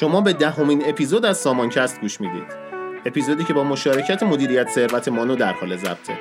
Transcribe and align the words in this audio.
شما 0.00 0.20
به 0.20 0.32
دهمین 0.32 0.82
اپیزود 0.86 1.26
از 1.26 1.38
سامانکست 1.38 2.00
گوش 2.00 2.20
می‌دید. 2.20 2.46
اپیزودی 3.06 3.44
که 3.44 3.52
با 3.52 3.64
مشارکت 3.64 4.22
مدیریت 4.22 4.70
ثروت 4.70 5.08
مانو 5.08 5.36
در 5.36 5.52
حال 5.52 5.76
ضبطه. 5.76 6.18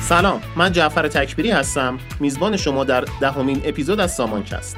سلام 0.00 0.42
من 0.56 0.72
جعفر 0.72 1.08
تکبیری 1.08 1.50
هستم. 1.50 1.98
میزبان 2.20 2.56
شما 2.56 2.84
در 2.84 3.04
دهمین 3.20 3.62
اپیزود 3.64 4.00
از 4.00 4.14
سامانکست. 4.14 4.76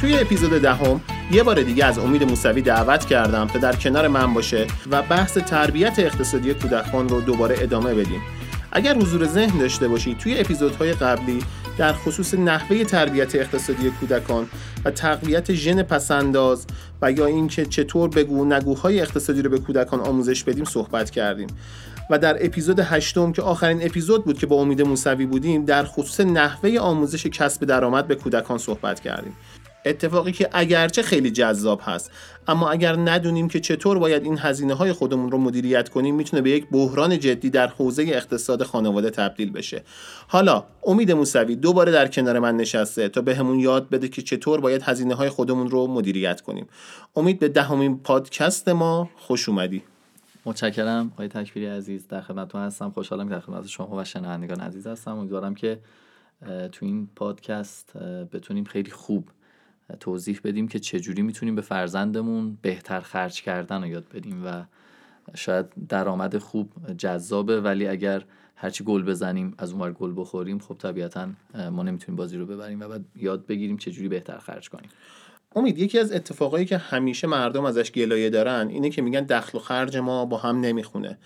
توی 0.00 0.18
اپیزود 0.18 0.62
دهم 0.62 1.00
یه 1.30 1.42
بار 1.42 1.62
دیگه 1.62 1.84
از 1.84 1.98
امید 1.98 2.24
موسوی 2.24 2.62
دعوت 2.62 3.04
کردم 3.04 3.46
تا 3.46 3.58
در 3.58 3.76
کنار 3.76 4.08
من 4.08 4.34
باشه 4.34 4.66
و 4.90 5.02
بحث 5.02 5.38
تربیت 5.38 5.98
اقتصادی 5.98 6.54
کودکان 6.54 7.08
رو 7.08 7.20
دوباره 7.20 7.56
ادامه 7.58 7.94
بدیم. 7.94 8.20
اگر 8.72 8.94
حضور 8.94 9.26
ذهن 9.26 9.58
داشته 9.58 9.88
باشید 9.88 10.18
توی 10.18 10.38
اپیزودهای 10.38 10.92
قبلی 10.92 11.38
در 11.78 11.92
خصوص 11.92 12.34
نحوه 12.34 12.84
تربیت 12.84 13.34
اقتصادی 13.34 13.90
کودکان 13.90 14.48
و 14.84 14.90
تقویت 14.90 15.52
ژن 15.52 15.82
پسنداز 15.82 16.66
و 17.02 17.12
یا 17.12 17.26
اینکه 17.26 17.66
چطور 17.66 18.08
بگو 18.08 18.44
نگوهای 18.44 19.00
اقتصادی 19.00 19.42
رو 19.42 19.50
به 19.50 19.58
کودکان 19.58 20.00
آموزش 20.00 20.44
بدیم 20.44 20.64
صحبت 20.64 21.10
کردیم. 21.10 21.46
و 22.10 22.18
در 22.18 22.46
اپیزود 22.46 22.80
هشتم 22.80 23.32
که 23.32 23.42
آخرین 23.42 23.84
اپیزود 23.84 24.24
بود 24.24 24.38
که 24.38 24.46
با 24.46 24.56
امید 24.56 24.82
موسوی 24.82 25.26
بودیم 25.26 25.64
در 25.64 25.84
خصوص 25.84 26.20
نحوه 26.20 26.78
آموزش 26.78 27.26
کسب 27.26 27.64
درآمد 27.64 28.06
به 28.06 28.14
کودکان 28.14 28.58
صحبت 28.58 29.00
کردیم. 29.00 29.36
اتفاقی 29.84 30.32
که 30.32 30.48
اگرچه 30.52 31.02
خیلی 31.02 31.30
جذاب 31.30 31.80
هست 31.84 32.10
اما 32.48 32.70
اگر 32.70 32.96
ندونیم 32.96 33.48
که 33.48 33.60
چطور 33.60 33.98
باید 33.98 34.24
این 34.24 34.38
هزینه 34.38 34.74
های 34.74 34.92
خودمون 34.92 35.30
رو 35.30 35.38
مدیریت 35.38 35.88
کنیم 35.88 36.14
می‌تونه 36.14 36.42
به 36.42 36.50
یک 36.50 36.68
بحران 36.70 37.18
جدی 37.18 37.50
در 37.50 37.66
حوزه 37.66 38.02
اقتصاد 38.02 38.62
خانواده 38.62 39.10
تبدیل 39.10 39.50
بشه. 39.50 39.82
حالا 40.28 40.64
امید 40.86 41.12
موسوی 41.12 41.56
دوباره 41.56 41.92
در 41.92 42.08
کنار 42.08 42.38
من 42.38 42.56
نشسته 42.56 43.08
تا 43.08 43.20
بهمون 43.20 43.58
یاد 43.58 43.88
بده 43.88 44.08
که 44.08 44.22
چطور 44.22 44.60
باید 44.60 44.82
هزینه 44.82 45.14
های 45.14 45.28
خودمون 45.28 45.70
رو 45.70 45.86
مدیریت 45.86 46.40
کنیم. 46.40 46.66
امید 47.16 47.38
به 47.38 47.48
دهمین 47.48 47.98
پادکست 47.98 48.68
ما 48.68 49.10
خوش 49.16 49.48
اومدی. 49.48 49.82
متشکرم. 50.44 51.10
آقای 51.14 51.28
تکبیری 51.28 51.66
عزیز 51.66 52.08
در 52.08 52.20
خدمتتون 52.20 52.60
هستم. 52.60 52.90
خوشحالم 52.90 53.28
که 53.28 53.34
در 53.34 53.40
خدمت 53.40 53.66
شما 53.66 53.96
و 53.96 54.04
شنوندگان 54.04 54.60
عزیز 54.60 54.86
هستم. 54.86 55.18
امیدوارم 55.18 55.54
که 55.54 55.78
تو 56.72 56.86
این 56.86 57.08
پادکست 57.16 57.96
بتونیم 58.32 58.64
خیلی 58.64 58.90
خوب 58.90 59.28
توضیح 60.00 60.40
بدیم 60.44 60.68
که 60.68 60.78
چجوری 60.78 61.22
می‌تونیم 61.22 61.54
به 61.54 61.62
فرزندمون 61.62 62.58
بهتر 62.62 63.00
خرج 63.00 63.42
کردن 63.42 63.82
رو 63.82 63.88
یاد 63.88 64.08
بدیم 64.08 64.46
و 64.46 64.64
شاید 65.34 65.66
درآمد 65.88 66.38
خوب 66.38 66.96
جذابه 66.98 67.60
ولی 67.60 67.86
اگر 67.86 68.24
هرچی 68.56 68.84
گل 68.84 69.02
بزنیم 69.02 69.54
از 69.58 69.72
اونور 69.72 69.92
گل 69.92 70.12
بخوریم 70.16 70.58
خب 70.58 70.74
طبیعتا 70.74 71.28
ما 71.72 71.82
نمی‌تونیم 71.82 72.16
بازی 72.16 72.36
رو 72.36 72.46
ببریم 72.46 72.80
و 72.80 72.88
بعد 72.88 73.04
یاد 73.16 73.46
بگیریم 73.46 73.76
چجوری 73.76 74.08
بهتر 74.08 74.38
خرج 74.38 74.70
کنیم. 74.70 74.90
امید 75.56 75.78
یکی 75.78 75.98
از 75.98 76.12
اتفاقایی 76.12 76.66
که 76.66 76.76
همیشه 76.76 77.26
مردم 77.26 77.64
ازش 77.64 77.92
گلایه 77.92 78.30
دارن 78.30 78.68
اینه 78.68 78.90
که 78.90 79.02
میگن 79.02 79.20
دخل 79.20 79.58
و 79.58 79.60
خرج 79.60 79.96
ما 79.96 80.24
با 80.24 80.36
هم 80.36 80.60
نمی‌خونه. 80.60 81.18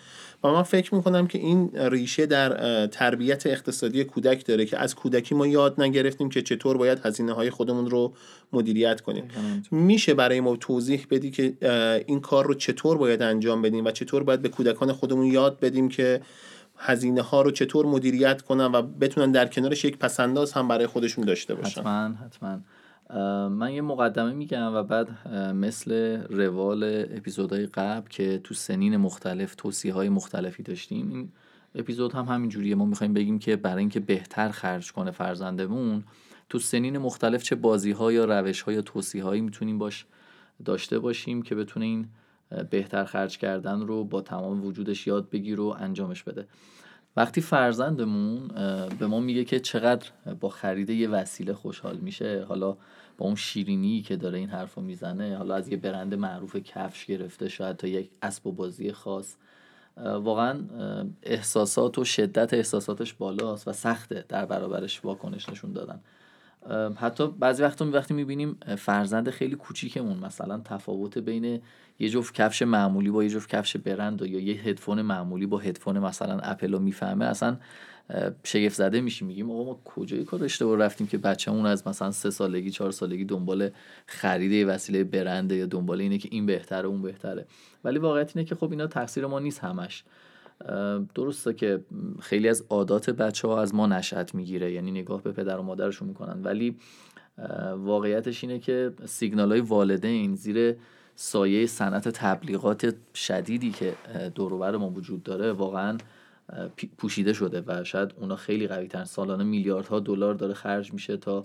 و 0.45 0.49
من 0.49 0.63
فکر 0.63 0.95
می‌کنم 0.95 1.27
که 1.27 1.39
این 1.39 1.71
ریشه 1.75 2.27
در 2.27 2.87
تربیت 2.87 3.47
اقتصادی 3.47 4.05
کودک 4.05 4.47
داره 4.47 4.67
که 4.67 4.79
از 4.79 4.95
کودکی 4.95 5.35
ما 5.35 5.47
یاد 5.47 5.81
نگرفتیم 5.81 6.29
که 6.29 6.43
چطور 6.43 6.77
باید 6.77 7.07
هزینه 7.07 7.33
های 7.33 7.51
خودمون 7.51 7.91
رو 7.91 8.13
مدیریت 8.53 9.01
کنیم. 9.01 9.25
میشه 9.71 10.15
برای 10.15 10.41
ما 10.41 10.57
توضیح 10.57 11.07
بدی 11.11 11.31
که 11.31 11.55
این 12.07 12.21
کار 12.21 12.47
رو 12.47 12.55
چطور 12.55 12.99
باید 12.99 13.23
انجام 13.23 13.63
بدیم 13.63 13.85
و 13.85 13.91
چطور 13.91 14.23
باید 14.23 14.43
به 14.43 14.49
کودکان 14.49 14.93
خودمون 14.93 15.27
یاد 15.27 15.61
بدیم 15.61 15.89
که 15.89 16.21
هزینه 16.77 17.23
ها 17.23 17.43
رو 17.43 17.51
چطور 17.51 17.87
مدیریت 17.87 18.43
کنن 18.43 18.73
و 18.73 18.83
بتونن 18.83 19.33
در 19.33 19.47
کنارش 19.47 19.85
یک 19.85 19.99
پسنداز 19.99 20.53
هم 20.53 20.69
برای 20.69 20.87
خودشون 20.87 21.25
داشته 21.25 21.55
باشن. 21.55 21.81
حتما 21.81 22.15
حتما. 22.27 22.59
من 23.51 23.73
یه 23.73 23.83
مقدمه 23.83 24.33
میگم 24.33 24.75
و 24.75 24.83
بعد 24.83 25.29
مثل 25.55 25.93
روال 26.31 27.05
اپیزودهای 27.11 27.67
قبل 27.67 28.09
که 28.09 28.41
تو 28.45 28.55
سنین 28.55 28.97
مختلف 28.97 29.55
توصیه 29.55 29.93
های 29.93 30.09
مختلفی 30.09 30.63
داشتیم 30.63 31.09
این 31.09 31.33
اپیزود 31.75 32.13
هم 32.13 32.25
همین 32.25 32.51
جوریه. 32.51 32.75
ما 32.75 32.85
می‌خوایم 32.85 33.15
بگیم 33.15 33.39
که 33.39 33.57
برای 33.57 33.79
اینکه 33.79 34.01
بهتر 34.01 34.49
خرج 34.49 34.93
کنه 34.93 35.11
فرزندمون 35.11 36.05
تو 36.49 36.59
سنین 36.59 36.99
مختلف 36.99 37.43
چه 37.43 37.55
بازی 37.55 37.91
ها 37.91 38.13
یا 38.13 38.25
روش 38.25 38.63
ها 38.63 38.73
یا 38.73 38.83
توصیه 38.83 39.25
هایی 39.25 39.41
می‌تونیم 39.41 39.79
باش 39.79 40.07
داشته 40.65 40.99
باشیم 40.99 41.43
که 41.43 41.55
بتونه 41.55 41.85
این 41.85 42.09
بهتر 42.71 43.05
خرج 43.05 43.39
کردن 43.39 43.81
رو 43.81 44.05
با 44.05 44.21
تمام 44.21 44.65
وجودش 44.65 45.07
یاد 45.07 45.31
بگیر 45.31 45.61
و 45.61 45.77
انجامش 45.81 46.23
بده. 46.23 46.47
وقتی 47.17 47.41
فرزندمون 47.41 48.49
به 48.99 49.07
ما 49.07 49.21
میگه 49.21 49.45
که 49.45 49.61
چقدر 49.61 50.07
با 50.41 50.49
خرید 50.49 50.91
یه 50.91 51.09
وسیله 51.09 51.55
خوشحال 51.55 51.97
میشه 51.97 52.45
حالا 52.49 52.77
با 53.19 53.27
اون 53.27 53.35
شیرینی 53.35 54.03
که 54.03 54.17
داره 54.17 54.39
این 54.39 54.49
حرف 54.49 54.75
رو 54.75 54.83
می‌زنه 54.83 55.37
حالا 55.37 55.55
از 55.55 55.69
یه 55.69 55.77
برند 55.77 56.15
معروف 56.15 56.57
کفش 56.57 57.07
گرفته 57.07 57.49
شاید 57.49 57.77
تا 57.77 57.87
یک 57.87 58.11
اسب 58.23 58.47
و 58.47 58.53
بازی 58.53 58.93
خاص. 58.93 59.37
واقعا 59.97 60.61
احساسات 61.23 61.99
و 61.99 62.05
شدت 62.05 62.55
احساساتش 62.55 63.15
بالاست 63.15 63.69
و 63.69 63.73
سخته 63.73 64.25
در 64.29 64.47
برابرش 64.47 65.05
واکنش 65.05 65.49
نشون 65.49 65.73
دادن. 65.73 66.01
حتی 66.97 67.27
بعضی 67.27 67.63
وقتا 67.63 67.91
وقتی 67.91 68.15
می‌بینیم 68.15 68.57
فرزند 68.79 69.31
خیلی 69.31 69.57
کوچیکمون 69.57 70.19
مثلا 70.19 70.61
تفاوت 70.65 71.19
بین 71.19 71.61
یه 71.99 72.09
جفت 72.09 72.35
کفش 72.35 72.63
معمولی 72.63 73.11
با 73.11 73.25
یه 73.25 73.31
جفت 73.31 73.49
کفش 73.49 73.77
برند 73.77 74.23
و 74.23 74.27
یا 74.27 74.41
یه 74.41 74.55
هدفون 74.63 75.03
معمولی 75.03 75.47
با 75.47 75.59
هدفون 75.59 75.99
مثلا 75.99 76.39
اپل 76.39 76.73
رو 76.73 76.79
می‌فهمه 76.79 77.25
اصلا 77.25 77.57
شگفت 78.45 78.75
زده 78.75 79.01
میشیم 79.01 79.29
میگیم 79.29 79.51
آقا 79.51 79.65
ما 79.65 79.81
کجای 79.85 80.25
کار 80.25 80.45
اشتباه 80.45 80.77
رفتیم 80.77 81.07
که 81.07 81.19
بچه‌مون 81.19 81.67
از 81.67 81.89
مثلا 81.89 82.11
سه 82.11 82.31
سالگی 82.31 82.71
چهار 82.71 82.91
سالگی 82.91 83.25
دنبال 83.25 83.71
خرید 84.07 84.69
وسیله 84.69 85.05
برنده 85.05 85.57
یا 85.57 85.67
دنبال 85.67 86.01
اینه 86.01 86.19
که 86.19 86.29
این 86.33 86.47
بهتره 86.47 86.89
اون 86.89 87.03
بهتره. 87.03 87.47
ولی 87.85 87.99
واقعیت 87.99 88.37
اینه 88.37 88.49
که 88.49 88.55
خب 88.55 88.71
اینا 88.71 88.87
تقصیر 88.87 89.27
ما 89.27 89.39
نیست 89.39 89.61
همش. 89.61 90.05
درسته 91.15 91.55
که 91.55 91.81
خیلی 92.21 92.49
از 92.49 92.65
عادات 92.71 93.11
بچه 93.11 93.49
ها 93.49 93.63
از 93.63 93.75
ما 93.75 93.87
نشأت 93.87 94.35
می‌گیره 94.35 94.73
یعنی 94.73 94.91
نگاه 94.91 95.23
به 95.23 95.33
پدر 95.33 95.59
و 95.59 95.63
مادرشون 95.63 96.09
می‌کنن. 96.09 96.43
ولی 96.43 96.77
واقعیتش 97.77 98.45
اینه 98.45 98.59
که 98.59 98.93
سیگنال 99.05 99.51
های 99.53 99.61
والدین 99.61 100.35
زیر 100.35 100.77
سایه 101.15 101.67
صنعت 101.67 102.09
تبلیغات 102.09 102.95
شدیدی 103.15 103.71
که 103.71 103.95
دوروبر 104.35 104.77
ما 104.77 104.91
وجود 104.91 105.23
داره 105.23 105.53
واقعا 105.53 105.99
پوشیده 106.99 107.33
شده 107.33 107.65
و 107.67 107.85
شاید 107.85 108.15
اونا 108.17 108.37
خیلی 108.37 108.67
قوی 108.69 108.89
تر 108.89 109.05
سالانه 109.05 109.45
میلیاردها 109.45 110.01
دلار 110.01 110.35
داره 110.35 110.55
خرج 110.55 110.93
میشه 110.93 111.17
تا 111.17 111.45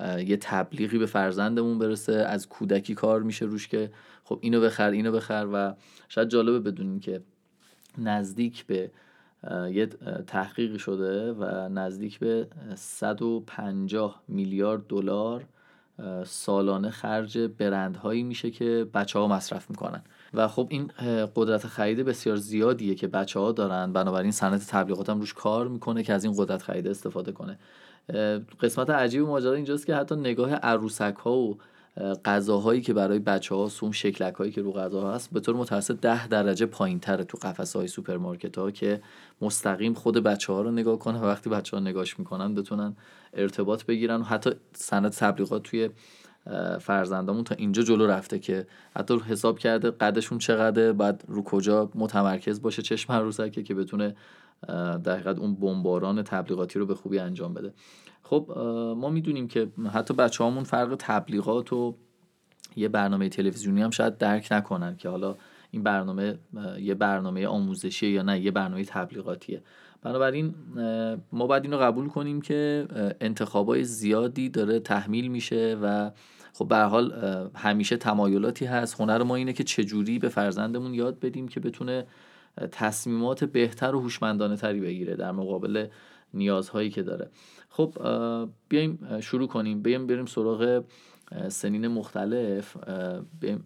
یه 0.00 0.36
تبلیغی 0.36 0.98
به 0.98 1.06
فرزندمون 1.06 1.78
برسه. 1.78 2.12
از 2.12 2.48
کودکی 2.48 2.94
کار 2.94 3.22
میشه 3.22 3.44
روش 3.44 3.68
که 3.68 3.90
خب 4.24 4.38
اینو 4.42 4.60
بخر 4.60 4.90
اینو 4.90 5.12
بخر 5.12 5.48
و 5.52 5.74
شاید 6.08 6.28
جالبه 6.28 6.60
بدونیم 6.60 7.00
که 7.00 7.22
نزدیک 7.98 8.66
به 8.66 8.90
یه 9.70 9.86
تحقیقی 10.26 10.78
شده 10.78 11.32
و 11.32 11.68
نزدیک 11.68 12.18
به 12.18 12.46
150 12.74 14.22
میلیارد 14.28 14.86
دلار 14.86 15.44
سالانه 16.26 16.90
خرج 16.90 17.38
برندهایی 17.38 18.22
میشه 18.22 18.50
که 18.50 18.86
بچه 18.94 19.18
ها 19.18 19.28
مصرف 19.28 19.70
می‌کنن. 19.70 20.02
و 20.34 20.48
خب 20.48 20.66
این 20.70 20.90
قدرت 21.36 21.66
خرید 21.66 21.98
بسیار 21.98 22.36
زیادیه 22.36 22.94
که 22.94 23.08
بچه 23.08 23.40
ها 23.40 23.52
دارن. 23.52 23.92
بنابراین 23.92 24.30
صنعت 24.30 24.66
تبلیغات 24.66 25.10
هم 25.10 25.20
روش 25.20 25.34
کار 25.34 25.68
می‌کنه 25.68 26.02
که 26.02 26.12
از 26.12 26.24
این 26.24 26.34
قدرت 26.36 26.62
خرید 26.62 26.86
استفاده 26.86 27.32
کنه. 27.32 27.58
قسمت 28.60 28.90
عجیب 28.90 29.22
ماجرا 29.22 29.54
اینجاست 29.54 29.86
که 29.86 29.94
حتی 29.94 30.16
نگاه 30.16 30.54
عروسک 30.54 31.16
ها 31.24 31.32
و 31.32 31.58
غذاهایی 32.24 32.80
که 32.80 32.94
برای 32.94 33.18
بچه 33.18 33.54
ها 33.54 33.70
اون 33.82 33.92
شکلک 33.92 34.34
هایی 34.34 34.52
که 34.52 34.62
رو 34.62 34.72
غذا 34.72 35.12
هست 35.12 35.30
به 35.32 35.40
طور 35.40 35.56
متوسط 35.56 36.00
ده 36.00 36.28
درجه 36.28 36.66
پایین 36.66 37.00
تره 37.00 37.24
تو 37.24 37.38
قفسه 37.42 37.78
های 37.78 37.88
سوپرمارکت 37.88 38.58
ها 38.58 38.70
که 38.70 39.02
مستقیم 39.40 39.94
خود 39.94 40.16
بچه 40.16 40.52
ها 40.52 40.62
رو 40.62 40.70
نگاه 40.70 40.98
کنه 40.98 41.18
و 41.18 41.24
وقتی 41.24 41.50
بچه 41.50 41.76
ها 41.76 41.82
نگاش 41.82 42.18
می‌کنن 42.18 42.54
بتونن 42.54 42.96
ارتباط 43.34 43.84
بگیرن 43.84 44.20
و 44.20 44.24
حتی 44.24 44.50
صنعت 44.72 45.18
تبلیغات 45.18 45.62
توی 45.62 45.90
فرزندامون 46.80 47.44
تا 47.44 47.54
اینجا 47.54 47.82
جلو 47.82 48.06
رفته 48.06 48.38
که 48.38 48.66
حتی 48.96 49.18
حساب 49.18 49.58
کرده 49.58 49.90
قدشون 49.90 50.38
چقدره 50.38 50.92
بعد 50.92 51.24
رو 51.28 51.42
کجا 51.42 51.90
متمرکز 51.94 52.62
باشه 52.62 52.82
چشم 52.82 53.12
عروسکه 53.12 53.62
که 53.62 53.74
بتونه 53.74 54.14
در 55.04 55.12
حقیقت 55.12 55.38
اون 55.38 55.54
بمباران 55.54 56.22
تبلیغاتی 56.22 56.78
رو 56.78 56.86
به 56.86 56.94
خوبی 56.94 57.18
انجام 57.18 57.54
بده. 57.54 57.72
خب 58.22 58.52
ما 58.96 59.10
می‌دونیم 59.10 59.48
که 59.48 59.68
حتی 59.92 60.14
بچه 60.14 60.44
هامون 60.44 60.64
فرق 60.64 60.96
تبلیغات 60.98 61.72
و 61.72 61.94
یه 62.76 62.88
برنامه 62.88 63.28
تلویزیونی 63.28 63.82
هم 63.82 63.90
شاید 63.90 64.18
درک 64.18 64.48
نکنن 64.50 64.96
که 64.96 65.08
حالا 65.08 65.36
این 65.70 65.82
برنامه 65.82 66.38
یه 66.78 66.94
برنامه 66.94 67.46
آموزشی 67.46 68.06
یا 68.06 68.22
نه 68.22 68.40
یه 68.40 68.50
برنامه 68.50 68.84
تبلیغاتیه. 68.84 69.62
بنابراین 70.04 70.54
ما 71.32 71.46
باید 71.46 71.64
اینو 71.64 71.76
قبول 71.78 72.08
کنیم 72.08 72.40
که 72.40 72.86
انتخابای 73.20 73.84
زیادی 73.84 74.48
داره 74.48 74.80
تحمیل 74.80 75.28
میشه 75.28 75.78
و 75.82 76.10
خب 76.52 76.68
به 76.68 76.76
حال 76.76 77.12
همیشه 77.54 77.96
تمایلاتی 77.96 78.64
هست. 78.64 79.00
هنر 79.00 79.22
ما 79.22 79.36
اینه 79.36 79.52
که 79.52 79.64
چجوری 79.64 80.18
به 80.18 80.28
فرزندمون 80.28 80.94
یاد 80.94 81.20
بدیم 81.20 81.48
که 81.48 81.60
بتونه 81.60 82.06
تصمیمات 82.72 83.44
بهتر 83.44 83.94
و 83.94 84.00
هوشمندانه 84.00 84.56
تری 84.56 84.80
بگیره 84.80 85.16
در 85.16 85.32
مقابل 85.32 85.86
نیازهایی 86.34 86.90
که 86.90 87.02
داره. 87.02 87.30
خب 87.68 87.94
بیایم 88.68 89.20
شروع 89.20 89.48
کنیم. 89.48 89.82
بیایم 89.82 90.06
بریم 90.06 90.26
سراغ 90.26 90.84
سنین 91.48 91.88
مختلف 91.88 92.76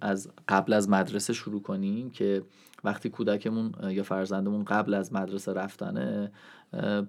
از 0.01 0.31
قبل 0.49 0.73
از 0.73 0.89
مدرسه 0.89 1.33
شروع 1.33 1.63
کنیم 1.63 2.11
که 2.11 2.43
وقتی 2.85 3.11
کودکمون 3.11 3.73
یا 3.91 4.03
فرزندمون 4.03 4.65
قبل 4.65 4.95
از 4.95 5.13
مدرسه 5.13 5.53
رفتنه 5.53 6.33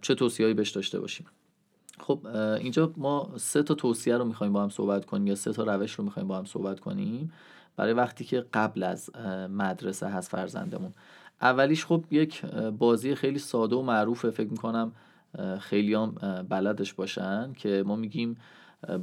چه 0.01 0.15
توصیه‌ای 0.15 0.53
بهش 0.53 0.69
داشته 0.69 0.99
باشیم. 0.99 1.25
خب 1.99 2.27
اینجا 2.59 2.93
ما 2.97 3.31
سه 3.37 3.63
تا 3.63 3.73
توصیه 3.73 4.17
رو 4.17 4.25
می‌خوایم 4.25 4.53
با 4.53 4.63
هم 4.63 4.69
صحبت 4.69 5.05
کنیم 5.05 5.27
یا 5.27 5.35
سه 5.35 5.53
تا 5.53 5.63
روش 5.63 5.93
رو 5.93 6.03
می‌خوایم 6.03 6.27
با 6.27 6.37
هم 6.37 6.45
صحبت 6.45 6.79
کنیم 6.79 7.31
برای 7.75 7.93
وقتی 7.93 8.23
که 8.23 8.45
قبل 8.53 8.83
از 8.83 9.09
مدرسه 9.49 10.07
هست 10.07 10.31
فرزندمون. 10.31 10.93
اولیش 11.41 11.85
خب 11.85 12.03
یک 12.11 12.45
بازی 12.77 13.15
خیلی 13.15 13.39
ساده 13.39 13.75
و 13.75 13.81
معروفه. 13.81 14.31
فکر 14.31 14.49
می‌کنم 14.49 14.91
خیلی 15.59 15.93
هم 15.93 16.11
بلدش 16.49 16.93
باشن 16.93 17.53
که 17.53 17.83
ما 17.85 17.95
میگیم 17.95 18.37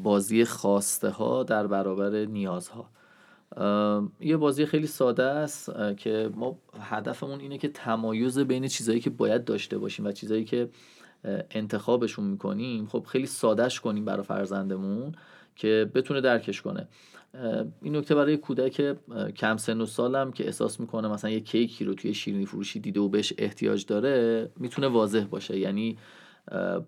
بازی 0.02 0.44
خواسته 0.44 1.08
ها 1.08 1.43
در 1.43 1.67
برابر 1.67 2.11
نیازها. 2.11 2.88
یه 4.20 4.37
بازی 4.37 4.67
خیلی 4.67 4.87
ساده 4.87 5.23
است 5.23 5.70
که 5.96 6.31
ما 6.34 6.58
هدفمون 6.81 7.40
اینه 7.40 7.58
که 7.58 7.69
تمایز 7.69 8.38
بین 8.38 8.69
چیزهایی 8.69 9.00
که 9.00 9.11
باید 9.11 9.44
داشته 9.44 9.78
باشیم 9.78 10.06
و 10.06 10.12
چیزهایی 10.12 10.44
که 10.44 10.69
انتخابشون 11.50 12.25
می‌کنیم 12.25 12.87
خب 12.87 13.05
خیلی 13.08 13.26
سادهش 13.26 13.81
کنیم 13.81 14.05
برای 14.05 14.23
فرزندمون 14.23 15.14
که 15.56 15.90
بتونه 15.94 16.20
درکش 16.20 16.62
کنه. 16.62 16.88
این 17.82 17.96
نکته 17.96 18.14
برای 18.14 18.37
کودک 18.37 18.96
کم 19.37 19.56
سن 19.56 19.81
و 19.81 19.87
سالم 19.87 20.32
که 20.32 20.46
احساس 20.46 20.81
می‌کنه 20.81 21.08
مثلا 21.08 21.31
یه 21.31 21.40
کیکی 21.40 21.84
رو 21.84 21.94
توی 21.94 22.14
شیرینی 22.14 22.46
فروشی 22.46 22.81
دیده 22.81 23.00
و 23.00 23.08
بهش 23.08 23.32
احتیاج 23.38 23.87
داره 23.87 24.49
می‌تونه 24.56 24.88
واضح 24.88 25.25
باشه. 25.31 25.58
یعنی 25.58 25.99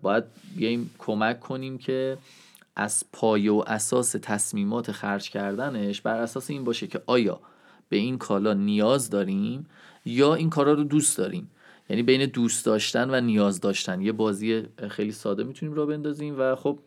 باید 0.01 0.23
بیایم 0.55 0.89
کمک 0.97 1.39
کنیم 1.39 1.77
که 1.77 2.17
از 2.79 3.03
پایه 3.13 3.51
و 3.51 3.63
اساس 3.67 4.15
تصمیمات 4.21 4.91
خرج 4.91 5.29
کردنش 5.29 6.01
بر 6.01 6.21
اساس 6.21 6.49
این 6.49 6.63
باشه 6.63 6.87
که 6.87 7.01
آیا 7.05 7.39
به 7.89 7.97
این 7.97 8.17
کالا 8.17 8.53
نیاز 8.53 9.09
داریم 9.09 9.67
یا 10.05 10.33
این 10.33 10.49
کارا 10.49 10.73
رو 10.73 10.83
دوست 10.83 11.17
داریم. 11.17 11.51
یعنی 11.89 12.03
بین 12.03 12.25
دوست 12.25 12.65
داشتن 12.65 13.09
و 13.09 13.21
نیاز 13.21 13.59
داشتن. 13.59 14.01
یه 14.01 14.11
بازی 14.11 14.63
خیلی 14.89 15.11
ساده 15.11 15.43
می‌تونیم 15.43 15.75
را 15.75 15.85
بندازیم 15.85 16.35
و 16.39 16.55
خب 16.55 16.79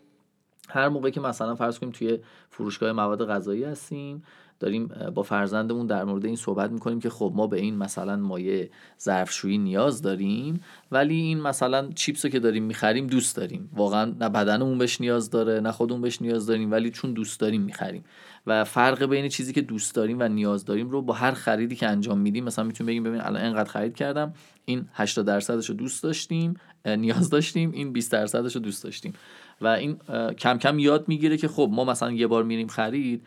هر 0.69 0.89
موقع 0.89 1.11
که 1.11 1.21
مثلا 1.21 1.55
فرض 1.55 1.79
کنیم 1.79 1.93
توی 1.93 2.19
فروشگاه 2.51 2.93
مواد 2.93 3.27
غذایی 3.27 3.65
هستیم 3.65 4.23
داریم 4.63 4.91
با 5.15 5.23
فرزندمون 5.23 5.87
در 5.87 6.05
مورد 6.05 6.25
این 6.25 6.37
صحبت 6.37 6.71
می‌کنیم 6.71 7.01
که 7.01 7.11
خب 7.11 7.33
ما 7.35 7.47
به 7.47 7.61
این 7.61 7.77
مثلا 7.77 8.17
مایه 8.17 8.71
ظرفشویی 9.01 9.59
نیاز 9.59 10.03
داریم 10.03 10.61
ولی 10.93 11.15
این 11.15 11.41
مثلا 11.41 11.89
چیپس 11.95 12.27
که 12.27 12.41
داریم 12.41 12.65
می‌خریم 12.65 13.07
دوست 13.07 13.37
داریم. 13.37 13.71
واقعا 13.77 14.05
نه 14.21 14.29
بدنمون 14.29 14.79
بهش 14.79 15.01
نیاز 15.01 15.31
داره 15.31 15.61
نه 15.61 15.73
خودمون 15.73 16.01
بهش 16.01 16.23
نیاز 16.23 16.47
داریم 16.47 16.71
ولی 16.71 16.91
چون 16.91 17.13
دوست 17.13 17.41
داریم 17.41 17.63
می‌خریم. 17.63 18.05
و 18.47 18.65
فرق 18.65 19.05
بین 19.05 19.29
چیزی 19.29 19.53
که 19.53 19.61
دوست 19.61 19.95
داریم 19.95 20.17
و 20.21 20.29
نیاز 20.29 20.65
داریم 20.65 20.91
رو 20.91 21.03
با 21.03 21.15
هر 21.15 21.33
خریدی 21.33 21.77
که 21.77 21.89
انجام 21.89 22.19
میدیم 22.19 22.45
مثلا 22.45 22.65
می‌تونیم 22.65 22.89
بگیم 22.89 23.03
ببین 23.03 23.21
الان 23.21 23.43
اینقدر 23.43 23.71
خرید 23.71 23.95
کردم 23.95 24.35
این 24.65 24.89
80 24.93 25.27
درصدش 25.27 25.71
رو 25.71 25.75
دوست 25.75 26.03
داشتیم 26.03 26.55
نیاز 26.87 27.31
داشتیم 27.31 27.71
این 27.73 27.93
20 27.93 28.13
درصدش 28.13 28.55
رو 28.55 28.61
دوست 28.61 28.85
داشتیم. 28.85 29.13
و 29.61 29.67
این 29.67 29.97
کم 30.39 30.59
کم 30.59 30.79
یاد 30.79 31.09
می‌گیره 31.09 31.37
که 31.37 31.49
خب 31.49 31.69
ما 31.73 31.85
مثلا 31.85 32.13
یه 32.13 32.27
بار 32.27 32.45
میریم 32.45 32.69
خرید 32.69 33.23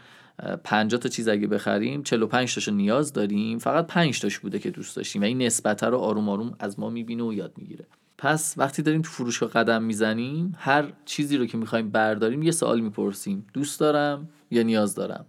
50 0.63 0.99
تا 0.99 1.09
چیز 1.09 1.27
اگه 1.27 1.47
بخریم 1.47 2.03
45 2.03 2.55
تاشو 2.55 2.71
نیاز 2.71 3.13
داریم. 3.13 3.59
فقط 3.59 3.87
5 3.87 4.21
تاش 4.21 4.39
بوده 4.39 4.59
که 4.59 4.71
دوست 4.71 4.95
داشتیم. 4.95 5.21
و 5.21 5.25
این 5.25 5.41
نسبت 5.41 5.83
رو 5.83 5.97
آروم 5.97 6.29
آروم 6.29 6.55
از 6.59 6.79
ما 6.79 6.89
می‌بینه 6.89 7.23
و 7.23 7.33
یاد 7.33 7.53
می‌گیره. 7.57 7.85
پس 8.17 8.53
وقتی 8.57 8.81
داریم 8.81 9.01
تو 9.01 9.09
فروشگاه 9.09 9.49
قدم 9.49 9.83
می‌زنیم 9.83 10.55
هر 10.57 10.85
چیزی 11.05 11.37
رو 11.37 11.45
که 11.45 11.57
می‌خوایم 11.57 11.89
برداریم 11.89 12.43
یه 12.43 12.51
سوال 12.51 12.79
می‌پرسیم. 12.79 13.47
دوست 13.53 13.79
دارم 13.79 14.29
یا 14.51 14.63
نیاز 14.63 14.95
دارم؟ 14.95 15.25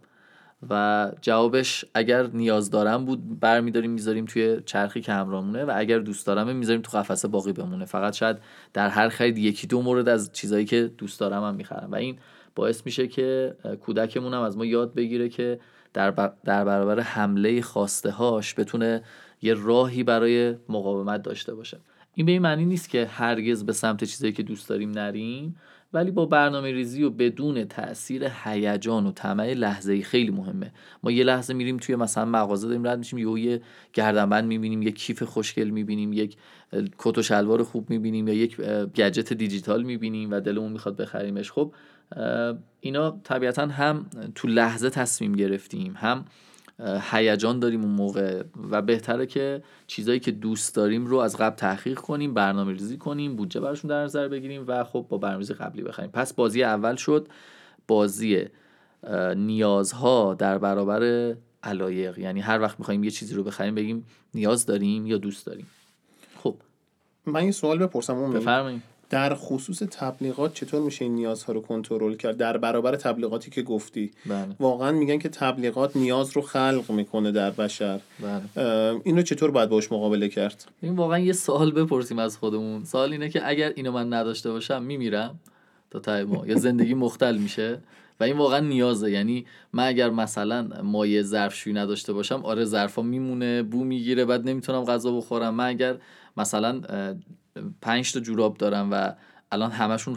و 0.70 1.12
جوابش 1.20 1.84
اگر 1.94 2.26
نیاز 2.26 2.70
دارم 2.70 3.04
بود 3.04 3.40
برمیداریم 3.40 3.90
می‌ذاریم 3.90 4.24
توی 4.24 4.60
چرخی 4.66 5.00
که 5.00 5.12
همراهمونه 5.12 5.64
و 5.64 5.72
اگر 5.76 5.98
دوست 5.98 6.26
دارم 6.26 6.56
می‌ذاریم 6.56 6.82
تو 6.82 6.98
قفسه 6.98 7.28
باقی 7.28 7.52
بمونه. 7.52 7.84
فقط 7.84 8.14
شاید 8.14 8.36
در 8.72 8.88
هر 8.88 9.08
خرید 9.08 9.38
یکی 9.38 9.66
دو 9.66 9.82
مورد 9.82 10.08
از 10.08 10.32
چیزایی 10.32 10.64
که 10.64 10.90
دوست 10.98 11.20
دارم 11.20 11.44
هم 11.44 11.54
می‌خرم. 11.54 11.92
و 11.92 11.94
این 11.94 12.18
باعث 12.56 12.82
میشه 12.86 13.08
که 13.08 13.56
کودکمون 13.80 14.34
هم 14.34 14.40
از 14.40 14.56
ما 14.56 14.64
یاد 14.64 14.94
بگیره 14.94 15.28
که 15.28 15.60
در, 15.94 16.32
در 16.44 16.64
برابر 16.64 17.00
حمله 17.00 17.60
خواسته 17.62 18.10
هاش 18.10 18.54
بتونه 18.58 19.02
یه 19.42 19.54
راهی 19.54 20.02
برای 20.02 20.54
مقاومت 20.68 21.22
داشته 21.22 21.54
باشه. 21.54 21.78
این 22.14 22.26
به 22.26 22.32
این 22.32 22.42
معنی 22.42 22.64
نیست 22.64 22.90
که 22.90 23.06
هرگز 23.06 23.64
به 23.64 23.72
سمت 23.72 24.04
چیزایی 24.04 24.32
که 24.32 24.42
دوست 24.42 24.68
داریم 24.68 24.90
نریم 24.90 25.56
ولی 25.92 26.10
با 26.10 26.26
برنامه 26.26 26.72
ریزی 26.72 27.02
و 27.02 27.10
بدون 27.10 27.64
تاثیر 27.64 28.30
هیجان 28.44 29.06
و 29.06 29.12
طمع 29.12 29.52
لحظه 29.52 29.92
ای 29.92 30.02
خیلی 30.02 30.30
مهمه. 30.30 30.72
ما 31.02 31.10
یه 31.10 31.24
لحظه 31.24 31.54
میریم 31.54 31.76
توی 31.76 31.96
مثلا 31.96 32.24
مغازه 32.24 32.68
داریم 32.68 32.86
رد 32.86 32.98
میشیم 32.98 33.18
یهو 33.18 33.38
یه 33.38 33.60
گردنبند 33.92 34.44
می‌بینیم 34.44 34.82
یک 34.82 34.94
کیف 34.94 35.22
خوشگل 35.22 35.70
می‌بینیم 35.70 36.12
یک 36.12 36.36
کت 36.98 37.18
و 37.18 37.22
شلوار 37.22 37.62
خوب 37.62 37.90
می‌بینیم 37.90 38.28
یا 38.28 38.34
یک 38.34 38.56
گجت 38.96 39.32
دیجیتال 39.32 39.82
می‌بینیم 39.82 40.30
و 40.30 40.40
دلمون 40.40 40.72
می‌خواد 40.72 40.96
بخریمش. 40.96 41.52
خب 41.52 41.72
اینا 42.80 43.20
طبیعتا 43.24 43.66
هم 43.66 44.06
تو 44.34 44.48
لحظه 44.48 44.90
تصمیم 44.90 45.32
گرفتیم 45.32 45.94
هم 45.96 46.24
هیجان 47.10 47.58
داریم 47.58 47.82
اون 47.82 47.90
موقع 47.90 48.42
و 48.70 48.82
بهتره 48.82 49.26
که 49.26 49.62
چیزایی 49.86 50.20
که 50.20 50.30
دوست 50.30 50.74
داریم 50.74 51.06
رو 51.06 51.16
از 51.16 51.36
قبل 51.36 51.56
تحقیق 51.56 51.98
کنیم 51.98 52.34
برنامه 52.34 52.72
ریزی 52.72 52.96
کنیم 52.96 53.36
بودجه 53.36 53.60
براشون 53.60 53.88
در 53.88 54.04
نظر 54.04 54.28
بگیریم 54.28 54.64
و 54.66 54.84
خب 54.84 55.06
با 55.08 55.18
برنامه 55.18 55.44
قبلی 55.44 55.82
بخریم. 55.82 56.10
پس 56.10 56.34
بازی 56.34 56.62
اول 56.62 56.96
شد 56.96 57.28
بازی 57.88 58.44
نیازها 59.36 60.34
در 60.34 60.58
برابر 60.58 61.34
علایق. 61.62 62.18
یعنی 62.18 62.40
هر 62.40 62.60
وقت 62.60 62.78
می‌خوایم 62.78 63.04
یه 63.04 63.10
چیزی 63.10 63.34
رو 63.34 63.44
بخریم 63.44 63.74
بگیم 63.74 64.06
نیاز 64.34 64.66
داریم 64.66 65.06
یا 65.06 65.18
دوست 65.18 65.46
داریم. 65.46 65.66
خب. 66.42 66.56
من 67.26 67.40
این 67.40 67.52
سوال 67.52 67.78
بپرسم 67.78 68.32
بفرمایید. 68.32 68.82
در 69.10 69.34
خصوص 69.34 69.78
تبلیغات 69.78 70.54
چطور 70.54 70.80
میشه 70.80 71.04
این 71.04 71.14
نیازها 71.14 71.52
رو 71.52 71.60
کنترل 71.60 72.14
کرد؟ 72.14 72.36
در 72.36 72.56
برابر 72.56 72.96
تبلیغاتی 72.96 73.50
که 73.50 73.62
گفتی. 73.62 74.10
بله. 74.26 74.48
واقعا 74.60 74.92
میگن 74.92 75.18
که 75.18 75.28
تبلیغات 75.28 75.96
نیاز 75.96 76.30
رو 76.30 76.42
خلق 76.42 76.90
می‌کنه 76.90 77.32
در 77.32 77.50
بشر. 77.50 78.00
بله. 78.20 79.00
اینو 79.04 79.22
چطور 79.22 79.50
باید 79.50 79.68
باش 79.68 79.92
مقابله 79.92 80.28
کرد؟ 80.28 80.64
این 80.82 80.96
واقعا 80.96 81.18
یه 81.18 81.32
سوال 81.32 81.70
بپرسیم 81.70 82.18
از 82.18 82.36
خودمون. 82.36 82.84
سوال 82.84 83.12
اینه 83.12 83.28
که 83.28 83.48
اگر 83.48 83.72
اینو 83.76 83.92
من 83.92 84.12
نداشته 84.12 84.50
باشم 84.50 84.82
میمیرم 84.82 85.38
تا 85.90 85.98
تای 85.98 86.24
ما. 86.24 86.46
یا 86.46 86.56
زندگی 86.56 86.94
مختل 86.94 87.36
میشه. 87.36 87.78
و 88.20 88.24
این 88.24 88.38
واقعا 88.38 88.60
نیازه. 88.60 89.10
یعنی 89.10 89.46
من 89.72 89.86
اگر 89.86 90.10
مثلا 90.10 90.68
مایه 90.82 91.22
ظرفشویی 91.22 91.76
نداشته 91.76 92.12
باشم 92.12 92.40
آره 92.44 92.64
ظرفا 92.64 93.02
میمونه 93.02 93.62
بو 93.62 93.84
می‌گیره 93.84 94.24
بعد 94.24 94.48
نمی‌تونم 94.48 94.84
غذا 94.84 95.12
بخورم. 95.12 95.54
من 95.54 95.66
اگر 95.66 95.96
مثلا 96.36 96.80
پنج 97.80 98.12
تا 98.12 98.20
جوراب 98.20 98.56
دارم 98.56 98.88
و 98.92 99.12
الان 99.52 99.70
همشون 99.70 100.16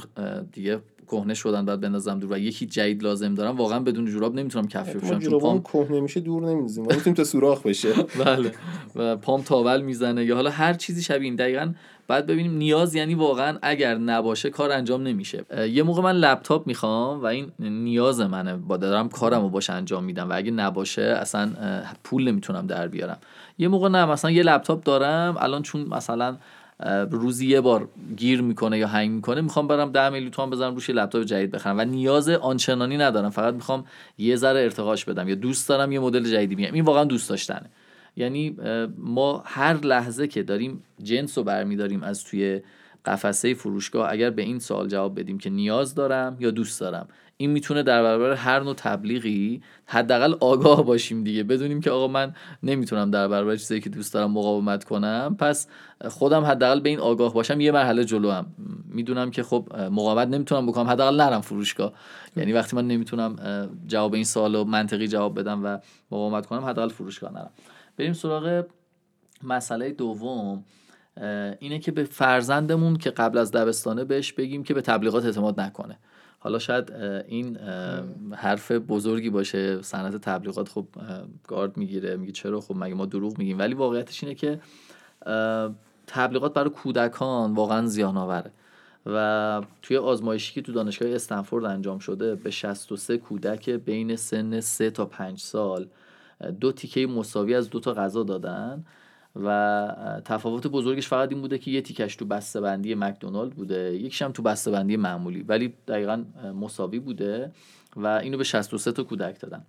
دیگه 0.51 0.79
کهنه 1.07 1.33
شدن 1.33 1.65
بعد 1.65 1.81
بندازم 1.81 2.19
دور 2.19 2.33
و 2.33 2.37
یکی 2.37 2.65
جدید 2.65 3.03
لازم 3.03 3.35
دارم 3.35 3.57
واقعا 3.57 3.79
بدون 3.79 4.05
جوراب 4.05 4.35
نمی‌تونم 4.35 4.67
کفش 4.67 4.95
بپوشم 4.95 5.19
چون 5.19 5.39
پام 5.39 5.61
کهنه 5.61 5.99
میشه 5.99 6.19
دور 6.19 6.45
نمیزیم 6.45 6.85
می‌تونیم 6.85 7.13
تا 7.13 7.23
سوراخ 7.23 7.61
بشه. 7.61 7.93
بله. 8.25 8.51
و 8.95 9.17
پام 9.17 9.41
تاول 9.41 9.81
می‌زنه 9.81 10.25
یا 10.25 10.35
حالا 10.35 10.49
هر 10.49 10.73
چیزی 10.73 11.01
شبیه 11.01 11.25
این. 11.25 11.35
دقیقا 11.35 11.73
بعد 12.07 12.25
ببینیم 12.25 12.57
نیاز 12.57 12.95
یعنی 12.95 13.15
واقعا 13.15 13.57
اگر 13.61 13.97
نباشه 13.97 14.49
کار 14.49 14.71
انجام 14.71 15.03
نمیشه. 15.03 15.45
یه 15.71 15.83
موقع 15.83 16.01
من 16.01 16.15
لپتاپ 16.15 16.67
می‌خوام 16.67 17.21
و 17.21 17.25
این 17.25 17.51
نیاز 17.59 18.19
منه. 18.21 18.55
با 18.55 18.77
دارم 18.77 19.09
کارم 19.09 19.41
رو 19.41 19.49
باش 19.49 19.69
انجام 19.69 20.03
میدم 20.03 20.29
و 20.29 20.33
اگه 20.35 20.51
نباشه 20.51 21.01
اصلا 21.01 21.51
پول 22.03 22.27
نمی‌تونم 22.27 22.67
در 22.67 22.87
بیارم. 22.87 23.17
یه 23.57 23.67
موقع 23.67 23.89
نه 23.89 24.05
مثلا 24.05 24.31
یه 24.31 24.43
لپتاپ 24.43 24.83
دارم 24.83 25.35
الان 25.39 25.61
چون 25.61 25.81
مثلا 25.81 26.37
روزی 27.11 27.47
یه 27.47 27.61
بار 27.61 27.89
گیر 28.17 28.41
می‌کنه 28.41 28.77
یا 28.77 28.87
هنگ 28.87 29.11
می‌کنه 29.11 29.41
می‌خوام 29.41 29.67
برم 29.67 29.91
10 29.91 30.09
میلیون 30.09 30.31
تومان 30.31 30.49
بزنم 30.49 30.75
روش 30.75 30.89
لپتاپ 30.89 31.23
جدید 31.23 31.51
بخرم. 31.51 31.77
و 31.77 31.85
نیاز 31.85 32.29
آنچنانی 32.29 32.97
ندارم. 32.97 33.29
فقط 33.29 33.53
می‌خوام 33.53 33.85
یه 34.17 34.35
ذره 34.35 34.59
ارتقاش 34.59 35.05
بدم. 35.05 35.29
یا 35.29 35.35
دوست 35.35 35.69
دارم 35.69 35.91
یه 35.91 35.99
مدل 35.99 36.23
جدیدی 36.23 36.55
بیام 36.55 36.73
این 36.73 36.83
واقعا 36.83 37.03
دوست 37.03 37.31
یعنی 38.15 38.57
ما 38.97 39.43
هر 39.45 39.77
لحظه 39.77 40.27
که 40.27 40.43
داریم 40.43 40.83
جنس 41.03 41.37
رو 41.37 41.43
برمیداریم 41.43 42.03
از 42.03 42.23
توی 42.23 42.61
قفسه 43.05 43.53
فروشگاه 43.53 44.11
اگر 44.11 44.29
به 44.29 44.41
این 44.41 44.59
سوال 44.59 44.87
جواب 44.87 45.19
بدیم 45.19 45.37
که 45.37 45.49
نیاز 45.49 45.95
دارم 45.95 46.37
یا 46.39 46.51
دوست 46.51 46.79
دارم. 46.79 47.07
این 47.37 47.49
می‌تونه 47.49 47.83
در 47.83 48.03
برابر 48.03 48.33
هر 48.33 48.59
نوع 48.59 48.73
تبلیغی 48.73 49.61
حداقل 49.85 50.33
آگاه 50.39 50.85
باشیم 50.85 51.23
دیگه. 51.23 51.43
بدونیم 51.43 51.81
که 51.81 51.91
آقا 51.91 52.07
من 52.07 52.33
نمی‌تونم 52.63 53.11
در 53.11 53.27
برابر 53.27 53.55
چیزی 53.55 53.81
که 53.81 53.89
دوست 53.89 54.13
دارم 54.13 54.31
مقاومت 54.31 54.83
کنم. 54.83 55.35
پس 55.39 55.67
خودم 56.07 56.43
حداقل 56.43 56.79
به 56.79 56.89
این 56.89 56.99
آگاه 56.99 57.33
باشم. 57.33 57.61
یه 57.61 57.71
مرحله 57.71 58.05
جلو 58.05 58.31
هم 58.31 58.45
می‌دونم 58.85 59.31
که 59.31 59.43
خب 59.43 59.67
مقاومت 59.91 60.27
نمی‌تونم 60.27 60.65
بکنم. 60.65 60.87
حداقل 60.87 61.21
نرم 61.21 61.41
فروشگاه. 61.41 61.93
یعنی 62.37 62.53
وقتی 62.53 62.75
من 62.75 62.87
نمی‌تونم 62.87 63.35
جواب 63.87 64.13
این 64.13 64.23
سوال 64.23 64.55
رو 64.55 64.63
منطقی 64.63 65.07
جواب 65.07 65.39
بدم 65.39 65.65
و 65.65 65.77
مقاومت 66.11 66.45
کنم 66.45 66.65
حداقل 66.65 66.89
فروشگاه 66.89 67.33
نرم. 67.33 67.51
بریم 67.97 68.13
سراغ 68.13 68.65
مسئله 69.43 69.91
دوم. 69.91 70.63
اینه 71.59 71.79
که 71.79 71.91
به 71.91 72.03
فرزندمون 72.03 72.95
که 72.95 73.09
قبل 73.09 73.37
از 73.37 73.51
دبستانه 73.51 74.03
بهش 74.03 74.33
بگیم 74.33 74.63
که 74.63 74.73
به 74.73 74.81
تبلیغات 74.81 75.25
اعتماد 75.25 75.59
نکنه. 75.59 75.97
حالا 76.39 76.59
شاید 76.59 76.91
این 77.27 77.57
حرف 78.31 78.71
بزرگی 78.71 79.29
باشه 79.29 79.81
صنعت 79.81 80.15
تبلیغات 80.15 80.69
خب 80.69 80.87
گارد 81.47 81.77
می‌گیره 81.77 82.17
میگه 82.17 82.31
چرا؟ 82.31 82.61
خب 82.61 82.75
مگه 82.77 82.93
ما 82.93 83.05
دروغ 83.05 83.37
میگیم. 83.37 83.59
ولی 83.59 83.73
واقعیتش 83.73 84.23
اینه 84.23 84.35
که 84.35 84.59
تبلیغات 86.07 86.53
برای 86.53 86.69
کودکان 86.69 87.53
واقعا 87.53 87.85
زیان 87.85 88.17
آوره 88.17 88.51
و 89.05 89.61
توی 89.81 89.97
آزمایشی 89.97 90.53
که 90.53 90.61
تو 90.61 90.71
دانشگاه 90.71 91.09
استنفورد 91.09 91.65
انجام 91.65 91.99
شده 91.99 92.35
به 92.35 92.51
63 92.51 93.17
کودک 93.17 93.69
بین 93.69 94.15
سن 94.15 94.59
3 94.59 94.89
تا 94.89 95.05
5 95.05 95.39
سال 95.39 95.87
دو 96.59 96.71
تیکه 96.71 97.07
مساوی 97.07 97.55
از 97.55 97.69
دو 97.69 97.79
تا 97.79 97.93
غذا 97.93 98.23
دادن. 98.23 98.85
و 99.35 100.21
تفاوت 100.25 100.67
بزرگش 100.67 101.07
فقط 101.07 101.31
این 101.31 101.41
بوده 101.41 101.57
که 101.57 101.71
یه 101.71 101.81
تیکش 101.81 102.15
تو 102.15 102.25
بسته 102.25 102.61
بندی 102.61 102.95
مکدونالد 102.95 103.53
بوده 103.53 103.95
یکیش 103.95 104.21
هم 104.21 104.31
تو 104.31 104.41
بسته 104.41 104.71
بندی 104.71 104.97
معمولی 104.97 105.41
ولی 105.41 105.73
دقیقا 105.87 106.23
مساوی 106.61 106.99
بوده 106.99 107.51
و 107.95 108.07
اینو 108.07 108.37
به 108.37 108.43
63 108.43 108.91
تا 108.91 109.03
کودک 109.03 109.39
دادن. 109.39 109.65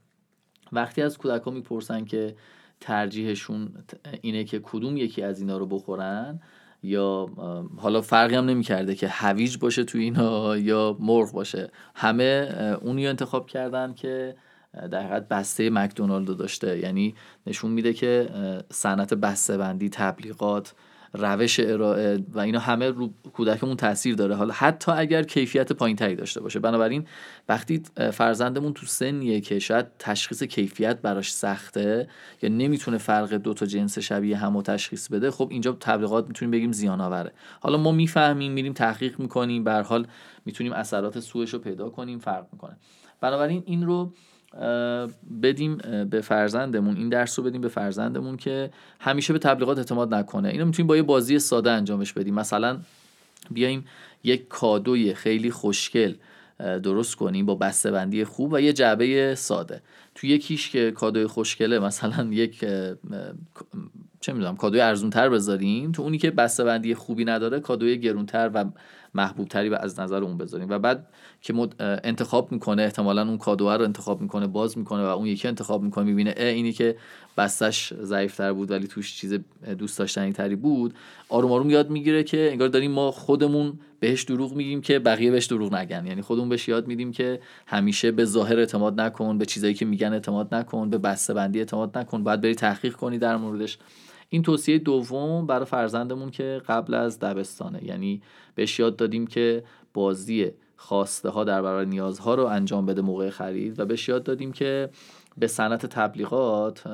وقتی 0.73 1.03
از 1.03 1.19
کودک 1.19 1.43
ها 1.43 1.51
می‌پرسن 1.51 2.05
که 2.05 2.37
ترجیحشون 2.81 3.73
اینه 4.21 4.45
که 4.45 4.61
کدوم 4.63 4.97
یکی 4.97 5.23
از 5.23 5.41
اینا 5.41 5.59
رو 5.59 5.67
بخورن 5.67 6.41
یا 6.83 7.27
حالا 7.77 8.01
فرقی 8.01 8.35
هم 8.35 8.45
نمی‌کرده 8.45 8.95
که 8.95 9.09
هویج 9.09 9.59
باشه 9.59 9.85
تو 9.85 9.99
اینا 9.99 10.57
یا 10.57 10.97
مرغ 11.01 11.33
باشه 11.33 11.71
همه 11.95 12.55
اونی 12.83 13.07
انتخاب 13.07 13.47
کردن 13.47 13.95
که 13.95 14.37
در 14.91 15.01
حقیقت 15.01 15.29
بسته 15.29 15.71
مکدونالد 15.71 16.37
داشته. 16.37 16.79
یعنی 16.79 17.15
نشون 17.47 17.71
میده 17.71 17.93
که 17.93 18.29
صنعت 18.73 19.15
بسته 19.15 19.57
بندی 19.57 19.89
تبلیغات 19.89 20.75
روش 21.13 21.61
ارائه 21.61 22.25
و 22.33 22.39
اینا 22.39 22.59
همه 22.59 22.91
رو 22.91 23.11
کودکمون 23.33 23.77
تاثیر 23.77 24.15
داره. 24.15 24.35
حالا 24.35 24.55
حتی 24.55 24.93
اگر 24.93 25.23
کیفیت 25.23 25.73
پایین 25.73 25.97
تری 25.97 26.17
داشته 26.17 26.41
باشه. 26.41 26.59
بنابراین 26.59 27.07
وقتی 27.49 27.83
فرزندمون 28.13 28.73
تو 28.73 28.87
سنیه 28.87 29.41
که 29.41 29.59
شاید 29.59 29.87
تشخیص 29.99 30.43
کیفیت 30.43 31.01
براش 31.01 31.33
سخته 31.33 32.09
یا 32.43 32.49
نمی‌تونه 32.49 32.99
فرق 32.99 33.35
دو 33.35 33.55
تا 33.55 33.67
جنس 33.67 33.99
شبیه 33.99 34.37
هم 34.37 34.57
و 34.57 34.63
تشخیص 34.63 35.09
بده 35.09 35.31
خب 35.31 35.49
اینجا 35.51 35.73
تبلیغات 35.73 36.27
می‌تونیم 36.27 36.51
بگیم 36.51 36.73
زیان 36.73 37.01
آوره. 37.01 37.33
حالا 37.61 37.79
ما 37.79 37.93
می‌فهمیم 37.93 38.53
میریم 38.53 38.73
تحقیق 38.73 39.21
می‌کنیم 39.21 39.65
به 39.65 39.73
حال 39.73 40.07
می‌تونیم 40.45 40.73
اثرات 40.73 41.21
سوءش 41.21 41.55
رو 41.55 41.59
پیدا 41.59 41.89
کنیم 41.89 42.19
فرق 42.19 42.47
می‌کنه. 42.53 42.77
بنابراین 43.21 43.63
این 43.67 43.87
رو 43.87 44.13
بدیم 45.43 45.77
به 46.11 46.21
فرزندمون. 46.21 46.97
این 46.97 47.09
درس 47.09 47.39
رو 47.39 47.45
بدیم 47.45 47.61
به 47.61 47.69
فرزندمون 47.69 48.37
که 48.37 48.71
همیشه 49.01 49.33
به 49.33 49.39
تبلیغات 49.39 49.79
اعتماد 49.79 50.15
نکنه. 50.15 50.49
اینو 50.49 50.65
می‌تونیم 50.65 50.87
با 50.87 50.97
یه 50.97 51.03
بازی 51.03 51.39
ساده 51.39 51.71
انجامش 51.71 52.13
بدیم. 52.13 52.35
مثلا 52.35 52.79
بیایم 53.51 53.85
یک 54.25 54.49
کادوی 54.49 55.15
خیلی 55.15 55.51
خوشگل 55.51 56.15
درست 56.59 57.17
کنیم 57.17 57.47
با 57.47 57.55
بندی 57.55 58.25
خوب 58.25 58.53
و 58.53 58.61
یه 58.61 58.73
جعبه 58.73 59.35
ساده. 59.35 59.83
تو 60.15 60.27
یکیش 60.27 60.71
که 60.71 60.91
کادوی 60.91 61.27
خوشگله 61.27 61.79
مثلا 61.79 62.25
یک 62.25 62.65
چه 64.21 64.33
می‌دونم 64.33 64.57
کادوی 64.57 64.81
ارزون 64.81 65.11
تر 65.11 65.29
بذاریم. 65.29 65.93
تو 65.93 66.03
اونی 66.03 66.19
که 66.19 66.31
بندی 66.31 66.95
خوبی 66.95 67.25
نداره 67.25 67.61
کادوی 67.61 67.99
گرونتر 67.99 68.51
و 68.55 68.65
محبوب 69.15 69.49
تری 69.49 69.75
از 69.75 70.01
نظر 70.01 70.25
اون 70.25 70.39
بذاریم. 70.39 70.71
و 70.71 70.79
بعد 70.79 71.07
که 71.43 71.69
انتخاب 71.81 72.53
می‌کنه 72.53 72.83
احتمالا 72.83 73.23
اون 73.23 73.39
کادو 73.39 73.71
رو 73.71 73.83
انتخاب 73.85 74.21
می‌کنه 74.21 74.47
باز 74.47 74.79
می‌کنه 74.79 75.03
و 75.03 75.07
اون 75.07 75.27
یکی 75.27 75.49
انتخاب 75.49 75.83
می‌کنه 75.83 76.05
می‌بینه 76.05 76.35
اه 76.37 76.47
اینی 76.47 76.73
که 76.73 76.97
بستش 77.37 77.95
ضعیفتر 77.95 78.53
بود 78.53 78.71
ولی 78.71 78.87
توش 78.87 79.17
چیز 79.17 79.35
دوست 79.79 79.99
داشتنی 79.99 80.33
تری 80.33 80.57
بود. 80.57 80.95
آروم 81.29 81.53
آروم 81.53 81.71
یاد 81.71 81.91
می‌گیره 81.91 82.23
که 82.23 82.49
انگار 82.51 82.69
داریم 82.69 82.91
ما 82.91 83.11
خودمون 83.11 83.79
بهش 84.01 84.23
دروغ 84.23 84.55
میگیم 84.55 84.81
که 84.81 84.99
بقیه 84.99 85.31
بهش 85.31 85.47
دروغ 85.47 85.75
نگن. 85.75 86.07
یعنی 86.07 86.23
خودمون 86.23 86.49
بهش 86.49 86.69
یاد 86.69 86.87
میدیم 86.87 87.13
که 87.13 87.41
همیشه 87.67 88.11
به 88.11 88.25
ظاهر 88.25 88.59
اعتماد 88.59 89.01
نکن 89.01 89.39
به 89.39 89.47
چیزایی 89.47 89.75
که 89.75 89.85
میگن 89.85 90.13
اعتماد 90.13 90.55
نکن 90.55 90.91
به 90.91 90.99
بسته 90.99 91.35
بندی 91.35 91.59
اعتماد 91.59 91.99
نکن 91.99 92.25
باید 92.25 92.41
بری 92.41 92.55
تحقیق 92.55 92.93
کنی 92.93 93.19
در 93.19 93.37
موردش. 93.37 93.79
این 94.31 94.43
توصیه 94.43 94.79
دوم 94.79 95.47
برای 95.47 95.65
فرزندمون 95.65 96.31
که 96.31 96.63
قبل 96.69 96.95
از 96.95 97.19
دبستانه. 97.19 97.85
یعنی 97.85 98.23
بهش 98.55 98.79
یاد 98.79 98.97
دادیم 98.97 99.27
که 99.27 99.65
بازی 99.95 100.51
خواسته 100.77 101.29
ها 101.29 101.45
در 101.45 101.63
برابر 101.63 101.85
نیازها 101.85 102.35
رو 102.35 102.45
انجام 102.45 102.87
بده 102.87 103.03
موقع 103.03 103.31
خرید 103.31 103.81
و 103.81 103.87
بهش 103.87 104.09
یاد 104.09 104.23
دادیم 104.23 104.53
که 104.53 104.91
به 105.39 105.47
صنعت 105.47 105.87
تبلیغات 105.87 106.85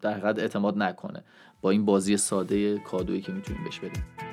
در 0.00 0.12
حقیقت 0.12 0.38
اعتماد 0.38 0.78
نکنه 0.78 1.24
با 1.60 1.70
این 1.70 1.84
بازی 1.84 2.16
ساده 2.16 2.78
کادویی 2.78 3.20
که 3.20 3.32
می‌تونیم 3.32 3.64
بهش 3.64 3.78
بدیم. 3.78 4.27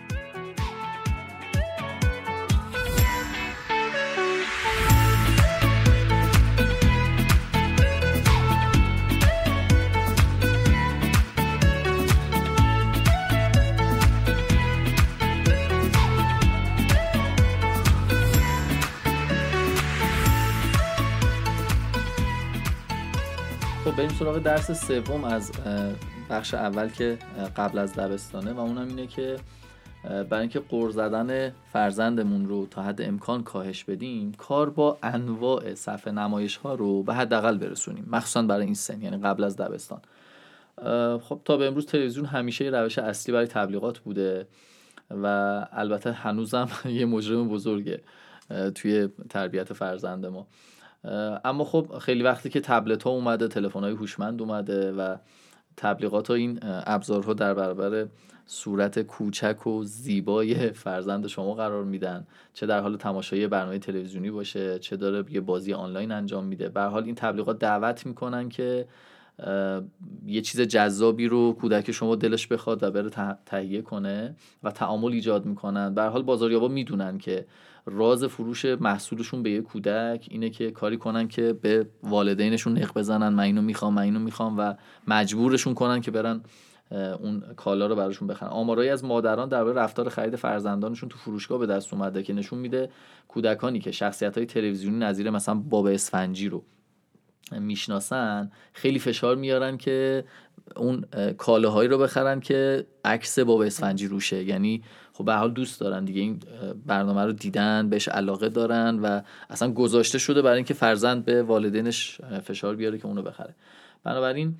سراغ 24.25 24.39
درس 24.39 24.87
سوم 24.87 25.23
از 25.23 25.51
بخش 26.29 26.53
اول 26.53 26.89
که 26.89 27.17
قبل 27.57 27.77
از 27.77 27.93
دبستانه 27.93 28.53
و 28.53 28.59
اونم 28.59 28.87
اینه 28.87 29.07
که 29.07 29.37
برای 30.03 30.41
اینکه 30.41 30.59
قور 30.59 30.91
زدن 30.91 31.49
فرزندمون 31.73 32.47
رو 32.47 32.65
تا 32.65 32.81
حد 32.83 33.01
امکان 33.01 33.43
کاهش 33.43 33.83
بدیم 33.83 34.31
کار 34.31 34.69
با 34.69 34.97
انواع 35.03 35.73
صفحه 35.73 36.13
نمایش 36.13 36.57
ها 36.57 36.73
رو 36.75 37.03
به 37.03 37.13
حداقل 37.13 37.57
برسونیم 37.57 38.07
مخصوصا 38.11 38.41
برای 38.41 38.65
این 38.65 38.73
سن 38.73 39.01
یعنی 39.01 39.17
قبل 39.17 39.43
از 39.43 39.57
دبستان. 39.57 40.01
خب 41.19 41.41
تا 41.45 41.57
به 41.57 41.67
امروز 41.67 41.85
تلویزیون 41.85 42.25
همیشه 42.25 42.65
روش 42.65 42.99
اصلی 42.99 43.33
برای 43.33 43.47
تبلیغات 43.47 43.99
بوده 43.99 44.47
و 45.11 45.25
البته 45.71 46.11
هنوزم 46.11 46.69
یه 46.99 47.05
مجرم 47.05 47.49
بزرگه 47.49 48.01
توی 48.75 49.09
تربیت 49.29 49.73
فرزند 49.73 50.25
ما. 50.25 50.47
اما 51.45 51.63
خب 51.63 51.97
خیلی 52.01 52.23
وقتی 52.23 52.49
که 52.49 52.59
تبلت 52.59 53.03
ها 53.03 53.09
اومده 53.09 53.47
تلفن 53.47 53.79
های 53.79 53.93
هوشمند 53.93 54.41
اومده 54.41 54.91
و 54.91 55.15
تبلیغات 55.77 56.27
ها 56.27 56.33
این 56.33 56.59
ابزارها 56.63 57.33
در 57.33 57.53
برابر 57.53 58.07
صورت 58.45 59.01
کوچک 59.01 59.67
و 59.67 59.83
زیبای 59.83 60.71
فرزند 60.71 61.27
شما 61.27 61.53
قرار 61.53 61.83
میدن. 61.83 62.27
چه 62.53 62.65
در 62.65 62.79
حال 62.79 62.97
تماشای 62.97 63.47
برنامه 63.47 63.79
تلویزیونی 63.79 64.31
باشه 64.31 64.79
چه 64.79 64.97
داره 64.97 65.23
یه 65.29 65.41
بازی 65.41 65.73
آنلاین 65.73 66.11
انجام 66.11 66.43
میده. 66.45 66.69
به 66.69 66.81
حال 66.81 67.03
این 67.03 67.15
تبلیغات 67.15 67.59
دعوت 67.59 68.05
می‌کنن 68.05 68.49
که 68.49 68.87
یه 70.25 70.41
چیز 70.41 70.61
جذابی 70.61 71.27
رو 71.27 71.53
کودک 71.53 71.91
شما 71.91 72.15
دلش 72.15 72.47
بخواد 72.47 72.83
و 72.83 72.91
بره 72.91 73.09
تهیه 73.45 73.81
کنه 73.81 74.35
و 74.63 74.71
تعامل 74.71 75.11
ایجاد 75.11 75.45
می‌کنن. 75.45 75.93
به 75.93 76.03
حال 76.03 76.23
بازاریابا 76.23 76.67
می‌دونن 76.67 77.17
که 77.17 77.45
راز 77.85 78.23
فروش 78.23 78.65
محصولشون 78.65 79.43
به 79.43 79.51
یه 79.51 79.61
کودک 79.61 80.27
اینه 80.29 80.49
که 80.49 80.71
کاری 80.71 80.97
کنن 80.97 81.27
که 81.27 81.53
به 81.53 81.87
والدینشون 82.03 82.77
نق 82.77 82.93
بزنن 82.93 83.29
من 83.29 83.43
اینو 83.43 83.61
می‌خوام 83.61 83.93
من 83.93 84.01
اینو 84.01 84.19
می‌خوام 84.19 84.55
و 84.57 84.75
مجبورشون 85.07 85.73
کنن 85.73 86.01
که 86.01 86.11
برن 86.11 86.41
اون 87.19 87.43
کالا 87.55 87.87
رو 87.87 87.95
براشون 87.95 88.27
بخرن. 88.27 88.49
آمارایی 88.49 88.89
از 88.89 89.03
مادران 89.03 89.49
درباره 89.49 89.75
رفتار 89.81 90.09
خرید 90.09 90.35
فرزندانشون 90.35 91.09
تو 91.09 91.17
فروشگاه 91.17 91.59
به 91.59 91.65
دست 91.65 91.93
اومده 91.93 92.23
که 92.23 92.33
نشون 92.33 92.59
میده 92.59 92.89
کودکانی 93.27 93.79
که 93.79 93.91
شخصیت 93.91 94.37
های 94.37 94.45
تلویزیونی 94.45 94.97
نظیر 94.97 95.29
مثلا 95.29 95.55
باب 95.55 95.85
اسفنجی 95.85 96.49
رو 96.49 96.63
می‌شناسن 97.51 98.51
خیلی 98.73 98.99
فشار 98.99 99.35
میارن 99.35 99.77
که 99.77 100.25
اون 100.75 101.05
کالاهایی 101.37 101.89
رو 101.89 101.97
بخرن 101.97 102.39
که 102.39 102.85
عکس 103.05 103.39
باب 103.39 103.59
اسفنجی 103.59 104.07
روشه. 104.07 104.43
یعنی 104.43 104.83
خب 105.17 105.25
به 105.25 105.33
حال 105.33 105.51
دوست 105.51 105.79
دارن 105.79 106.05
دیگه 106.05 106.21
این 106.21 106.39
برنامه 106.85 107.25
رو 107.25 107.31
دیدن 107.31 107.89
بهش 107.89 108.07
علاقه 108.07 108.49
دارن 108.49 108.99
و 108.99 109.21
اصلا 109.49 109.71
گذاشته 109.71 110.17
شده 110.17 110.41
برای 110.41 110.55
اینکه 110.55 110.73
فرزند 110.73 111.25
به 111.25 111.43
والدینش 111.43 112.21
فشار 112.21 112.75
بیاره 112.75 112.97
که 112.97 113.05
اونو 113.05 113.21
بخره. 113.21 113.55
بنابراین 114.03 114.55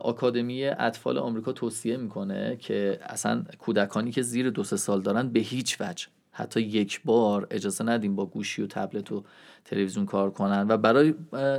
آکادمی 0.00 0.64
اطفال 0.64 1.18
آمریکا 1.18 1.52
توصیه 1.52 1.96
می‌کنه 1.96 2.56
که 2.56 2.98
اصلا 3.02 3.44
کودکانی 3.58 4.12
که 4.12 4.22
زیر 4.22 4.50
دو 4.50 4.64
سه 4.64 4.76
سال 4.76 5.02
دارن 5.02 5.28
به 5.28 5.40
هیچ 5.40 5.80
وجه 5.80 6.06
حتی 6.32 6.60
یک 6.60 7.00
بار 7.04 7.46
اجازه 7.50 7.84
ندیم 7.84 8.16
با 8.16 8.26
گوشی 8.26 8.62
و 8.62 8.66
تبلت 8.66 9.12
و 9.12 9.24
تلویزیون 9.64 10.06
کار 10.06 10.30
کنن 10.30 10.66
و 10.68 10.76
برای 10.76 11.14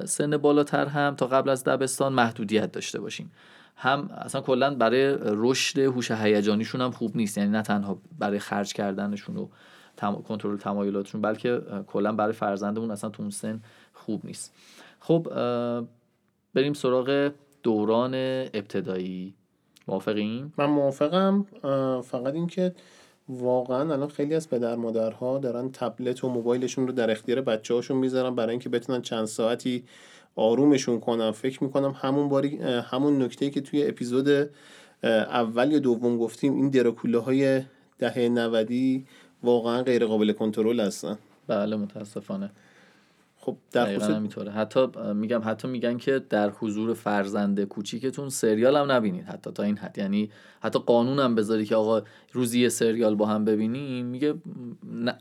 سن 0.05 0.37
بالاتر 0.37 0.85
هم 0.85 1.15
تا 1.15 1.27
قبل 1.27 1.49
از 1.49 1.63
دبستان 1.63 2.13
محدودیت 2.13 2.71
داشته 2.71 2.99
باشیم. 2.99 3.31
هم 3.75 4.09
اصلا 4.17 4.41
کلا 4.41 4.75
برای 4.75 5.17
رشد 5.21 5.79
هوش 5.79 6.11
هیجانیشون 6.11 6.81
هم 6.81 6.91
خوب 6.91 7.17
نیست. 7.17 7.37
یعنی 7.37 7.49
نه 7.49 7.61
تنها 7.61 7.97
برای 8.19 8.39
خرج 8.39 8.73
کردنشون 8.73 9.37
و 9.37 9.47
کنترل 10.21 10.57
تمایلاتشون 10.57 11.21
بلکه 11.21 11.61
کلا 11.87 12.11
برای 12.11 12.33
فرزندمون 12.33 12.91
اصلا 12.91 13.09
تو 13.09 13.21
اون 13.21 13.31
سن 13.31 13.61
خوب 13.93 14.21
نیست. 14.23 14.53
خب 14.99 15.27
بریم 16.53 16.73
سراغ 16.73 17.31
دوران 17.63 18.13
ابتدایی. 18.53 19.33
موافقین؟ 19.87 20.53
من 20.57 20.65
موافقم. 20.65 21.45
فقط 22.01 22.33
اینکه 22.33 22.75
واقعا 23.29 23.93
الان 23.93 24.07
خیلی 24.07 24.35
از 24.35 24.49
پدر 24.49 24.75
مادرها 24.75 25.37
دارن 25.37 25.71
تبلت 25.71 26.23
و 26.23 26.29
موبایلشون 26.29 26.87
رو 26.87 26.93
در 26.93 27.11
اختیار 27.11 27.41
بچه 27.41 27.73
هاشون 27.73 27.97
می‌ذارن 27.97 28.35
برای 28.35 28.49
اینکه 28.49 28.69
بتونن 28.69 29.01
چند 29.01 29.25
ساعتی 29.25 29.83
آرومشون 30.35 30.99
کنم. 30.99 31.31
فکر 31.31 31.63
می‌کنم 31.63 31.95
همون 32.01 32.29
باری 32.29 32.57
همون 32.61 33.21
نکته 33.21 33.49
که 33.49 33.61
توی 33.61 33.87
اپیزود 33.87 34.49
اول 35.03 35.71
یا 35.71 35.79
دوم 35.79 36.17
گفتیم 36.17 36.55
این 36.55 36.69
دراکوله 36.69 37.17
های 37.17 37.61
دهه 37.99 38.29
نودی 38.29 39.05
واقعا 39.43 39.83
غیر 39.83 40.05
قابل 40.05 40.31
کنترل 40.31 40.79
هستن. 40.79 41.17
بله 41.47 41.75
متاسفانه. 41.75 42.51
خب 43.45 43.57
در 43.71 43.99
خصوص 43.99 44.37
حتی 44.37 44.87
میگم 45.13 45.41
حتی 45.45 45.67
میگن 45.67 45.97
که 45.97 46.21
در 46.29 46.49
حضور 46.49 46.93
فرزند 46.93 47.63
کوچیکتون 47.63 48.29
سریال 48.29 48.77
هم 48.77 48.91
نبینید. 48.91 49.25
حتی 49.25 49.51
تا 49.51 49.63
این 49.63 49.77
حد. 49.77 49.97
یعنی 49.97 50.29
حتی 50.61 50.79
قانون 50.79 51.19
هم 51.19 51.35
بذاری 51.35 51.65
که 51.65 51.75
آقا 51.75 52.01
روزی 52.31 52.59
یه 52.59 52.69
سریال 52.69 53.15
با 53.15 53.25
هم 53.25 53.45
ببینیم 53.45 54.05
میگه 54.05 54.33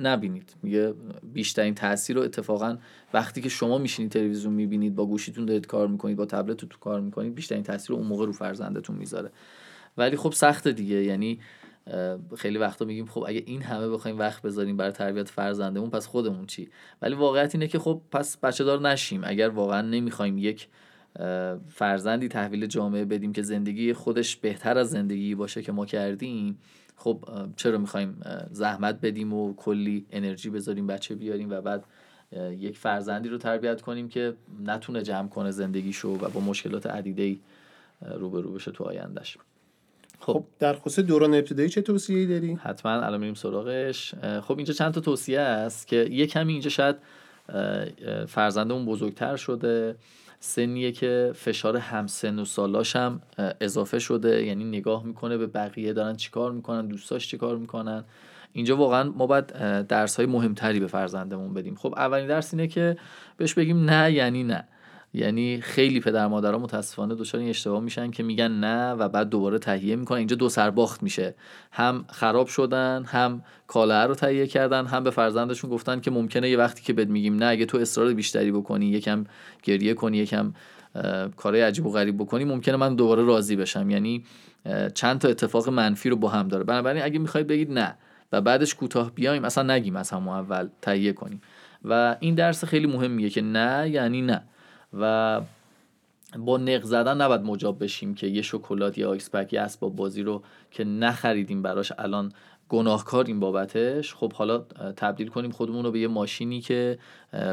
نبینید. 0.00 0.54
میگه 0.62 0.94
بیشترین 1.32 1.74
تاثیر 1.74 2.16
رو 2.16 2.22
اتفاقا 2.22 2.76
وقتی 3.14 3.40
که 3.40 3.48
شما 3.48 3.78
میشینید 3.78 4.12
تلویزیون 4.12 4.54
می‌بینید 4.54 4.94
با 4.94 5.06
گوشیتون 5.06 5.44
دارید 5.44 5.66
کار 5.66 5.88
می‌کنید 5.88 6.16
با 6.16 6.26
تبلتتون 6.26 6.68
تو 6.68 6.78
کار 6.78 7.00
می‌کنید 7.00 7.34
بیشترین 7.34 7.62
تاثیر 7.62 7.90
رو 7.90 7.96
اون 7.96 8.06
موقع 8.06 8.26
رو 8.26 8.32
فرزندتون 8.32 8.96
می‌ذاره. 8.96 9.30
ولی 9.96 10.16
خب 10.16 10.32
سخته 10.32 10.72
دیگه. 10.72 11.04
یعنی 11.04 11.40
خیلی 12.36 12.58
وقتا 12.58 12.84
میگیم 12.84 13.06
خب 13.06 13.24
اگه 13.26 13.42
این 13.46 13.62
همه 13.62 13.88
بخوایم 13.88 14.18
وقت 14.18 14.42
بذاریم 14.42 14.76
برای 14.76 14.92
تربیت 14.92 15.28
فرزندمون 15.28 15.90
پس 15.90 16.06
خودمون 16.06 16.46
چی؟ 16.46 16.68
ولی 17.02 17.14
واقعیت 17.14 17.54
اینه 17.54 17.68
که 17.68 17.78
خب 17.78 18.00
پس 18.10 18.36
بچه 18.36 18.64
دار 18.64 18.80
نشیم. 18.80 19.20
اگر 19.24 19.48
واقعا 19.48 19.82
نمی‌خوایم 19.82 20.38
یک 20.38 20.68
فرزندی 21.68 22.28
تحویل 22.28 22.66
جامعه 22.66 23.04
بدیم 23.04 23.32
که 23.32 23.42
زندگی 23.42 23.92
خودش 23.92 24.36
بهتر 24.36 24.78
از 24.78 24.90
زندگی 24.90 25.34
باشه 25.34 25.62
که 25.62 25.72
ما 25.72 25.86
کردیم 25.86 26.58
خب 26.96 27.24
چرا 27.56 27.78
می‌خوایم 27.78 28.20
زحمت 28.50 29.00
بدیم 29.00 29.32
و 29.32 29.54
کلی 29.54 30.06
انرژی 30.10 30.50
بذاریم 30.50 30.86
بچه 30.86 31.14
بیاریم 31.14 31.50
و 31.50 31.60
بعد 31.60 31.84
یک 32.58 32.78
فرزندی 32.78 33.28
رو 33.28 33.38
تربیت 33.38 33.82
کنیم 33.82 34.08
که 34.08 34.34
نتونه 34.64 35.02
جمع 35.02 35.28
کنه 35.28 35.50
زندگیشو 35.50 36.08
و 36.08 36.28
با 36.28 36.40
مشکلات 36.40 36.86
عدیده 36.86 37.36
روبرو 38.00 38.52
بشه 38.52 38.70
تو 38.70 38.84
آیندهش؟ 38.84 39.38
خب, 40.20 40.32
خب 40.32 40.44
در 40.58 40.74
خصوص 40.74 41.04
دوران 41.04 41.34
ابتدایی 41.34 41.68
چه 41.68 41.82
توصیه‌ای 41.82 42.26
داری؟ 42.26 42.58
حتما 42.62 42.92
الان 42.92 43.20
میریم 43.20 43.34
سراغش. 43.34 44.14
خب 44.42 44.56
اینجا 44.56 44.74
چند 44.74 44.94
تا 44.94 45.00
توصیه 45.00 45.40
است 45.40 45.86
که 45.86 46.08
یه 46.10 46.26
کمی 46.26 46.52
اینجا 46.52 46.70
شاید 46.70 46.96
فرزندمون 48.28 48.86
بزرگتر 48.86 49.36
شده. 49.36 49.96
سنیه 50.40 50.92
که 50.92 51.32
فشار 51.34 51.76
همسن 51.76 52.38
و 52.38 52.44
سالاش 52.44 52.96
هم 52.96 53.22
اضافه 53.60 53.98
شده. 53.98 54.46
یعنی 54.46 54.64
نگاه 54.64 55.04
می‌کنه 55.04 55.36
به 55.36 55.46
بقیه 55.46 55.92
دارن 55.92 56.16
چیکار 56.16 56.52
می‌کنن 56.52 56.86
دوستاش 56.86 57.28
چیکار 57.28 57.56
می‌کنن. 57.56 58.04
اینجا 58.52 58.76
واقعا 58.76 59.10
ما 59.10 59.26
باید 59.26 59.46
درس 59.86 60.16
های 60.16 60.26
مهمتری 60.26 60.80
به 60.80 60.86
فرزندمون 60.86 61.54
بدیم. 61.54 61.74
خب 61.74 61.94
اولین 61.96 62.26
درس 62.26 62.54
اینه 62.54 62.66
که 62.66 62.96
بهش 63.36 63.54
بگیم 63.54 63.90
نه 63.90 64.12
یعنی 64.12 64.44
نه. 64.44 64.68
یعنی 65.14 65.60
خیلی 65.60 66.00
پدر 66.00 66.26
مادرها 66.26 66.58
متاسفانه 66.58 67.14
دچار 67.14 67.40
این 67.40 67.50
اشتباه 67.50 67.80
میشن 67.80 68.10
که 68.10 68.22
میگن 68.22 68.52
نه 68.52 68.92
و 68.92 69.08
بعد 69.08 69.28
دوباره 69.28 69.58
تهیه 69.58 69.96
می‌کنن. 69.96 70.18
اینجا 70.18 70.36
دو 70.36 70.48
سرباخت 70.48 71.02
میشه. 71.02 71.34
هم 71.72 72.04
خراب 72.08 72.46
شدن 72.46 73.04
هم 73.06 73.42
کالا 73.66 74.06
رو 74.06 74.14
تهیه 74.14 74.46
کردن 74.46 74.86
هم 74.86 75.04
به 75.04 75.10
فرزندشون 75.10 75.70
گفتن 75.70 76.00
که 76.00 76.10
ممکنه 76.10 76.50
یه 76.50 76.56
وقتی 76.56 76.82
که 76.82 76.92
بهت 76.92 77.08
میگیم 77.08 77.36
نه 77.36 77.46
اگه 77.46 77.66
تو 77.66 77.78
اصرار 77.78 78.14
بیشتری 78.14 78.52
بکنی 78.52 78.86
یکم 78.86 79.24
گریه 79.62 79.94
کنی 79.94 80.18
یکم 80.18 80.52
کارهای 81.36 81.62
عجیب 81.62 81.86
و 81.86 81.90
غریب 81.90 82.16
بکنی 82.16 82.44
ممکنه 82.44 82.76
من 82.76 82.94
دوباره 82.94 83.22
راضی 83.22 83.56
بشم. 83.56 83.90
یعنی 83.90 84.24
چند 84.94 85.18
تا 85.18 85.28
اتفاق 85.28 85.68
منفی 85.68 86.08
رو 86.08 86.16
با 86.16 86.28
هم 86.28 86.48
داره. 86.48 86.64
بنابراین 86.64 87.02
اگه 87.02 87.18
می‌خواید 87.18 87.46
بگید 87.46 87.72
نه 87.72 87.96
و 88.32 88.40
بعدش 88.40 88.74
کوتاه 88.74 89.10
بیایم 89.10 89.44
اصلا 89.44 89.74
نگیم 89.74 89.96
از 89.96 90.10
همون 90.10 90.34
اول 90.34 90.68
تهیه 90.82 91.12
کنیم. 91.12 91.40
و 91.84 92.16
این 92.20 92.34
درس 92.34 92.64
خیلی 92.64 92.86
مهمیه 92.86 93.30
که 93.30 93.42
نه 93.42 93.90
یعنی 93.90 94.22
نه. 94.22 94.42
و 95.00 95.40
با 96.38 96.56
نق 96.56 96.82
زدن 96.82 97.20
نباید 97.20 97.40
مجاب 97.40 97.84
بشیم 97.84 98.14
که 98.14 98.26
یه 98.26 98.42
شکلات 98.42 98.98
یا 98.98 99.10
آیس 99.10 99.30
پک 99.30 99.52
یا 99.52 99.62
اسباب 99.62 99.96
بازی 99.96 100.22
رو 100.22 100.42
که 100.70 100.84
نخریدیم 100.84 101.62
براش 101.62 101.92
الان 101.98 102.32
گناهکاریم 102.68 103.40
بابتش. 103.40 104.14
خب 104.14 104.32
حالا 104.32 104.58
تبدیل 104.96 105.28
کنیم 105.28 105.50
خودمون 105.50 105.84
رو 105.84 105.90
به 105.90 106.00
یه 106.00 106.08
ماشینی 106.08 106.60
که 106.60 106.98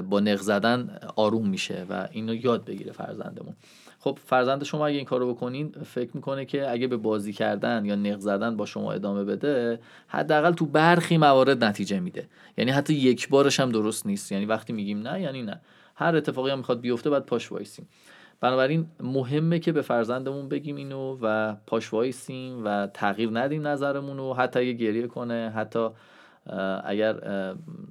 با 0.09 0.19
نق 0.19 0.37
زدن 0.37 0.99
آروم 1.15 1.49
میشه 1.49 1.85
و 1.89 2.07
اینو 2.11 2.35
یاد 2.35 2.65
بگیره 2.65 2.91
فرزندمون. 2.91 3.55
خب 3.99 4.19
فرزند 4.25 4.63
شما 4.63 4.87
اگه 4.87 4.97
این 4.97 5.05
کارو 5.05 5.33
بکنین 5.33 5.71
فکر 5.85 6.09
می‌کنه 6.13 6.45
که 6.45 6.71
اگه 6.71 6.87
به 6.87 6.97
بازی 6.97 7.33
کردن 7.33 7.85
یا 7.85 7.95
نق 7.95 8.19
زدن 8.19 8.57
با 8.57 8.65
شما 8.65 8.91
ادامه 8.91 9.23
بده 9.23 9.79
حداقل 10.07 10.53
تو 10.53 10.65
برخی 10.65 11.17
موارد 11.17 11.63
نتیجه 11.63 11.99
میده. 11.99 12.27
یعنی 12.57 12.71
حتی 12.71 12.93
یک 12.93 13.29
بارش 13.29 13.59
هم 13.59 13.71
درست 13.71 14.05
نیست. 14.05 14.31
یعنی 14.31 14.45
وقتی 14.45 14.73
میگیم 14.73 15.07
نه 15.07 15.21
یعنی 15.21 15.41
نه. 15.41 15.61
هر 15.95 16.15
اتفاقی 16.15 16.51
هم 16.51 16.57
می‌خواد 16.57 16.81
بیفته 16.81 17.09
باید 17.09 17.25
پاش 17.25 17.51
وایسیم. 17.51 17.87
بنابراین 18.39 18.85
مهمه 18.99 19.59
که 19.59 19.71
به 19.71 19.81
فرزندمون 19.81 20.49
بگیم 20.49 20.75
اینو 20.75 21.17
و 21.21 21.55
پاش 21.67 21.93
وایسیم 21.93 22.65
و 22.65 22.87
تغییر 22.87 23.29
ندیم 23.33 23.67
نظرمون 23.67 24.17
رو. 24.17 24.33
حتی 24.33 24.59
اگه 24.59 24.73
گریه 24.73 25.07
کنه 25.07 25.51
حتی 25.55 25.89
اگر 26.83 27.15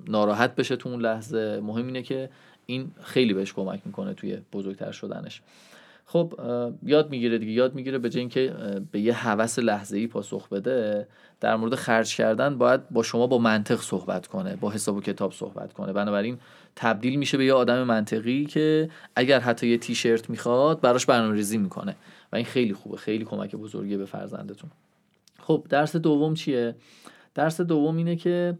ناراحت 0.08 0.54
بشه 0.54 0.76
تو 0.76 0.88
اون 0.88 1.00
لحظه 1.00 1.60
مهم 1.62 1.86
اینه 1.86 2.02
که 2.02 2.30
این 2.66 2.90
خیلی 3.02 3.34
بهش 3.34 3.52
کمک 3.52 3.80
می‌کنه 3.84 4.14
توی 4.14 4.38
بزرگتر 4.52 4.92
شدنش. 4.92 5.42
خب 6.12 6.34
یاد 6.82 7.10
می‌گیره 7.10 7.38
دیگه. 7.38 7.52
یاد 7.52 7.74
می‌گیره 7.74 7.98
به 7.98 8.10
جای 8.10 8.20
اینکه 8.20 8.54
به 8.92 9.00
یه 9.00 9.14
هوس 9.14 9.58
لحظه 9.58 9.96
ای 9.96 10.06
پاسخ 10.06 10.48
بده 10.48 11.08
در 11.40 11.56
مورد 11.56 11.74
خرج 11.74 12.16
کردن 12.16 12.58
باید 12.58 12.88
با 12.88 13.02
شما 13.02 13.26
با 13.26 13.38
منطق 13.38 13.80
صحبت 13.80 14.26
کنه 14.26 14.56
با 14.56 14.70
حساب 14.70 14.96
و 14.96 15.00
کتاب 15.00 15.32
صحبت 15.32 15.72
کنه. 15.72 15.92
بنابراین 15.92 16.38
تبدیل 16.76 17.16
میشه 17.16 17.38
به 17.38 17.44
یه 17.44 17.52
آدم 17.52 17.82
منطقی 17.82 18.46
که 18.46 18.90
اگر 19.16 19.40
حتی 19.40 19.68
یه 19.68 19.78
تیشرت 19.78 20.30
می‌خواد 20.30 20.80
براش 20.80 21.06
برنامه‌ریزی 21.06 21.58
می‌کنه. 21.58 21.96
و 22.32 22.36
این 22.36 22.44
خیلی 22.44 22.74
خوبه. 22.74 22.96
خیلی 22.96 23.24
کمک 23.24 23.56
بزرگی 23.56 23.96
به 23.96 24.04
فرزندتون. 24.04 24.70
خب 25.42 25.66
درس 25.68 25.96
دوم 25.96 26.34
چیه؟ 26.34 26.74
درس 27.34 27.60
دوم 27.60 27.96
اینه 27.96 28.16
که 28.16 28.58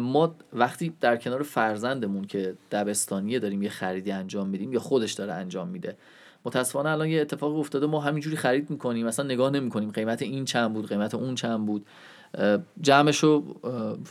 ما 0.00 0.34
وقتی 0.52 0.92
در 1.00 1.16
کنار 1.16 1.42
فرزندمون 1.42 2.24
که 2.24 2.54
دبستانیه 2.70 3.38
داریم 3.38 3.62
یه 3.62 3.68
خریدی 3.70 4.12
انجام 4.12 4.48
میدیم 4.48 4.72
یا 4.72 4.80
خودش 4.80 5.12
داره 5.12 5.32
انجام 5.32 5.68
میده 5.68 5.96
متاسفانه 6.46 6.90
الان 6.90 7.08
یه 7.08 7.20
اتفاق 7.20 7.58
افتاده 7.58 7.86
ما 7.86 8.00
همینجوری 8.00 8.36
خرید 8.36 8.70
می‌کنیم 8.70 9.06
مثلا 9.06 9.24
نگاه 9.24 9.50
نمی‌کنیم. 9.50 9.90
قیمت 9.90 10.22
این 10.22 10.44
چند 10.44 10.72
بود 10.72 10.88
قیمت 10.88 11.14
اون 11.14 11.34
چند 11.34 11.66
بود. 11.66 11.86
جمعش 12.80 13.18
رو 13.18 13.60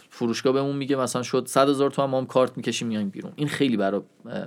فروشگاه 0.10 0.54
بهمون 0.54 0.76
میگه 0.76 0.96
مثلا 0.96 1.24
شد 1.24 1.46
100 1.48 1.70
هزار 1.70 1.92
تومن 1.92 2.10
ما 2.10 2.18
هم 2.18 2.26
کارت 2.26 2.58
می‌کشیم 2.58 2.88
میایم 2.88 3.10
بیرون. 3.10 3.32
این 3.36 3.48
خیلی 3.48 3.78
برای 3.78 4.02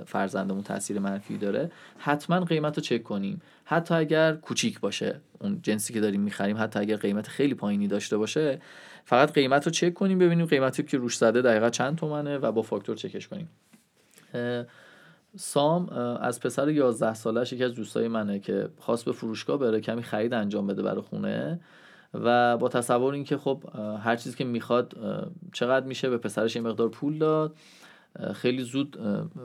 فرزندمون 0.07 0.63
تاثیر 0.63 0.99
منفی 0.99 1.39
داره. 1.39 1.71
حتما 1.99 2.41
قیمت 2.41 2.77
رو 2.77 2.83
چک 2.83 3.03
کنیم. 3.03 3.43
حتی 3.65 3.95
اگر 3.95 4.35
کوچیک 4.35 4.81
باشه 4.81 5.21
اون 5.41 5.61
جنسی 5.63 5.93
که 5.93 6.01
داریم 6.01 6.21
می‌خریم 6.21 6.57
حتی 6.59 6.79
اگر 6.79 6.97
قیمت 6.97 7.29
خیلی 7.29 7.55
پایینی 7.55 7.89
داشته 7.89 8.17
باشه 8.17 8.61
فقط 9.05 9.33
قیمت 9.33 9.65
رو 9.67 9.73
چک 9.73 9.95
کنیم 9.95 10.19
ببینیم 10.19 10.47
قیمتی 10.47 10.83
که 10.83 10.99
روش 10.99 11.17
زده 11.17 11.43
دقیقا 11.43 11.71
چند 11.71 11.97
تومنه 11.97 12.39
و 12.39 12.53
با 12.53 12.63
فاکتور 12.63 12.97
چکش 12.97 13.29
کنیم. 13.29 13.49
سام 15.37 15.89
از 16.21 16.41
پسر 16.41 16.69
11 16.69 17.15
سالش 17.15 17.53
یکی 17.53 17.65
از 17.65 17.75
دوستای 17.75 18.09
منه 18.09 18.39
که 18.39 18.69
خواست 18.79 19.05
به 19.05 19.13
فروشگاه 19.13 19.59
بره 19.59 19.81
کمی 19.81 20.03
خرید 20.03 20.35
انجام 20.35 20.67
بده 20.67 20.83
برای 20.83 21.03
خونه. 21.03 21.61
و 22.15 22.57
با 22.57 22.69
تصور 22.69 23.15
اینکه 23.15 23.37
خب 23.37 23.65
هر 24.03 24.17
چیزی 24.17 24.37
که 24.37 24.45
می‌خواد 24.45 24.95
چقدر 25.53 25.87
میشه 25.87 26.11
به 26.11 26.19
پسرش 26.19 26.57
یه 26.57 26.63
مقدار 26.63 26.89
پول 26.89 27.19
داد. 27.19 27.57
خیلی 28.35 28.63
زود 28.63 28.99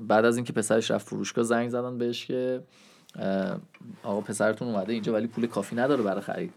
بعد 0.08 0.26
از 0.26 0.36
اینکه 0.36 0.54
پسرش 0.54 0.92
رفت 0.92 1.08
فروشگاه 1.08 1.44
زنگ 1.44 1.70
زدن 1.70 1.98
بهش 1.98 2.26
که 2.26 2.64
آقا 4.04 4.22
پسرتون 4.22 4.68
اومده 4.68 4.94
اینجا 4.94 5.14
ولی 5.14 5.28
پول 5.28 5.48
کافی 5.48 5.76
نداره 5.76 6.04
برای 6.04 6.22
خرید. 6.22 6.54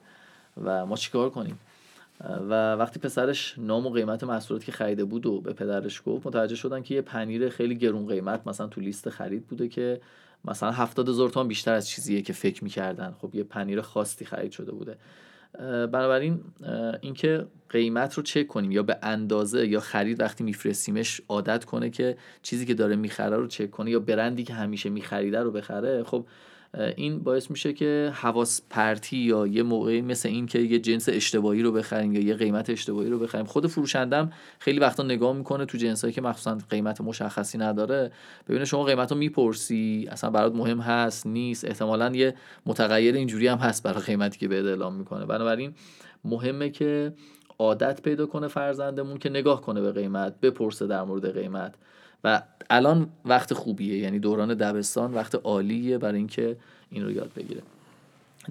و 0.65 0.87
ما 0.87 0.97
چیکار 0.97 1.31
کنیم؟ 1.31 1.59
و 2.21 2.75
وقتی 2.75 3.01
پسرش 3.01 3.55
نام 3.59 3.87
و 3.87 3.91
قیمت 3.91 4.25
محصولاتی 4.25 4.67
که 4.67 4.73
خریده 4.73 5.05
بود 5.05 5.27
و 5.27 5.41
به 5.41 5.53
پدرش 5.53 6.03
گفت 6.07 6.27
متوجه 6.27 6.55
شدن 6.57 6.83
که 6.83 6.95
یه 6.95 7.03
پنیر 7.03 7.49
خیلی 7.49 7.75
گرون 7.75 8.07
قیمت 8.07 8.47
مثلا 8.47 8.67
تو 8.67 8.81
لیست 8.81 9.11
خرید 9.11 9.47
بوده 9.47 9.69
که 9.69 10.01
مثلا 10.45 10.71
هفتاد 10.71 11.09
هزار 11.09 11.31
تومان 11.31 11.49
بیشتر 11.49 11.75
از 11.75 11.89
چیزیه 11.89 12.23
که 12.23 12.33
فکر 12.33 12.65
می‌کردن. 12.65 13.15
خب 13.21 13.35
یه 13.35 13.43
پنیر 13.43 13.81
خاصی 13.81 14.25
خرید 14.25 14.53
شده 14.53 14.73
بوده. 14.73 14.97
بنابراین 15.93 16.41
اینکه 17.01 17.47
قیمت 17.71 18.15
رو 18.15 18.23
چک 18.23 18.47
کنیم 18.47 18.73
یا 18.73 18.83
به 18.83 18.99
اندازه 19.03 19.67
یا 19.67 19.81
خرید 19.81 20.21
وقتی 20.21 20.45
میفرستیمش 20.45 21.21
عادت 21.29 21.65
کنه 21.65 21.91
که 21.91 22.17
چیزی 22.43 22.67
که 22.67 22.75
داره 22.75 22.97
می‌خره 22.97 23.37
رو 23.37 23.47
چک 23.47 23.71
کنه 23.71 23.91
یا 23.91 24.01
برندی 24.01 24.45
که 24.45 24.55
همیشه 24.55 24.91
میخریده 24.91 25.41
رو 25.41 25.51
بخره 25.51 26.03
خب 26.03 26.27
این 26.97 27.19
باعث 27.19 27.51
میشه 27.51 27.73
که 27.73 28.13
حواس 28.15 28.63
پرتی 28.71 29.17
یا 29.17 29.47
یه 29.47 29.63
موقعی 29.63 30.03
مثل 30.03 30.29
این 30.29 30.47
که 30.47 30.59
یه 30.59 30.79
جنس 30.79 31.09
اشتباهی 31.09 31.63
رو 31.63 31.73
بخریم 31.73 32.13
یا 32.13 32.21
یه 32.21 32.35
قیمت 32.35 32.71
اشتباهی 32.71 33.11
رو 33.11 33.19
بخریم 33.19 33.45
خود 33.45 33.67
فروشندم 33.67 34.33
خیلی 34.59 34.79
وقتا 34.79 35.03
نگاه 35.03 35.37
می‌کنه 35.37 35.65
تو 35.67 35.79
جنسایی 35.79 36.13
که 36.13 36.21
مخصوصا 36.21 36.59
قیمت 36.71 37.01
مشخصی 37.01 37.59
نداره 37.59 38.13
ببینه 38.49 38.65
شما 38.65 38.85
قیمت 38.85 39.13
رو 39.13 39.19
می‌پرسی 39.19 40.09
اصلا 40.11 40.31
برات 40.31 40.55
مهم 40.55 40.81
هست 40.81 41.27
نیست 41.27 41.65
احتمالا 41.65 42.11
یه 42.15 42.35
متغیر 42.67 43.15
اینجوری 43.15 43.47
هم 43.47 43.59
هست 43.59 43.83
برای 43.83 44.03
قیمتی 44.03 44.39
که 44.39 44.49
بهت 44.49 44.65
اعلام 44.65 44.95
می‌کنه. 44.95 45.27
بنابراین 45.27 45.75
مهمه 46.25 46.71
که 46.71 47.13
عادت 47.59 48.03
پیدا 48.03 48.27
کنه 48.27 48.49
فرزندمون 48.49 49.19
که 49.19 49.29
نگاه 49.29 49.61
کنه 49.61 49.81
به 49.81 49.93
قیمت 49.93 50.41
بپرسه 50.41 50.87
در 50.87 51.03
مورد 51.03 51.35
قیمت. 51.35 51.75
و 52.25 52.43
الان 52.71 53.09
وقت 53.25 53.55
خوبیه. 53.55 53.99
یعنی 53.99 54.19
دوران 54.19 54.55
دبستان 54.55 55.15
وقت 55.15 55.35
عالیه 55.35 55.99
برای 55.99 56.19
اینکه 56.19 56.57
این 56.91 57.05
رو 57.05 57.11
یاد 57.11 57.31
بگیره. 57.37 57.63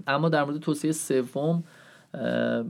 اما 0.08 0.30
در 0.30 0.44
مورد 0.44 0.60
توصیه 0.60 0.92
سوم 0.92 1.64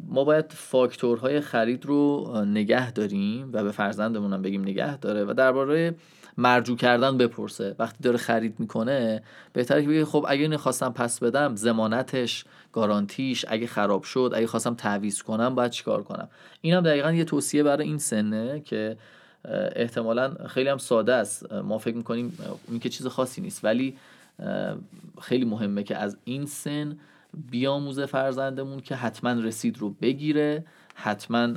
ما 0.07 0.23
باید 0.23 0.45
فاکتورهای 0.49 1.41
خرید 1.41 1.85
رو 1.85 2.31
نگه 2.47 2.91
داریم 2.91 3.49
و 3.53 3.63
به 3.63 3.71
فرزندمون 3.71 4.33
هم 4.33 4.41
بگیم 4.41 4.61
نگه 4.61 4.97
داره 4.97 5.23
و 5.23 5.33
درباره 5.33 5.95
مرجو 6.37 6.75
کردن 6.75 7.17
بپرسه. 7.17 7.75
وقتی 7.79 7.97
داره 8.03 8.17
خرید 8.17 8.59
می‌کنه 8.59 9.23
بهتره 9.53 9.81
که 9.81 9.87
بگه 9.87 10.05
خب 10.05 10.25
اگه 10.27 10.41
اینو 10.41 10.57
خواستم 10.57 10.89
پس 10.89 11.19
بدم 11.19 11.55
زمانتش 11.55 12.45
گارانتیش 12.73 13.45
اگه 13.47 13.67
خراب 13.67 14.03
شد 14.03 14.31
اگه 14.35 14.47
خواستم 14.47 14.75
تعویض 14.75 15.21
کنم 15.21 15.55
باید 15.55 15.71
چیکار 15.71 16.03
کنم؟ 16.03 16.27
این 16.61 16.73
هم 16.73 16.83
دقیقا 16.83 17.11
یه 17.11 17.23
توصیه 17.23 17.63
برای 17.63 17.87
این 17.87 17.97
سنه 17.97 18.59
که 18.59 18.97
احتمالا 19.75 20.33
خیلی 20.47 20.69
هم 20.69 20.77
ساده 20.77 21.13
است. 21.13 21.53
ما 21.53 21.77
فکر 21.77 21.95
می‌کنیم 21.95 22.37
این 22.69 22.79
که 22.79 22.89
چیز 22.89 23.07
خاصی 23.07 23.41
نیست. 23.41 23.65
ولی 23.65 23.97
خیلی 25.21 25.45
مهمه 25.45 25.83
که 25.83 25.97
از 25.97 26.17
این 26.23 26.45
سن 26.45 26.97
بیاموزه 27.51 28.05
فرزندمون 28.05 28.79
که 28.79 28.95
حتما 28.95 29.31
رسید 29.31 29.77
رو 29.77 29.89
بگیره 29.89 30.65
حتما 30.95 31.53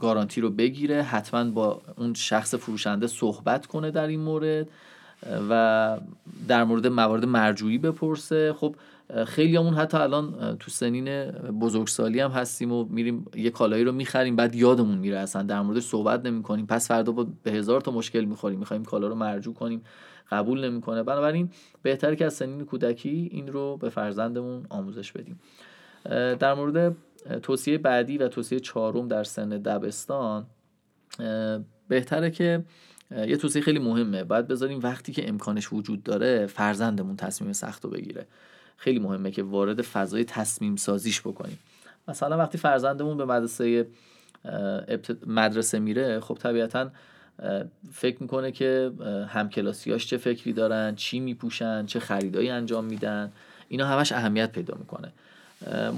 گارانتی 0.00 0.40
رو 0.40 0.50
بگیره 0.50 1.02
حتما 1.02 1.44
با 1.50 1.82
اون 1.96 2.14
شخص 2.14 2.54
فروشنده 2.54 3.06
صحبت 3.06 3.66
کنه 3.66 3.90
در 3.90 4.06
این 4.06 4.20
مورد 4.20 4.68
و 5.50 5.98
در 6.48 6.64
مورد 6.64 6.86
موارد 6.86 7.24
مرجوعی 7.24 7.78
بپرسه. 7.78 8.52
خب 8.52 8.76
خیلی 9.26 9.56
همون 9.56 9.74
حتی 9.74 9.96
الان 9.96 10.56
تو 10.58 10.70
سنین 10.70 11.30
بزرگسالی 11.30 12.20
هم 12.20 12.30
هستیم 12.30 12.72
و 12.72 12.84
میریم 12.84 13.24
یه 13.34 13.50
کالایی 13.50 13.84
رو 13.84 13.92
می‌خریم 13.92 14.36
بعد 14.36 14.54
یادمون 14.54 14.98
میره 14.98 15.18
اصلا 15.18 15.42
در 15.42 15.60
مورد 15.60 15.80
صحبت 15.80 16.26
نمی 16.26 16.42
کنیم 16.42 16.66
پس 16.66 16.88
فردا 16.88 17.12
با 17.12 17.26
به 17.42 17.50
هزار 17.50 17.80
تا 17.80 17.90
مشکل 17.90 18.24
می‌خوریم. 18.24 18.58
می‌خوایم 18.58 18.84
کالا 18.84 19.06
رو 19.06 19.14
مرجوع 19.14 19.54
کنیم. 19.54 19.82
قبول 20.30 20.64
نمی‌کنه. 20.64 21.02
بنابراین 21.02 21.50
بهتره 21.82 22.16
که 22.16 22.26
از 22.26 22.34
سنین 22.34 22.64
کودکی 22.64 23.28
این 23.32 23.48
رو 23.48 23.76
به 23.76 23.88
فرزندمون 23.88 24.66
آموزش 24.68 25.12
بدیم. 25.12 25.40
در 26.38 26.54
مورد 26.54 26.96
توصیه 27.42 27.78
بعدی 27.78 28.18
و 28.18 28.28
توصیه 28.28 28.60
چهارم 28.60 29.08
در 29.08 29.24
سن 29.24 29.48
دبستان 29.48 30.46
بهتره 31.88 32.30
که 32.30 32.64
یه 33.10 33.36
توصیه 33.36 33.62
خیلی 33.62 33.78
مهمه. 33.78 34.24
باید 34.24 34.48
بذاریم 34.48 34.80
وقتی 34.82 35.12
که 35.12 35.28
امکانش 35.28 35.72
وجود 35.72 36.02
داره 36.02 36.46
فرزندمون 36.46 37.16
تصمیم 37.16 37.52
سخت 37.52 37.84
رو 37.84 37.90
بگیره. 37.90 38.26
خیلی 38.82 38.98
مهمه 38.98 39.30
که 39.30 39.42
وارد 39.42 39.82
فضای 39.82 40.24
تصمیم 40.24 40.76
سازیش 40.76 41.20
بکنیم. 41.20 41.58
مثلا 42.08 42.38
وقتی 42.38 42.58
فرزندمون 42.58 43.16
به 43.16 43.24
مدرسه 43.24 43.86
مدرسه 45.26 45.78
میره 45.78 46.20
خب 46.20 46.34
طبیعتا 46.34 46.90
فکر 47.92 48.22
می‌کنه 48.22 48.52
که 48.52 48.92
همکلاسیاش 49.28 50.06
چه 50.06 50.16
فکری 50.16 50.52
دارن 50.52 50.94
چی 50.94 51.20
میپوشن 51.20 51.86
چه 51.86 52.00
خریدایی 52.00 52.50
انجام 52.50 52.84
میدن. 52.84 53.32
اینا 53.68 53.86
همش 53.86 54.12
اهمیت 54.12 54.52
پیدا 54.52 54.74
می‌کنه. 54.78 55.12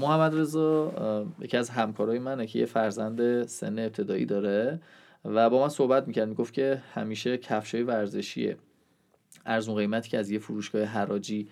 محمد 0.01 0.35
رضا 0.35 1.25
یکی 1.39 1.57
از 1.57 1.69
همکارای 1.69 2.19
منه 2.19 2.47
که 2.47 2.59
یه 2.59 2.65
فرزند 2.65 3.45
سن 3.45 3.79
ابتدایی 3.79 4.25
داره 4.25 4.79
و 5.25 5.49
با 5.49 5.61
من 5.61 5.69
صحبت 5.69 6.07
می‌کرد. 6.07 6.27
می‌گفت 6.27 6.53
که 6.53 6.81
همیشه 6.93 7.37
کفشای 7.37 7.83
ورزشی 7.83 8.55
ارزون 9.45 9.75
قیمتی 9.75 10.09
که 10.09 10.17
از 10.17 10.31
یه 10.31 10.39
فروشگاه 10.39 10.83
حراجی 10.83 11.47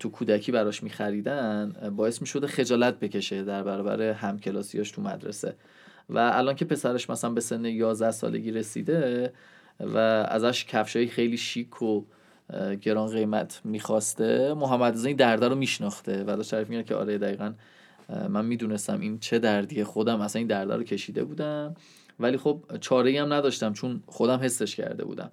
تو 0.00 0.08
کودکی 0.08 0.52
براش 0.52 0.82
میخریدن 0.82 1.72
باعث 1.96 2.20
می‌شده 2.20 2.46
خجالت 2.46 3.00
بکشه 3.00 3.42
در 3.42 3.62
برابر 3.62 4.02
همکلاسیاش 4.02 4.90
تو 4.90 5.02
مدرسه. 5.02 5.54
و 6.08 6.18
الان 6.18 6.54
که 6.54 6.64
پسرش 6.64 7.10
مثلا 7.10 7.30
به 7.30 7.40
سن 7.40 7.64
11 7.64 8.10
سالگی 8.10 8.50
رسیده 8.50 9.32
و 9.80 9.98
ازش 10.28 10.64
کفشای 10.64 11.06
خیلی 11.06 11.36
شیک 11.36 11.82
و 11.82 12.04
گران 12.80 13.08
قیمت 13.08 13.60
می‌خواسته 13.64 14.54
محمد 14.54 14.94
رضا 14.94 15.08
این 15.08 15.16
درده 15.16 15.48
رو 15.48 15.54
میشناخته 15.54 16.22
و 16.22 16.26
داشت 16.26 16.50
تعریف 16.50 16.86
که 16.86 16.94
آره 16.94 17.18
دقیقا 17.18 17.52
من 18.28 18.44
می‌دونستم 18.44 19.00
این 19.00 19.18
چه 19.18 19.38
دردیه 19.38 19.84
خودم 19.84 20.20
اصلا 20.20 20.38
این 20.38 20.48
درده 20.48 20.76
رو 20.76 20.82
کشیده 20.82 21.24
بودم. 21.24 21.74
ولی 22.20 22.36
خب 22.36 22.62
چاره 22.80 23.20
هم 23.20 23.32
نداشتم 23.32 23.72
چون 23.72 24.02
خودم 24.06 24.38
حسش 24.38 24.76
کرده 24.76 25.04
بودم. 25.04 25.30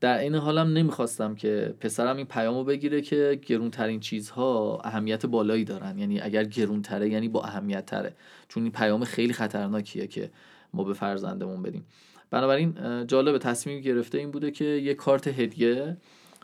در 0.00 0.18
این 0.18 0.34
حالم 0.34 0.72
نمی‌خواستم 0.72 1.34
که 1.34 1.74
پسرم 1.80 2.16
این 2.16 2.26
پیامو 2.26 2.64
بگیره 2.64 3.00
که 3.00 3.40
گرونترین 3.46 4.00
چیزها 4.00 4.80
اهمیت 4.84 5.26
بالایی 5.26 5.64
دارن. 5.64 5.98
یعنی 5.98 6.20
اگر 6.20 6.44
گرونتره 6.44 7.08
یعنی 7.08 7.28
با 7.28 7.42
اهمیت 7.42 7.86
تره 7.86 8.14
چون 8.48 8.62
این 8.62 8.72
پیام 8.72 9.04
خیلی 9.04 9.32
خطرناکیه 9.32 10.06
که 10.06 10.30
ما 10.74 10.84
به 10.84 10.94
فرزندمون 10.94 11.62
بدیم. 11.62 11.86
بنابراین 12.30 12.74
جالب 13.06 13.38
تصمیم 13.38 13.80
گرفته 13.80 14.18
این 14.18 14.30
بوده 14.30 14.50
که 14.50 14.64
یه 14.64 14.94
کارت 14.94 15.28
هدیه 15.28 15.96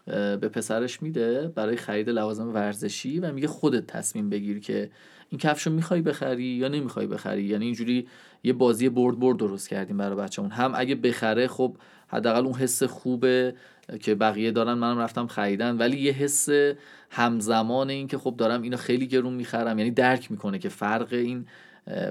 به 0.06 0.36
پسرش 0.36 1.02
میده 1.02 1.48
برای 1.48 1.76
خرید 1.76 2.10
لوازم 2.10 2.54
ورزشی 2.54 3.20
و 3.20 3.32
میگه 3.32 3.46
خودت 3.46 3.86
تصمیم 3.86 4.30
بگیر 4.30 4.60
که 4.60 4.90
این 5.28 5.38
کفش 5.38 5.62
رو 5.66 5.72
می‌خوای 5.72 6.02
بخری 6.02 6.44
یا 6.44 6.68
نمی‌خوای 6.68 7.06
بخری. 7.06 7.42
یعنی 7.42 7.64
اینجوری 7.64 8.08
یه 8.44 8.52
بازی 8.52 8.88
برد 8.88 9.18
برد 9.18 9.36
درست 9.36 9.68
کردیم 9.68 9.96
برای 9.96 10.16
بچه‌مون. 10.16 10.50
هم 10.50 10.72
اگه 10.76 10.94
بخره 10.94 11.48
خب 11.48 11.76
حداقل 12.10 12.44
اون 12.44 12.54
حس 12.54 12.82
خوبه 12.82 13.54
که 14.00 14.14
بقیه 14.14 14.50
دارن 14.50 14.74
منم 14.74 14.98
رفتم 14.98 15.26
خریدن. 15.26 15.76
ولی 15.76 16.00
یه 16.00 16.12
حس 16.12 16.48
همزمان 17.10 17.90
این 17.90 18.08
که 18.08 18.18
خب 18.18 18.34
دارم 18.38 18.62
اینو 18.62 18.76
خیلی 18.76 19.06
گرون 19.06 19.34
می‌خرم. 19.34 19.78
یعنی 19.78 19.90
درک 19.90 20.30
می‌کنه 20.30 20.58
که 20.58 20.68
فرق 20.68 21.08
این 21.12 21.46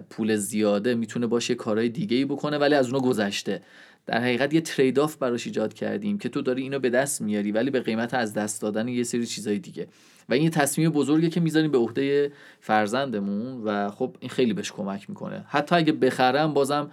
پول 0.10 0.36
زیاده 0.36 0.96
می‌تونه 0.96 1.28
باشه 1.28 1.56
کارهای 1.56 1.90
دیگه 1.90 2.18
ای 2.18 2.26
بکنه 2.26 2.58
ولی 2.58 2.76
از 2.76 2.86
اونو 2.86 3.00
گذشته. 3.00 3.62
در 4.06 4.22
حقیقت 4.22 4.54
یه 4.54 4.62
ترید 4.62 5.00
آف 5.00 5.18
براش 5.18 5.48
ایجاد 5.48 5.74
کردیم 5.74 6.18
که 6.18 6.30
تو 6.30 6.42
داری 6.42 6.62
اینو 6.62 6.80
به 6.80 6.90
دست 6.90 7.22
میاری 7.22 7.52
ولی 7.52 7.70
به 7.70 7.80
قیمت 7.80 8.14
از 8.14 8.34
دست 8.34 8.62
دادن 8.62 8.88
یه 8.88 9.04
سری 9.04 9.26
چیزای 9.26 9.60
دیگه. 9.60 9.88
و 10.30 10.34
این 10.34 10.50
تصمیم 10.50 10.90
بزرگه 10.90 11.30
که 11.30 11.40
می‌ذاریم 11.40 11.72
به 11.72 11.78
عهده 11.78 12.32
فرزندمون 12.60 13.64
و 13.64 13.92
خب 13.92 14.16
این 14.20 14.30
خیلی 14.30 14.54
بهش 14.54 14.72
کمک 14.72 15.10
می‌کنه. 15.10 15.46
حتی 15.48 15.76
اگه 15.76 15.92
بخرم 15.92 16.54
بازم 16.54 16.92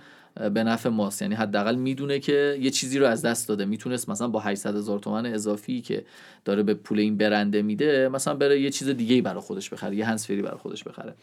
به 0.54 0.64
نفع 0.64 0.88
ماست. 0.88 1.22
یعنی 1.22 1.34
حداقل 1.34 1.74
می‌دونه 1.74 2.18
که 2.18 2.58
یه 2.60 2.70
چیزی 2.70 2.98
رو 2.98 3.06
از 3.06 3.22
دست 3.22 3.48
داده. 3.48 3.64
می‌تونست 3.64 4.08
مثلا 4.08 4.28
با 4.28 4.40
800 4.40 4.76
هزار 4.76 4.98
تومن 4.98 5.26
اضافی 5.26 5.80
که 5.80 6.04
داره 6.44 6.62
به 6.62 6.74
پول 6.74 6.98
این 6.98 7.16
برنده 7.16 7.62
میده 7.62 8.08
مثلا 8.08 8.34
بره 8.34 8.60
یه 8.60 8.70
چیز 8.70 8.88
دیگه 8.88 9.14
ای 9.14 9.22
برای 9.22 9.40
خودش 9.40 9.70
بخره 9.70 9.96
یه 9.96 10.06
هنسفری 10.06 10.42
برای 10.42 10.58
خودش 10.58 10.84
بخره. 10.84 11.14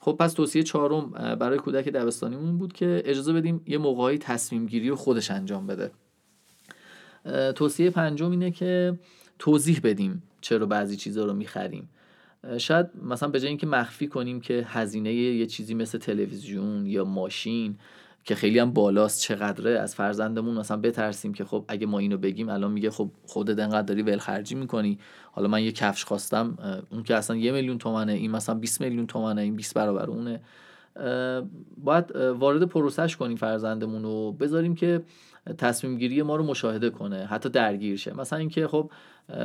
خب 0.00 0.16
پس 0.18 0.32
توصیه 0.32 0.62
چهارم 0.62 1.10
برای 1.10 1.58
کودک 1.58 1.88
دبستانیمون 1.88 2.58
بود 2.58 2.72
که 2.72 3.02
اجازه 3.04 3.32
بدیم 3.32 3.62
یه 3.66 3.78
موقعی 3.78 4.18
تصمیم 4.18 4.66
گیری 4.66 4.88
رو 4.88 4.96
خودش 4.96 5.30
انجام 5.30 5.66
بده. 5.66 5.90
توصیه 7.52 7.90
پنجم 7.90 8.30
اینه 8.30 8.50
که 8.50 8.98
توضیح 9.38 9.80
بدیم 9.84 10.22
چرا 10.40 10.66
بعضی 10.66 10.96
چیزا 10.96 11.24
رو 11.24 11.32
می‌خریم. 11.32 11.88
شاید 12.58 12.86
مثلا 13.02 13.28
به 13.28 13.40
جای 13.40 13.48
اینکه 13.48 13.66
مخفی 13.66 14.06
کنیم 14.06 14.40
که 14.40 14.66
هزینه 14.68 15.12
یه 15.14 15.46
چیزی 15.46 15.74
مثل 15.74 15.98
تلویزیون 15.98 16.86
یا 16.86 17.04
ماشین 17.04 17.76
که 18.24 18.34
خیلی 18.34 18.58
هم 18.58 18.72
بالاست 18.72 19.20
چقدره 19.20 19.78
از 19.78 19.94
فرزندمون 19.94 20.58
مثلا 20.58 20.76
بترسیم 20.76 21.34
که 21.34 21.44
خب 21.44 21.64
اگه 21.68 21.86
ما 21.86 21.98
اینو 21.98 22.18
بگیم 22.18 22.48
الان 22.48 22.72
میگه 22.72 22.90
خب 22.90 23.10
خودت 23.26 23.58
انقدر 23.58 23.82
داری 23.82 24.02
ول 24.02 24.18
خرجی 24.18 24.54
می‌کنی. 24.54 24.98
حالا 25.32 25.48
من 25.48 25.62
یه 25.62 25.72
کفش 25.72 26.04
خواستم 26.04 26.58
اون 26.90 27.02
که 27.02 27.14
اصلا 27.14 27.36
یه 27.36 27.52
میلیون 27.52 27.78
تومنه 27.78 28.12
این 28.12 28.30
مثلا 28.30 28.54
20 28.54 28.80
میلیون 28.80 29.06
تومنه 29.06 29.42
این 29.42 29.56
20 29.56 29.74
برابر 29.74 30.06
اونه. 30.06 30.40
باید 31.84 32.16
وارد 32.16 32.62
پروسش 32.62 33.16
کنیم 33.16 33.36
فرزندمون 33.36 34.02
رو 34.02 34.32
بذاریم 34.32 34.74
که 34.74 35.02
تصمیم 35.58 35.98
گیری 35.98 36.22
ما 36.22 36.36
رو 36.36 36.44
مشاهده 36.44 36.90
کنه 36.90 37.26
حتی 37.26 37.48
درگیر 37.48 37.96
شه. 37.96 38.16
مثلا 38.16 38.38
اینکه 38.38 38.68
خب 38.68 38.90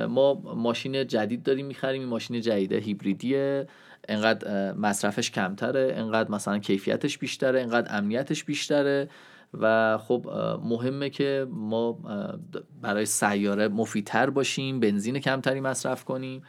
ما 0.09 0.33
ماشین 0.55 1.07
جدید 1.07 1.43
داریم 1.43 1.65
می‌خریم 1.65 2.01
این 2.01 2.09
ماشین 2.09 2.41
جدیده 2.41 2.77
هیبریدیه. 2.77 3.67
انقدر 4.07 4.73
مصرفش 4.73 5.31
کمتره 5.31 5.93
انقدر 5.95 6.31
مثلا 6.31 6.59
کیفیتش 6.59 7.17
بیشتره 7.17 7.61
انقدر 7.61 7.97
امنیتش 7.97 8.43
بیشتره 8.43 9.09
و 9.53 9.97
خب 9.97 10.29
مهمه 10.63 11.09
که 11.09 11.47
ما 11.49 11.99
برای 12.81 13.05
سیاره 13.05 13.67
مفیدتر 13.67 14.29
باشیم 14.29 14.79
بنزین 14.79 15.19
کمتری 15.19 15.59
مصرف 15.59 16.03
کنیم 16.03 16.43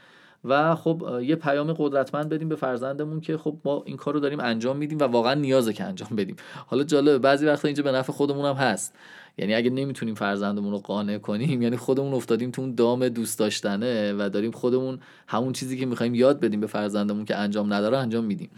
و 0.45 0.75
خب 0.75 1.21
یه 1.23 1.37
پیام 1.37 1.73
قدرتمند 1.73 2.29
بدیم 2.29 2.49
به 2.49 2.57
فرزندمون 2.57 3.21
که 3.21 3.37
خب 3.37 3.57
ما 3.65 3.83
این 3.87 3.97
کار 3.97 4.15
رو 4.15 4.21
داریم 4.21 4.41
انجام 4.41 4.77
میدیم 4.77 4.99
و 4.99 5.03
واقعا 5.03 5.35
نیازه 5.35 5.73
که 5.73 5.85
انجام 5.85 6.09
بدیم. 6.17 6.37
حالا 6.67 6.85
جالبه 6.85 7.19
بعضی 7.19 7.47
وقتا 7.47 7.69
اینجا 7.69 7.83
به 7.83 7.93
نفع 7.93 8.13
خودمون 8.13 8.45
هم 8.45 8.55
هست. 8.55 8.95
یعنی 9.39 9.55
اگه 9.55 9.71
نمی‌تونیم 9.71 10.15
فرزندمون 10.15 10.73
رو 10.73 10.79
قانع 10.79 11.19
کنیم 11.19 11.63
یعنی 11.63 11.77
خودمون 11.77 12.15
افتادیم 12.15 12.51
تو 12.51 12.63
اون 12.63 12.75
دام 12.75 13.09
دوست 13.09 13.39
داشتنه 13.39 14.13
و 14.13 14.29
داریم 14.29 14.51
خودمون 14.51 14.99
همون 15.27 15.53
چیزی 15.53 15.79
که 15.79 15.87
می‌خوایم 15.87 16.15
یاد 16.15 16.41
بدیم 16.41 16.61
به 16.61 16.67
فرزندمون 16.67 17.25
که 17.25 17.37
انجام 17.37 17.73
نداره 17.73 17.99
انجام 17.99 18.25
میدیم. 18.25 18.51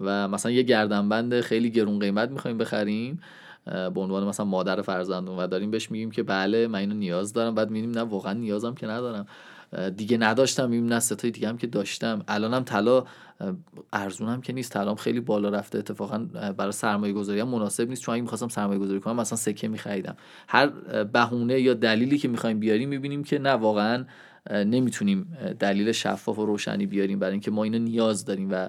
و 0.00 0.28
مثلا 0.28 0.52
یه 0.52 0.62
گردنبند 0.62 1.40
خیلی 1.40 1.70
گرون 1.70 1.98
قیمت 1.98 2.30
می‌خوایم 2.30 2.58
بخریم 2.58 3.20
به 3.64 4.00
عنوان 4.00 4.24
مثلا 4.24 4.46
مادر 4.46 4.82
فرزندون 4.82 5.38
و 5.38 5.46
داریم 5.46 5.70
بهش 5.70 5.90
میگیم 5.90 6.10
که 6.10 6.22
بله 6.22 6.66
من 6.66 6.78
اینو 6.78 6.94
نیاز 6.94 7.32
دارم. 7.32 7.54
بعد 7.54 7.70
می‌بینیم 7.70 7.98
نه 7.98 8.04
واقعا 8.04 8.32
نیازم 8.32 8.74
که 8.74 8.86
ندارم. 8.86 9.26
دیگه 9.96 10.16
نداشتم 10.18 10.64
می‌بینیم 10.64 10.92
نه 10.92 11.00
ستای 11.00 11.30
دیگه 11.30 11.48
هم 11.48 11.58
که 11.58 11.66
داشتم. 11.66 12.24
الانم 12.28 12.64
طلا 12.64 13.04
ارزونم 13.92 14.40
که 14.40 14.52
نیست. 14.52 14.72
طلام 14.72 14.96
خیلی 14.96 15.20
بالا 15.20 15.48
رفته. 15.48 15.78
اتفاقا 15.78 16.18
برای 16.56 16.72
سرمایه 16.72 17.12
گذاری 17.12 17.40
هم 17.40 17.48
مناسب 17.48 17.88
نیست. 17.88 18.02
چون 18.02 18.14
اگه 18.14 18.22
می‌خواستم 18.22 18.48
سرمایه 18.48 18.78
گذاری 18.78 19.00
کنم 19.00 19.16
مثلا 19.16 19.36
سکه 19.36 19.68
میخریدم. 19.68 20.16
هر 20.48 20.66
بهونه 21.04 21.60
یا 21.60 21.74
دلیلی 21.74 22.18
که 22.18 22.28
می‌خوایم 22.28 22.60
بیاریم 22.60 22.88
می‌بینیم 22.88 23.24
که 23.24 23.38
نه 23.38 23.50
واقعا 23.50 24.04
نمی‌تونیم 24.50 25.36
دلیل 25.58 25.92
شفاف 25.92 26.38
و 26.38 26.46
روشنی 26.46 26.86
بیاریم. 26.86 27.18
برای 27.18 27.32
اینکه 27.32 27.50
ما 27.50 27.64
اینو 27.64 27.78
نیاز 27.78 28.24
داریم 28.24 28.48
و 28.50 28.68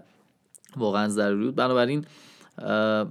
واقعا 0.77 1.07
ضروری 1.07 1.45
بود. 1.45 1.55
بنابراین 1.55 2.05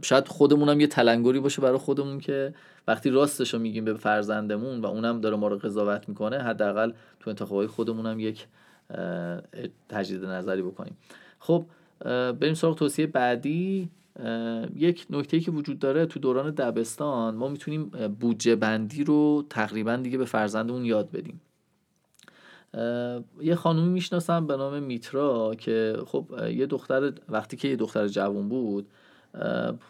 شاید 0.02 0.28
خودمون 0.28 0.68
هم 0.68 0.80
یه 0.80 0.86
تلنگری 0.86 1.40
باشه 1.40 1.62
برای 1.62 1.78
خودمون 1.78 2.18
که 2.18 2.54
وقتی 2.88 3.10
راستش 3.10 3.54
رو 3.54 3.60
میگیم 3.60 3.84
به 3.84 3.94
فرزندمون 3.94 4.80
و 4.80 4.86
اونم 4.86 5.20
داره 5.20 5.36
ما 5.36 5.48
رو 5.48 5.58
قضاوت 5.58 6.08
می‌کنه 6.08 6.38
حداقل 6.38 6.92
تو 7.20 7.30
انتخابای 7.30 7.66
خودمون 7.66 8.06
هم 8.06 8.20
یک 8.20 8.46
تجدید 9.88 10.24
نظری 10.24 10.62
بکنیم. 10.62 10.96
خب 11.38 11.64
بریم 12.40 12.54
سراغ 12.54 12.78
توصیه 12.78 13.06
بعدی. 13.06 13.90
یک 14.76 15.06
نکته 15.10 15.40
که 15.40 15.50
وجود 15.50 15.78
داره 15.78 16.06
تو 16.06 16.20
دوران 16.20 16.50
دبستان 16.50 17.34
ما 17.34 17.48
می‌تونیم 17.48 17.84
بودجه 18.20 18.56
بندی 18.56 19.04
رو 19.04 19.44
تقریبا 19.50 19.96
دیگه 19.96 20.18
به 20.18 20.24
فرزندمون 20.24 20.84
یاد 20.84 21.10
بدیم. 21.10 21.40
یه 23.40 23.54
خانومی 23.54 23.88
می‌شناسم 23.88 24.46
به 24.46 24.56
نام 24.56 24.82
میترا 24.82 25.54
که 25.58 25.96
خب 26.06 26.26
یه 26.50 26.66
دختر 26.66 27.12
وقتی 27.28 27.56
که 27.56 27.68
یه 27.68 27.76
دختر 27.76 28.08
جوان 28.08 28.48
بود 28.48 28.86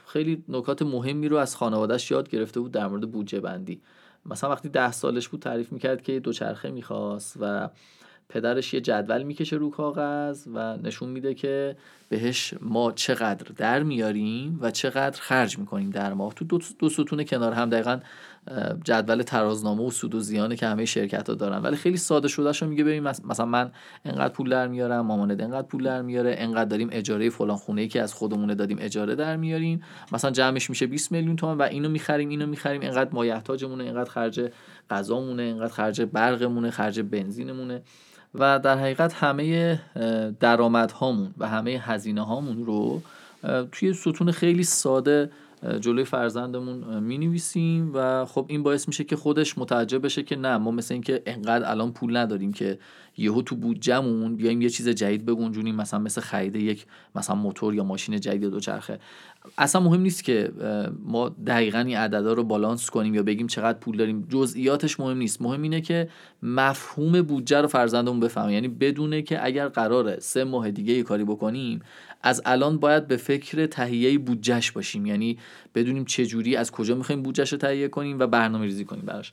خیلی 0.07 0.45
نکات 0.49 0.83
مهمی 0.83 1.29
رو 1.29 1.37
از 1.37 1.57
خانوادهش 1.57 2.11
یاد 2.11 2.29
گرفته 2.29 2.61
بود 2.61 2.73
در 2.73 2.87
مورد 2.87 3.11
بودجه 3.11 3.41
بندی. 3.41 3.81
مثلا 4.27 4.51
وقتی 4.51 4.69
ده 4.69 4.93
سالش 4.93 5.29
بود 5.29 5.41
تعریف 5.41 5.73
می‌کرد 5.73 6.03
که 6.03 6.21
دوچرخه 6.21 6.71
می‌خواست 6.71 7.37
و 7.41 7.69
پدرش 8.29 8.75
یه 8.75 8.81
جدول 8.81 9.23
می‌کشه 9.23 9.57
رو 9.57 9.71
کاغذ 9.71 10.47
و 10.55 10.77
نشون 10.77 11.09
میده 11.09 11.35
که 11.35 11.77
بهش 12.09 12.55
ما 12.61 12.93
چقدر 12.93 13.47
در 13.57 13.83
میاریم 13.83 14.59
و 14.61 14.71
چقدر 14.71 15.21
خرج 15.21 15.59
می‌کنیم 15.59 15.91
در 15.91 16.12
ماه. 16.12 16.35
تو 16.35 16.45
دو, 16.45 16.59
دو 16.79 16.89
ستون 16.89 17.25
کنار 17.25 17.53
هم 17.53 17.71
دقیقا 17.71 18.01
جدول 18.85 19.23
ترازنامه 19.23 19.83
و 19.83 19.91
سود 19.91 20.15
و 20.15 20.21
زیانه 20.21 20.57
که 20.57 20.67
همه 20.67 20.85
شرکت 20.85 21.29
ها 21.29 21.35
دارن. 21.35 21.62
ولی 21.62 21.77
خیلی 21.77 21.97
ساده 21.97 22.29
شده 22.29 22.53
شو 22.53 22.67
میگه 22.67 22.85
ببین 22.85 23.03
مثلا 23.03 23.47
من 23.47 23.71
انقدر 24.05 24.35
پول 24.35 24.51
در 24.51 24.69
میارم 24.69 25.07
مامانت 25.07 25.41
انقدر 25.41 25.67
پول 25.67 25.85
در 25.85 26.03
میاره 26.03 26.35
انقدر 26.39 26.65
داریم 26.65 26.89
اجاره 26.93 27.31
فلان 27.31 27.57
خونه 27.57 27.81
ای 27.81 27.89
که 27.89 28.03
از 28.03 28.15
خودمونه 28.15 28.55
دادیم 28.55 28.79
اجاره 28.81 29.15
در 29.15 29.37
میاریم. 29.37 29.83
مثلا 30.12 30.31
جمعش 30.31 30.71
میشه 30.71 30.87
20 30.87 31.12
میلیون 31.12 31.37
تومان 31.37 31.59
و 31.59 31.62
اینو 31.62 31.89
می‌خریم 31.89 32.29
اینو 32.29 32.47
می‌خریم. 32.47 32.83
انقدر 32.83 33.11
مایحتاجمونه 33.12 33.85
انقدر 33.85 34.11
خرج 34.11 34.51
غذامونه 34.91 35.43
انقدر 35.43 35.73
خرج 35.73 36.03
برقمونه 36.03 36.71
خرج 36.71 37.01
بنزینمونه. 37.01 37.83
و 38.38 38.59
در 38.59 38.79
حقیقت 38.79 39.14
همه 39.14 39.79
درآمدهامون 40.40 41.35
و 41.38 41.49
همه 41.49 41.70
هزینه 41.70 42.27
هامون 42.27 42.66
رو 42.66 43.03
توی 43.72 43.92
ستون 43.92 44.31
خیلی 44.31 44.64
ساده 44.64 45.31
جلوی 45.81 46.05
فرزندمون 46.05 47.01
می 47.03 47.18
نویسیم 47.18 47.90
و 47.94 48.25
خب 48.25 48.46
این 48.49 48.62
باعث 48.62 48.88
میشه 48.88 49.05
که 49.05 49.16
خودش 49.16 49.59
متعجب 49.59 50.05
بشه 50.05 50.22
که 50.22 50.37
نه 50.37 50.57
ما 50.57 50.70
مثل 50.70 50.94
اینکه 50.94 51.22
انقدر 51.27 51.70
الان 51.70 51.92
پول 51.92 52.16
نداریم 52.16 52.53
که 52.53 52.79
یهو 53.19 53.43
تو 53.43 53.57
بودجهمون 53.57 54.37
بیایم 54.37 54.63
یه 54.63 54.71
چیز 54.71 54.89
جدید 54.89 55.27
بگنجونیم 55.27 55.75
مثلا 55.75 56.01
مثل 56.01 56.21
خرید 56.21 56.57
یک 56.57 56.87
مثلا 57.15 57.37
موتور 57.37 57.75
یا 57.75 57.85
ماشین 57.85 58.21
جدید 58.21 58.51
دوچرخه. 58.51 58.99
اصلا 59.59 59.81
مهم 59.81 60.01
نیست 60.01 60.25
که 60.25 60.53
ما 61.05 61.29
دقیقا 61.29 61.79
این 61.79 61.97
عددا 61.97 62.33
رو 62.33 62.45
بالانس 62.45 62.91
کنیم 62.91 63.15
یا 63.15 63.23
بگیم 63.23 63.47
چقدر 63.47 63.79
پول 63.79 63.97
داریم. 63.97 64.27
جزئیاتش 64.29 65.01
مهم 65.01 65.19
نیست. 65.19 65.43
مهم 65.43 65.63
اینه 65.63 65.81
که 65.81 66.09
مفهوم 66.43 67.23
بودجه 67.23 67.61
رو 67.61 67.69
فرزندمون 67.69 68.21
بفهمه. 68.21 68.53
یعنی 68.53 68.69
بدونه 68.69 69.23
که 69.23 69.45
اگر 69.45 69.69
قراره 69.69 70.17
سه 70.21 70.45
ماه 70.45 70.71
دیگه 70.71 70.95
یه 70.95 71.03
کاری 71.03 71.25
بکنیم 71.25 71.81
از 72.23 72.43
الان 72.45 72.79
باید 72.79 73.07
به 73.09 73.17
فکر 73.17 73.67
تهیه 73.67 74.19
بودجهش 74.19 74.71
باشیم. 74.71 75.07
یعنی 75.07 75.39
بدونیم 75.75 76.05
چه 76.05 76.27
جوری 76.27 76.57
از 76.57 76.71
کجا 76.71 76.95
می‌خوایم 76.95 77.23
بودجهش 77.23 77.53
رو 77.53 77.59
تهیه 77.59 77.89
کنیم 77.89 78.19
و 78.19 78.27
برنامه 78.27 78.65
ریزی 78.65 78.85
کنیم 78.85 79.05
براش. 79.07 79.33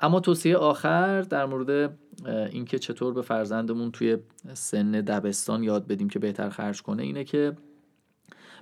اما 0.00 0.20
توصیه 0.20 0.56
آخر 0.56 1.22
در 1.22 1.46
مورد 1.46 1.98
اینکه 2.26 2.78
چطور 2.78 3.14
به 3.14 3.22
فرزندمون 3.22 3.90
توی 3.90 4.16
سن 4.54 4.90
دبستان 4.90 5.62
یاد 5.62 5.86
بدیم 5.86 6.08
که 6.08 6.18
بهتر 6.18 6.48
خرج 6.48 6.82
کنه 6.82 7.02
اینه 7.02 7.24
که 7.24 7.52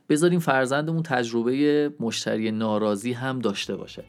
بذاریم 0.08 0.40
فرزندمون 0.40 1.02
تجربه 1.02 1.92
مشتری 2.00 2.50
ناراضی 2.50 3.12
هم 3.12 3.38
داشته 3.38 3.76
باشه. 3.76 4.04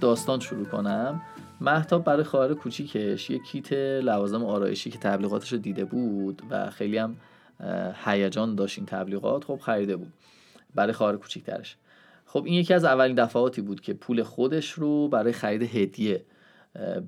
داستان 0.00 0.40
شروع 0.40 0.64
کنم. 0.64 1.22
محتاب 1.60 2.04
برای 2.04 2.24
خواهر 2.24 2.54
کوچیکش 2.54 3.30
یه 3.30 3.38
کیت 3.38 3.72
لوازم 4.02 4.44
آرایشی 4.44 4.90
که 4.90 4.98
تبلیغاتش 4.98 5.52
رو 5.52 5.58
دیده 5.58 5.84
بود 5.84 6.42
و 6.50 6.70
خیلی 6.70 6.98
هم 6.98 7.16
هیجان 8.04 8.54
داشت 8.54 8.78
این 8.78 8.86
تبلیغات 8.86 9.44
خب 9.44 9.60
خریده 9.62 9.96
بود 9.96 10.12
برای 10.74 10.92
خواهر 10.92 11.16
کوچیکترش. 11.16 11.76
خب 12.26 12.42
این 12.44 12.54
یکی 12.54 12.74
از 12.74 12.84
اولین 12.84 13.16
دفعاتی 13.16 13.62
بود 13.62 13.80
که 13.80 13.94
پول 13.94 14.22
خودش 14.22 14.70
رو 14.70 15.08
برای 15.08 15.32
خرید 15.32 15.62
هدیه 15.62 16.24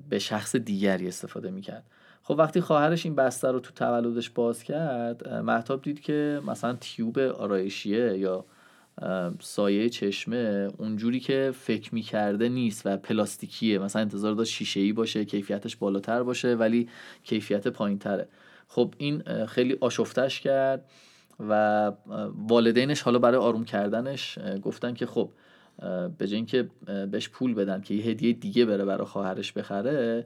به 0.09 0.19
شخص 0.19 0.55
دیگری 0.55 1.07
استفاده 1.07 1.51
می‌کرد. 1.51 1.83
خب 2.23 2.35
وقتی 2.37 2.61
خواهرش 2.61 3.05
این 3.05 3.15
بسته 3.15 3.51
رو 3.51 3.59
تو 3.59 3.73
تولدش 3.73 4.29
باز 4.29 4.63
کرد 4.63 5.27
محتاب 5.29 5.81
دید 5.81 5.99
که 5.99 6.41
مثلا 6.47 6.73
تیوب 6.73 7.19
آرایشیه 7.19 8.17
یا 8.17 8.45
سایه 9.39 9.89
چشمه 9.89 10.69
اونجوری 10.77 11.19
که 11.19 11.51
فکر 11.55 11.95
می‌کرده 11.95 12.49
نیست 12.49 12.81
و 12.85 12.97
پلاستیکیه. 12.97 13.79
مثلا 13.79 14.01
انتظار 14.01 14.33
داشت 14.33 14.53
شیشه 14.53 14.79
ای 14.79 14.93
باشه 14.93 15.25
کیفیتش 15.25 15.75
بالاتر 15.75 16.23
باشه 16.23 16.55
ولی 16.55 16.89
کیفیت 17.23 17.67
پایین 17.67 17.99
تره 17.99 18.27
خب 18.67 18.93
این 18.97 19.45
خیلی 19.45 19.77
آشفتش 19.81 20.39
کرد 20.39 20.85
و 21.49 21.91
والدینش 22.47 23.01
حالا 23.01 23.19
برای 23.19 23.37
آروم 23.37 23.65
کردنش 23.65 24.39
گفتن 24.61 24.93
که 24.93 25.05
خب 25.05 25.29
به 26.17 26.27
جای 26.27 26.35
اینکه 26.35 26.69
بهش 27.11 27.29
پول 27.29 27.53
بدن 27.53 27.81
که 27.81 27.93
یه 27.93 28.03
هدیه 28.03 28.33
دیگه 28.33 28.65
بره 28.65 28.85
برای 28.85 29.07
خواهرش 29.07 29.53
بخره 29.53 30.25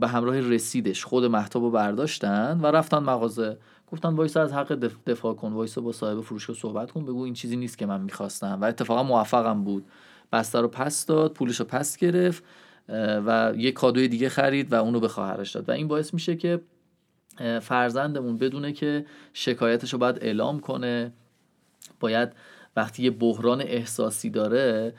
به 0.00 0.08
همراه 0.08 0.40
رسیدش. 0.40 1.04
خود 1.04 1.24
محتاب 1.24 1.62
رو 1.62 1.70
برداشتن 1.70 2.60
و 2.62 2.66
رفتن 2.66 2.98
مغازه 2.98 3.56
گفتن 3.92 4.08
وایسا 4.08 4.42
از 4.42 4.52
حق 4.52 4.72
دفاع 5.06 5.34
کن 5.34 5.52
وایسا 5.52 5.80
با 5.80 5.92
صاحب 5.92 6.20
فروشگاه 6.20 6.56
صحبت 6.56 6.90
کن 6.90 7.04
بگو 7.04 7.22
این 7.22 7.34
چیزی 7.34 7.56
نیست 7.56 7.78
که 7.78 7.86
من 7.86 8.00
می‌خواستم. 8.00 8.58
و 8.60 8.64
اتفاقا 8.64 9.02
موفقم 9.02 9.64
بود. 9.64 9.86
بسته 10.32 10.60
رو 10.60 10.68
پس 10.68 11.06
داد 11.06 11.32
پولش 11.32 11.56
رو 11.56 11.66
پس 11.66 11.96
گرفت 11.96 12.44
و 13.26 13.52
یه 13.56 13.72
کادوی 13.72 14.08
دیگه 14.08 14.28
خرید 14.28 14.72
و 14.72 14.76
اونو 14.76 15.00
به 15.00 15.08
خواهرش 15.08 15.50
داد. 15.50 15.68
و 15.68 15.72
این 15.72 15.88
باعث 15.88 16.14
میشه 16.14 16.36
که 16.36 16.60
فرزندمون 17.62 18.38
بدونه 18.38 18.72
که 18.72 19.06
شکایتش 19.32 19.92
رو 19.92 19.98
باید 19.98 20.18
اعلام 20.20 20.60
کنه. 20.60 21.12
باید 22.00 22.32
وقتی 22.76 23.02
یه 23.02 23.10
بحران 23.10 23.60
احساسی 23.60 24.30
داره 24.30 24.94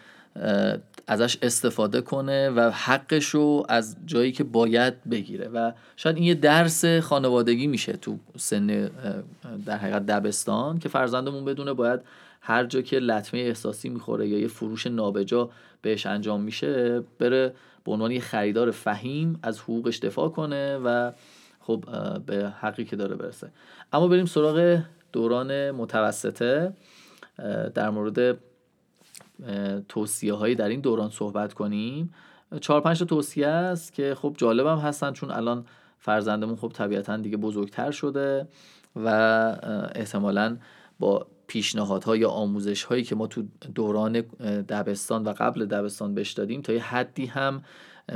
ازش 1.08 1.38
استفاده 1.42 2.02
کنه 2.02 2.50
و 2.50 2.72
حقش 2.72 3.26
رو 3.26 3.66
از 3.70 3.96
جایی 4.06 4.32
که 4.32 4.44
باید 4.44 5.04
بگیره. 5.10 5.48
و 5.48 5.72
شاید 5.96 6.16
این 6.16 6.26
یه 6.26 6.34
درس 6.34 6.86
خانوادگی 6.86 7.68
میشه 7.68 7.94
تو 7.94 8.18
سن 8.38 8.90
در 9.66 9.78
حقیقت 9.78 10.06
دبستان 10.06 10.80
که 10.80 10.90
فرزندمون 10.90 11.46
بدونه 11.46 11.74
باید 11.74 12.00
هر 12.42 12.66
جا 12.66 12.82
که 12.82 13.00
لطمه 13.00 13.40
احساسی 13.40 13.90
می‌خوره 13.90 14.28
یا 14.28 14.40
یه 14.40 14.48
فروش 14.48 14.88
نابجا 14.88 15.50
بهش 15.82 16.06
انجام 16.06 16.42
میشه 16.42 17.04
بره 17.20 17.54
به 17.86 17.92
عنوان 17.92 18.12
یه 18.12 18.20
خریدار 18.20 18.72
فهیم 18.72 19.40
از 19.44 19.60
حقوقش 19.60 20.00
دفاع 20.00 20.30
کنه 20.30 20.78
و 20.78 21.12
خب 21.60 21.86
به 22.26 22.54
حقی 22.60 22.86
که 22.86 22.96
داره 22.96 23.16
برسه. 23.16 23.50
اما 23.94 24.08
بریم 24.08 24.26
سراغ 24.26 24.80
دوران 25.12 25.72
متوسطه 25.72 26.74
در 27.74 27.90
مورد 27.90 28.38
توصیه 29.90 30.34
هایی 30.34 30.56
در 30.56 30.70
این 30.70 30.80
دوران 30.82 31.10
صحبت 31.10 31.54
کنیم. 31.54 32.14
چهار 32.62 32.82
پنج 32.82 33.04
توصیه 33.04 33.48
است 33.48 33.94
که 33.94 34.16
خب 34.16 34.36
جالبم 34.38 34.78
هستن 34.78 35.12
چون 35.12 35.32
الان 35.32 35.66
فرزندمون 36.00 36.56
خب 36.56 36.72
طبیعتا 36.76 37.18
دیگه 37.18 37.38
بزرگتر 37.38 37.92
شده 37.92 38.48
و 38.96 39.08
احتمالا 39.96 40.58
با 41.00 41.28
پیشنهادها 41.48 42.18
یا 42.18 42.30
آموزش 42.30 42.84
هایی 42.84 43.04
که 43.04 43.16
ما 43.16 43.28
تو 43.28 43.44
دوران 43.76 44.22
دبستان 44.70 45.24
و 45.24 45.34
قبل 45.38 45.66
دبستان 45.66 46.14
بهش 46.14 46.32
دادیم 46.32 46.62
تا 46.62 46.74
یه 46.74 46.84
حدی 46.84 47.26
هم 47.26 47.64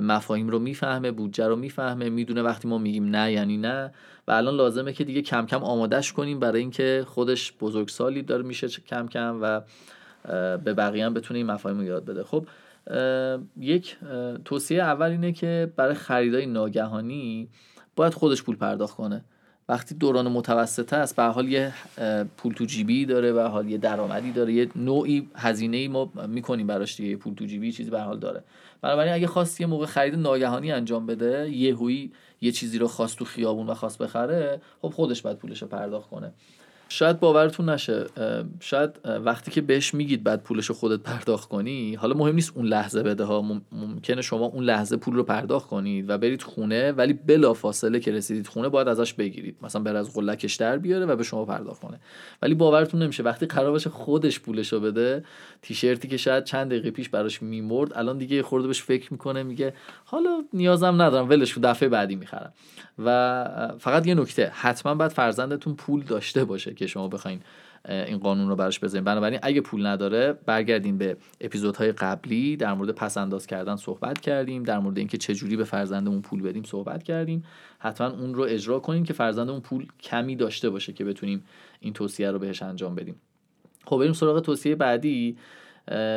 مفاهیم 0.01 0.49
رو 0.49 0.59
می‌فهمه 0.59 1.11
بودجه 1.11 1.47
رو 1.47 1.55
می‌فهمه 1.55 2.09
می‌دونه 2.09 2.41
وقتی 2.41 2.67
ما 2.67 2.77
میگیم 2.77 3.05
نه 3.05 3.31
یعنی 3.31 3.57
نه. 3.57 3.91
و 4.27 4.31
الان 4.31 4.55
لازمه 4.55 4.93
که 4.93 5.03
دیگه 5.03 5.21
کم 5.21 5.45
کم 5.45 5.63
آمادش 5.63 6.13
کنیم 6.13 6.39
برای 6.39 6.61
اینکه 6.61 7.03
خودش 7.07 7.53
بزرگسالی 7.59 8.21
داره 8.21 8.43
میشه 8.43 8.67
کم 8.67 9.07
کم 9.07 9.39
و 9.41 9.61
به 10.63 10.73
بقیه 10.73 11.05
هم 11.05 11.13
بتونه 11.13 11.37
این 11.37 11.47
مفاهیم 11.47 11.77
رو 11.77 11.83
یاد 11.83 12.05
بده. 12.05 12.23
خب 12.23 12.47
یک 13.59 13.97
توصیه 14.45 14.83
اول 14.83 15.09
اینه 15.09 15.31
که 15.31 15.73
برای 15.75 15.93
خریدای 15.93 16.45
ناگهانی 16.45 17.49
باید 17.95 18.13
خودش 18.13 18.43
پول 18.43 18.55
پرداخت 18.55 18.95
کنه. 18.95 19.25
وقتی 19.69 19.95
دوران 19.95 20.27
متوسطه 20.27 20.95
است 20.95 21.15
به 21.15 21.23
حال 21.23 21.47
یه 21.47 21.73
پول 22.37 22.53
تو 22.53 22.65
جیبی 22.65 23.05
داره 23.05 23.33
به 23.33 23.43
حال 23.43 23.69
یه 23.69 23.77
درآمدی 23.77 24.31
داره 24.31 24.53
یه 24.53 24.69
نوعی 24.75 25.29
هزینه 25.35 25.77
ای 25.77 25.87
ما 25.87 26.11
می‌کنیم 26.27 26.67
براش 26.67 26.97
دیگه 26.97 27.15
پول 27.15 27.33
تو 27.33 27.45
جیبی 27.45 27.71
چیزی 27.71 27.91
به 27.91 28.01
حال 28.01 28.19
داره. 28.19 28.43
بنابراین 28.81 29.13
اگه 29.13 29.27
خواست 29.27 29.61
یه 29.61 29.67
موقع 29.67 29.85
خرید 29.85 30.15
ناگهانی 30.15 30.71
انجام 30.71 31.05
بده 31.05 31.49
یهویی 31.49 32.11
یه 32.41 32.51
چیزی 32.51 32.77
رو 32.77 32.87
خواست 32.87 33.17
تو 33.17 33.25
خیابون 33.25 33.67
و 33.67 33.73
خواست 33.73 33.97
بخره 33.97 34.61
خب 34.81 34.89
خودش 34.89 35.21
باید 35.21 35.37
پولش 35.37 35.61
رو 35.61 35.67
پرداخت 35.67 36.09
کنه. 36.09 36.33
شاید 36.89 37.19
باورتون 37.19 37.69
نشه 37.69 38.05
شاید 38.59 38.89
وقتی 39.25 39.51
که 39.51 39.61
بهش 39.61 39.93
میگید 39.93 40.23
بعد 40.23 40.43
پولش 40.43 40.71
خودت 40.71 40.99
پرداخت 40.99 41.49
کنی 41.49 41.95
حالا 41.95 42.13
مهم 42.13 42.35
نیست 42.35 42.51
اون 42.55 42.65
لحظه 42.65 43.03
بده 43.03 43.23
ها 43.23 43.61
ممکنه 43.71 44.21
شما 44.21 44.45
اون 44.45 44.63
لحظه 44.63 44.97
پول 44.97 45.15
رو 45.15 45.23
پرداخت 45.23 45.67
کنید 45.67 46.09
و 46.09 46.17
برید 46.17 46.41
خونه 46.41 46.91
ولی 46.91 47.13
بلا 47.13 47.53
فاصله 47.53 47.99
که 47.99 48.11
رسیدید 48.11 48.47
خونه 48.47 48.69
باید 48.69 48.87
ازش 48.87 49.13
بگیرید. 49.13 49.57
مثلا 49.61 49.81
بر 49.81 49.95
از 49.95 50.13
قلکش 50.13 50.55
در 50.55 50.77
بیاره 50.77 51.05
و 51.05 51.15
به 51.15 51.23
شما 51.23 51.45
پرداخت 51.45 51.81
کنه. 51.81 51.99
ولی 52.41 52.53
باورتون 52.53 53.03
نمیشه 53.03 53.23
وقتی 53.23 53.45
قرار 53.45 53.71
باشه 53.71 53.89
خودش 53.89 54.39
پولش 54.39 54.73
رو 54.73 54.79
بده 54.79 55.23
تیشرتی 55.61 56.07
که 56.07 56.17
شاید 56.17 56.43
چند 56.43 56.67
دقیقه 56.67 56.91
پیش 56.91 57.09
براش 57.09 57.41
میمرد 57.41 57.93
الان 57.93 58.17
دیگه 58.17 58.43
خورده 58.43 58.67
بهش 58.67 58.81
فکر 58.81 59.13
می‌کنه 59.13 59.43
میگه 59.43 59.73
حالا 60.05 60.43
نیازم 60.53 61.01
ندارم 61.01 61.29
ولش 61.29 61.57
دفعه 61.57 61.89
بعدی 61.89 62.15
می‌خرم. 62.15 62.53
و 62.99 63.75
فقط 63.79 64.07
یه 64.07 64.15
نکته 64.15 64.51
حتما 64.55 64.95
باید 64.95 65.11
فرزندتون 65.11 65.75
پول 65.75 66.03
داشته 66.03 66.45
باشه 66.45 66.73
که 66.73 66.87
شما 66.87 67.07
بخواین 67.07 67.39
این 67.89 68.17
قانون 68.17 68.49
رو 68.49 68.55
براش 68.55 68.79
بذارین. 68.79 69.05
بنابراین 69.05 69.39
اگه 69.43 69.61
پول 69.61 69.85
نداره 69.85 70.33
برگردیم 70.33 70.97
به 70.97 71.17
اپیزودهای 71.41 71.91
قبلی 71.91 72.57
در 72.57 72.73
مورد 72.73 72.91
پس 72.91 73.17
انداز 73.17 73.47
کردن 73.47 73.75
صحبت 73.75 74.21
کردیم 74.21 74.63
در 74.63 74.79
مورد 74.79 74.97
اینکه 74.97 75.17
چه 75.17 75.35
جوری 75.35 75.55
به 75.55 75.63
فرزندمون 75.63 76.21
پول 76.21 76.41
بدیم 76.41 76.63
صحبت 76.63 77.03
کردیم. 77.03 77.43
حتما 77.79 78.07
اون 78.07 78.33
رو 78.33 78.43
اجرا 78.43 78.79
کنیم 78.79 79.03
که 79.03 79.13
فرزندمون 79.13 79.61
پول 79.61 79.87
کمی 80.01 80.35
داشته 80.35 80.69
باشه 80.69 80.93
که 80.93 81.05
بتونیم 81.05 81.43
این 81.79 81.93
توصیه 81.93 82.31
رو 82.31 82.39
بهش 82.39 82.61
انجام 82.61 82.95
بدیم. 82.95 83.15
خب 83.85 83.97
بریم 83.97 84.13
سراغ 84.13 84.39
توصیه 84.39 84.75
بعدی. 84.75 85.37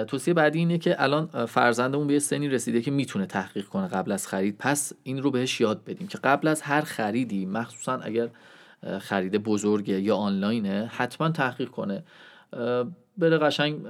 توصیه 0.08 0.34
بعدی 0.34 0.58
اینه 0.58 0.78
که 0.78 1.02
الان 1.02 1.46
فرزندمون 1.46 2.06
به 2.06 2.18
سنی 2.18 2.48
رسیده 2.48 2.80
که 2.80 2.90
می‌تونه 2.90 3.26
تحقیق 3.26 3.66
کنه 3.66 3.88
قبل 3.88 4.12
از 4.12 4.28
خرید. 4.28 4.56
پس 4.58 4.92
این 5.02 5.22
رو 5.22 5.30
بهش 5.30 5.60
یاد 5.60 5.84
بدیم 5.84 6.06
که 6.06 6.18
قبل 6.18 6.48
از 6.48 6.62
هر 6.62 6.80
خریدی 6.80 7.46
مخصوصا 7.46 7.98
اگر 7.98 8.28
خرید 8.98 9.36
بزرگه 9.36 10.00
یا 10.00 10.16
آنلاینه 10.16 10.90
حتما 10.94 11.30
تحقیق 11.30 11.68
کنه. 11.68 12.04
بره 13.18 13.38
قشنگ 13.38 13.86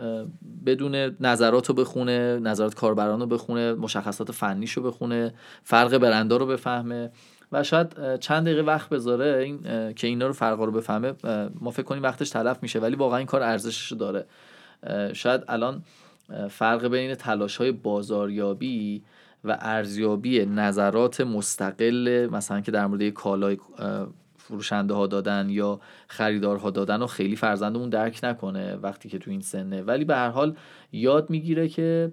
بدون 0.66 0.94
نظرات 1.20 1.66
رو 1.66 1.74
بخونه 1.74 2.38
نظرات 2.38 2.74
کاربران 2.74 3.20
رو 3.20 3.26
بخونه 3.26 3.74
مشخصات 3.74 4.32
فنیش 4.32 4.72
رو 4.72 4.82
بخونه 4.82 5.34
فرق 5.62 5.98
برندا 5.98 6.36
رو 6.36 6.46
بفهمه 6.46 7.10
و 7.52 7.62
شاید 7.62 8.16
چند 8.16 8.44
دقیقه 8.44 8.62
وقت 8.62 8.88
بذاره 8.88 9.42
این 9.44 9.60
که 9.94 10.06
اینا 10.06 10.26
رو 10.26 10.32
فرق 10.32 10.60
رو 10.60 10.72
بفهمه. 10.72 11.14
ما 11.60 11.70
فکر 11.70 11.82
کنیم 11.82 12.02
وقتش 12.02 12.30
تلف 12.30 12.62
میشه 12.62 12.78
ولی 12.78 12.96
واقعا 12.96 13.18
این 13.18 13.26
کار 13.26 13.42
ارزشش 13.42 13.92
داره. 13.92 14.26
شاید 15.12 15.44
الان 15.48 15.82
فرق 16.50 16.86
بین 16.88 17.14
تلاش 17.14 17.56
های 17.56 17.72
بازاریابی 17.72 19.02
و 19.44 19.58
ارزیابی 19.60 20.46
نظرات 20.46 21.20
مستقل 21.20 22.28
مثلا 22.32 22.60
که 22.60 22.70
در 22.70 22.86
مورد 22.86 23.08
کالای 23.08 23.58
فروشنده 24.36 24.94
ها 24.94 25.06
دادن 25.06 25.46
یا 25.50 25.80
خریدارها 26.08 26.70
دادن 26.70 27.02
و 27.02 27.06
خیلی 27.06 27.36
فرزندمون 27.36 27.88
درک 27.88 28.20
نکنه 28.22 28.76
وقتی 28.76 29.08
که 29.08 29.18
تو 29.18 29.30
این 29.30 29.40
سنه. 29.40 29.82
ولی 29.82 30.04
به 30.04 30.16
هر 30.16 30.28
حال 30.28 30.56
یاد 30.92 31.30
می‌گیره 31.30 31.68
که 31.68 32.12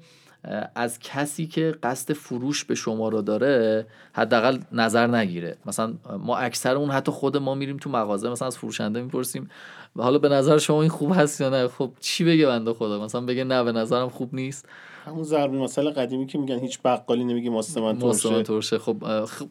از 0.76 1.00
کسی 1.00 1.48
که 1.48 1.76
قصد 1.84 2.14
فروش 2.14 2.66
به 2.66 2.76
شما 2.76 3.10
رو 3.10 3.22
داره 3.22 3.88
حداقل 4.14 4.58
نظر 4.72 5.08
نگیره. 5.08 5.58
مثلا 5.66 5.94
ما 6.20 6.38
اکثر 6.38 6.76
اون 6.76 6.90
حتی 6.90 7.12
خود 7.12 7.38
ما 7.38 7.56
میریم 7.56 7.78
تو 7.78 7.90
مغازه 7.90 8.30
مثلا 8.30 8.48
از 8.48 8.58
فروشنده 8.58 9.02
می‌پرسیم 9.02 9.50
حالا 9.98 10.18
به 10.18 10.30
نظر 10.30 10.58
شما 10.58 10.82
این 10.82 10.92
خوب 10.92 11.12
هست 11.16 11.42
یا 11.42 11.50
نه؟ 11.50 11.68
خب 11.68 11.92
چی 12.00 12.24
بگه 12.24 12.46
بنده 12.46 12.74
خدا؟ 12.74 13.04
مثلا 13.04 13.22
بگه 13.22 13.44
نه 13.44 13.64
به 13.64 13.72
نظرم 13.72 14.10
خوب 14.10 14.36
نیست. 14.36 14.68
همون 15.06 15.24
ضرب 15.24 15.54
مثلا 15.54 15.92
قدیمی 15.92 16.28
که 16.28 16.38
میگن 16.38 16.60
هیچ 16.60 16.80
بقالی 16.86 17.24
نمیگه 17.24 17.50
ماستمن 17.50 18.00
ترشه. 18.00 18.44
ترشه. 18.44 18.78
خب 18.78 18.98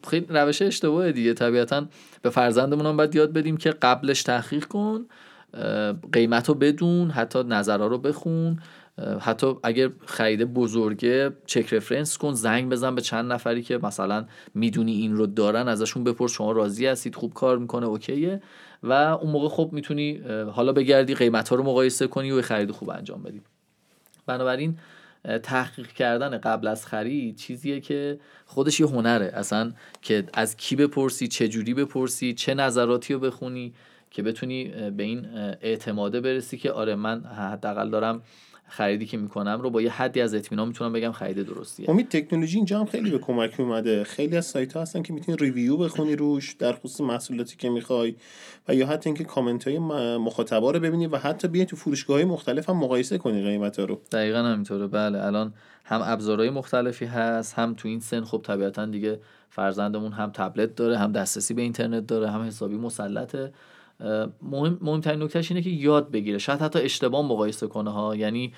خیلی 0.09 0.27
روش 0.29 0.63
اشتباهه 0.63 1.13
دیگه. 1.13 1.35
طبیعتا 1.35 1.87
به 2.23 2.31
فرزندمون 2.31 2.87
هم 2.87 2.97
باید 2.97 3.15
یاد 3.15 3.33
بدیم 3.33 3.57
که 3.57 3.71
قبلش 3.71 4.23
تحقیق 4.23 4.65
کن 4.65 5.07
قیمت 6.13 6.49
رو 6.49 6.55
بدون 6.55 7.11
حتی 7.11 7.43
نظرها 7.43 7.87
رو 7.87 7.99
بخون. 7.99 8.59
حتی 9.21 9.55
اگر 9.63 9.91
خرید 10.07 10.45
بزرگه 10.45 11.33
چک 11.47 11.75
رفرنس 11.75 12.19
کن 12.19 12.33
زنگ 12.33 12.71
بزن 12.71 12.95
به 12.95 13.01
چند 13.01 13.33
نفری 13.33 13.63
که 13.63 13.79
مثلا 13.79 14.27
می‌دونی 14.55 14.93
این 14.93 15.17
رو 15.17 15.27
دارن 15.27 15.69
ازشون 15.69 16.05
بپرس 16.05 16.33
شما 16.33 16.53
راضی 16.53 16.87
هستید 16.87 17.15
خوب 17.15 17.35
کار 17.35 17.59
می‌کنه 17.59 17.87
اوکیه. 17.87 18.43
و 18.83 18.93
اون 18.93 19.31
موقع 19.31 19.49
خب 19.49 19.69
می‌تونی 19.73 20.19
حالا 20.53 20.73
بگردی 20.73 21.15
قیمت 21.15 21.49
ها 21.49 21.57
رو 21.57 21.63
مقایسه 21.63 22.07
کنی 22.07 22.31
و 22.31 22.43
خرید 22.43 22.71
خوب 22.71 22.91
انجام 22.91 23.23
بدی. 23.23 23.41
بنابراین 24.27 24.79
تحقیق 25.43 25.87
کردن 25.87 26.39
قبل 26.39 26.67
از 26.67 26.87
خرید 26.87 27.37
چیزیه 27.37 27.81
که 27.81 28.19
خودش 28.47 28.81
یه 28.81 28.87
هنره. 28.87 29.27
اصلا 29.35 29.73
که 30.03 30.25
از 30.35 30.57
کی 30.57 30.77
بپرسی 30.77 31.29
چه 31.29 31.49
جوری 31.49 31.75
بپرسی 31.75 32.33
چه 32.35 32.55
نظراتی 32.55 33.15
رو 33.15 33.21
بخونی 33.21 33.75
که 34.11 34.23
بتونی 34.23 34.91
به 34.91 35.03
این 35.03 35.27
اعتماده 35.61 36.21
برسی 36.21 36.59
که 36.59 36.73
آره 36.73 36.95
من 36.95 37.25
حداقل 37.25 37.91
دارم 37.91 38.23
خریدی 38.69 39.07
که 39.07 39.17
می‌کنم 39.17 39.61
رو 39.61 39.71
با 39.71 39.83
یه 39.83 39.91
حدی 39.91 40.21
از 40.21 40.35
اطمینان 40.35 40.69
می‌تونم 40.69 40.93
بگم 40.93 41.13
خرید 41.13 41.43
درستیه. 41.43 41.91
امید 41.91 42.09
تکنولوژی 42.09 42.57
اینجا 42.57 42.79
هم 42.79 42.87
خیلی 42.87 43.11
به 43.11 43.19
کمک 43.19 43.61
اومده 43.61 44.05
خیلی 44.05 44.37
از 44.37 44.47
سایت 44.47 44.73
ها 44.73 44.83
هستن 44.83 45.03
که 45.03 45.13
می‌تونی 45.13 45.39
ریویو 45.41 45.77
بخونی 45.77 46.17
روش 46.17 46.53
در 46.53 46.73
خصوص 46.73 47.01
محصولاتی 47.01 47.57
که 47.57 47.71
می‌خوای 47.71 48.15
و 48.69 48.75
یا 48.75 48.87
حتی 48.87 49.09
اینکه 49.09 49.25
کامنت 49.25 49.69
های 49.69 49.79
مخاطبا 50.19 50.71
رو 50.71 50.81
ببینی 50.81 51.07
و 51.07 51.17
حتی 51.17 51.49
بیای 51.49 51.67
تو 51.67 51.77
فروشگاه 51.77 52.17
های 52.17 52.25
مختلف 52.25 52.69
هم 52.69 52.77
مقایسه 52.77 53.19
کنی 53.19 53.43
قیمت 53.43 53.79
ها 53.79 53.85
رو. 53.85 54.01
دقیقا 54.13 54.39
همینطوره. 54.39 54.87
بله 54.87 55.25
الان 55.25 55.55
هم 55.85 56.01
ابزارهای 56.05 56.51
مختلفی 56.51 57.05
هست 57.05 57.55
هم 57.55 57.75
تو 57.75 57.89
این 57.89 58.01
سن 58.01 58.25
خب 58.25 58.41
طبیعتا 58.45 58.87
دیگه 58.87 59.21
فرزندمون 59.51 60.13
هم 60.13 60.31
تبلت 60.31 60.75
داره 60.75 60.99
هم 60.99 61.13
دسترسی 61.13 61.55
به 61.55 61.63
اینترنت 61.63 62.07
داره 62.07 62.31
هم 62.31 62.43
حسابی 62.43 62.77
مسلطه. 62.77 63.53
مهم 64.43 64.79
مهمترین 64.81 65.23
نکتهش 65.23 65.51
اینه 65.51 65.63
که 65.63 65.71
یاد 65.71 66.11
بگیره. 66.11 66.39
شاید 66.39 66.61
حتی 66.61 66.79
اشتباه 66.79 67.27
مقایسه 67.27 67.67
کنه 67.67 67.93
ها. 67.93 68.17
یعنی 68.17 68.53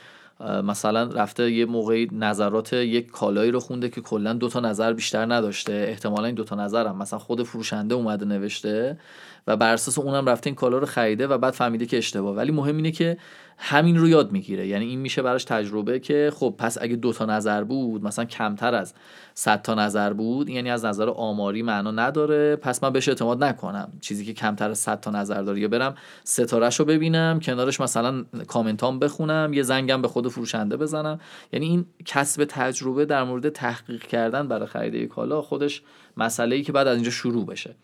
مثلا 0.64 1.02
رفته 1.02 1.50
یه 1.50 1.66
موقعی 1.66 2.08
نظرات 2.12 2.72
یک 2.72 3.10
کالایی 3.10 3.50
رو 3.50 3.60
خونده 3.60 3.88
که 3.88 4.00
کلا 4.00 4.32
دو 4.32 4.48
تا 4.48 4.60
نظر 4.60 4.92
بیشتر 4.92 5.34
نداشته. 5.34 5.72
احتمالا 5.72 6.24
این 6.26 6.34
دو 6.34 6.44
تا 6.44 6.56
نظر 6.56 6.86
هم 6.86 6.96
مثلا 6.96 7.18
خود 7.18 7.42
فروشنده 7.42 7.94
اومده 7.94 8.24
نوشته. 8.24 8.98
و 9.46 9.56
بر 9.56 9.72
اساس 9.72 9.98
اونم 9.98 10.28
رفته 10.28 10.48
این 10.48 10.54
کالا 10.54 10.78
رو 10.78 10.86
خریده 10.86 11.26
و 11.26 11.38
بعد 11.38 11.54
فهمیده 11.54 11.86
که 11.86 11.98
اشتباه. 11.98 12.36
ولی 12.36 12.52
مهم 12.52 12.76
اینه 12.76 12.90
که 12.90 13.16
همین 13.58 13.96
رو 13.96 14.08
یاد 14.08 14.32
می‌گیره. 14.32 14.66
یعنی 14.66 14.84
این 14.86 14.98
میشه 14.98 15.22
براش 15.22 15.44
تجربه 15.44 15.98
که 15.98 16.32
خب 16.34 16.54
پس 16.58 16.78
اگه 16.80 16.96
دو 16.96 17.12
تا 17.12 17.24
نظر 17.24 17.64
بود 17.64 18.04
مثلا 18.04 18.24
کمتر 18.24 18.74
از 18.74 18.94
100 19.34 19.62
تا 19.62 19.74
نظر 19.74 20.12
بود 20.12 20.50
یعنی 20.50 20.70
از 20.70 20.84
نظر 20.84 21.08
آماری 21.08 21.62
معنا 21.62 21.90
نداره 21.90 22.56
پس 22.56 22.82
من 22.82 22.90
بهش 22.90 23.08
اعتماد 23.08 23.44
نکنم. 23.44 23.92
چیزی 24.00 24.24
که 24.24 24.32
کمتر 24.32 24.70
از 24.70 24.78
100 24.78 25.00
تا 25.00 25.10
نظر 25.10 25.42
داره 25.42 25.60
یا 25.60 25.68
برم 25.68 25.94
ستارهش 26.24 26.80
رو 26.80 26.84
ببینم 26.84 27.40
کنارش 27.40 27.80
مثلا 27.80 28.24
کامنتام 28.46 28.98
بخونم 28.98 29.52
یه 29.52 29.62
زنگم 29.62 30.02
به 30.02 30.08
خود 30.08 30.28
فروشنده 30.28 30.76
بزنم. 30.76 31.20
یعنی 31.52 31.66
این 31.66 31.86
کسب 32.04 32.44
تجربه 32.44 33.04
در 33.04 33.24
مورد 33.24 33.48
تحقیق 33.48 34.02
کردن 34.02 34.48
برای 34.48 34.66
خرید 34.66 35.08
کالا 35.08 35.42
خودش 35.42 35.82
مسئله 36.16 36.56
ای 36.56 36.62
که 36.62 36.72
بعد 36.72 36.86
از 36.86 36.94
اینجا 36.94 37.10
شروع 37.10 37.46
بشه. 37.46 37.74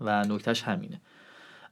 و 0.00 0.24
نکتهش 0.24 0.62
همینه. 0.62 1.00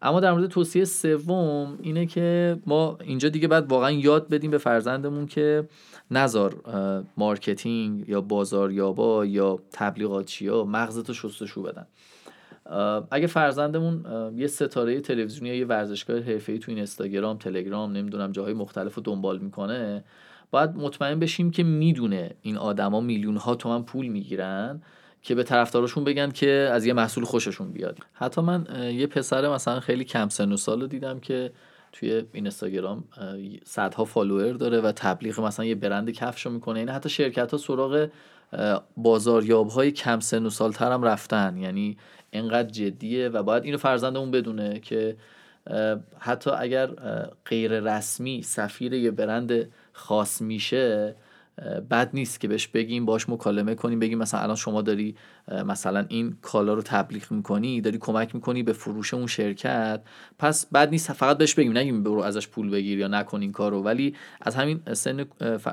اما 0.03 0.21
در 0.21 0.33
مورد 0.33 0.47
توصیه 0.47 0.85
سوم 0.85 1.79
اینه 1.83 2.07
که 2.07 2.57
ما 2.67 2.99
اینجا 3.05 3.29
دیگه 3.29 3.49
باید 3.49 3.67
واقعا 3.67 3.91
یاد 3.91 4.29
بدیم 4.29 4.51
به 4.51 4.59
فرزندمون 4.59 5.27
که 5.27 5.69
نذار 6.11 6.51
marketing 7.17 8.09
یا 8.09 8.21
بازاریابا 8.21 9.27
یا 9.27 9.59
تبلیغاتچی 9.73 10.49
ها 10.49 10.65
مغزتو 10.65 11.15
شستشو 11.15 11.63
بدن. 11.63 11.87
اگه 13.11 13.27
فرزندمون 13.27 14.05
یه 14.37 14.47
ستاره 14.47 15.01
تلویزیونی 15.01 15.49
یا 15.49 15.55
یه 15.55 15.67
ورزشکار 15.67 16.19
حرفه‌ای 16.19 16.59
تو 16.59 16.71
این 16.71 16.79
اینستاگرام 16.79 17.39
تلگرام 17.39 17.93
نمی‌دونم 17.93 18.33
جاهای 18.33 18.55
مختلف 18.55 18.95
رو 18.95 19.03
دنبال 19.03 19.39
می‌کنه 19.39 20.05
باید 20.51 20.71
مطمئن 20.71 21.19
بشیم 21.19 21.51
که 21.51 21.63
می‌دونه 21.63 22.31
این 22.43 22.57
آدما 22.57 23.01
میلیون 23.01 23.37
ها 23.37 23.55
تومن 23.55 23.83
پول 23.83 24.07
می‌گیرن 24.07 24.83
که 25.23 25.35
به 25.35 25.43
طرفدارشون 25.43 26.05
بگن 26.05 26.31
که 26.31 26.71
از 26.73 26.87
یه 26.87 26.93
محصول 26.93 27.25
خوششون 27.25 27.73
بیاد. 27.73 27.99
حتی 28.13 28.41
من 28.41 28.67
یه 28.95 29.07
پسر 29.07 29.55
مثلا 29.55 29.81
خیلی 29.81 30.05
کم 30.05 30.29
سن 30.29 30.53
و 30.53 30.57
سال 30.57 30.87
دیدم 30.87 31.21
که 31.21 31.53
توی 31.93 32.23
اینستاگرام 32.33 33.05
صدها 33.65 34.05
فالوور 34.05 34.53
داره 34.53 34.81
و 34.81 34.93
تبلیغ 34.93 35.41
مثلا 35.41 35.67
یه 35.67 35.75
برند 35.75 36.11
کفشو 36.11 36.51
می‌کنه. 36.51 36.79
این 36.79 36.89
حتی 36.89 37.09
شرکت 37.09 37.51
ها 37.51 37.59
سراغ 37.59 38.09
بازاریاب 38.97 39.69
های 39.69 39.93
کم 39.93 40.21
سن 40.21 40.47
و 40.47 40.51
سالتر 40.51 40.93
هم 40.93 41.03
رفتن. 41.03 41.57
یعنی 41.57 41.97
انقدر 42.33 42.71
جدیه 42.71 43.29
و 43.29 43.43
باید 43.43 43.65
اینو 43.65 43.79
فرزندمون 43.79 44.31
بدونه 44.31 44.81
که 44.81 45.17
حتی 46.19 46.51
اگر 46.51 46.91
غیر 47.45 47.81
رسمی 47.81 48.43
سفیر 48.43 48.93
یه 48.93 49.11
برند 49.11 49.71
خاص 49.93 50.43
میشه 50.43 51.15
بد 51.91 52.11
نیست 52.15 52.41
که 52.41 52.49
بهش 52.49 52.67
بگیم 52.67 53.07
باش 53.07 53.29
مکالمه 53.29 53.75
کنیم 53.75 53.99
بگیم 53.99 54.19
مثلا 54.19 54.41
الان 54.41 54.57
شما 54.57 54.83
داری 54.83 55.17
مثلا 55.67 56.05
این 56.09 56.37
کالا 56.43 56.75
رو 56.75 56.83
تبلیغ 56.83 57.33
می‌کنی 57.33 57.81
داری 57.81 57.99
کمک 57.99 58.35
می‌کنی 58.35 58.63
به 58.63 58.73
فروش 58.73 59.15
اون 59.15 59.27
شرکت. 59.27 60.03
پس 60.39 60.67
بد 60.67 60.91
نیست 60.91 61.13
فقط 61.13 61.39
بهش 61.39 61.55
بگیم 61.55 61.79
نگیم 61.79 62.03
برو 62.03 62.21
ازش 62.21 62.49
پول 62.49 62.71
بگیر 62.71 62.99
یا 62.99 63.09
نکن 63.09 63.41
این 63.41 63.53
کارو. 63.53 63.83
ولی 63.83 64.15
از 64.41 64.55
همین 64.55 64.81
سن 64.93 65.25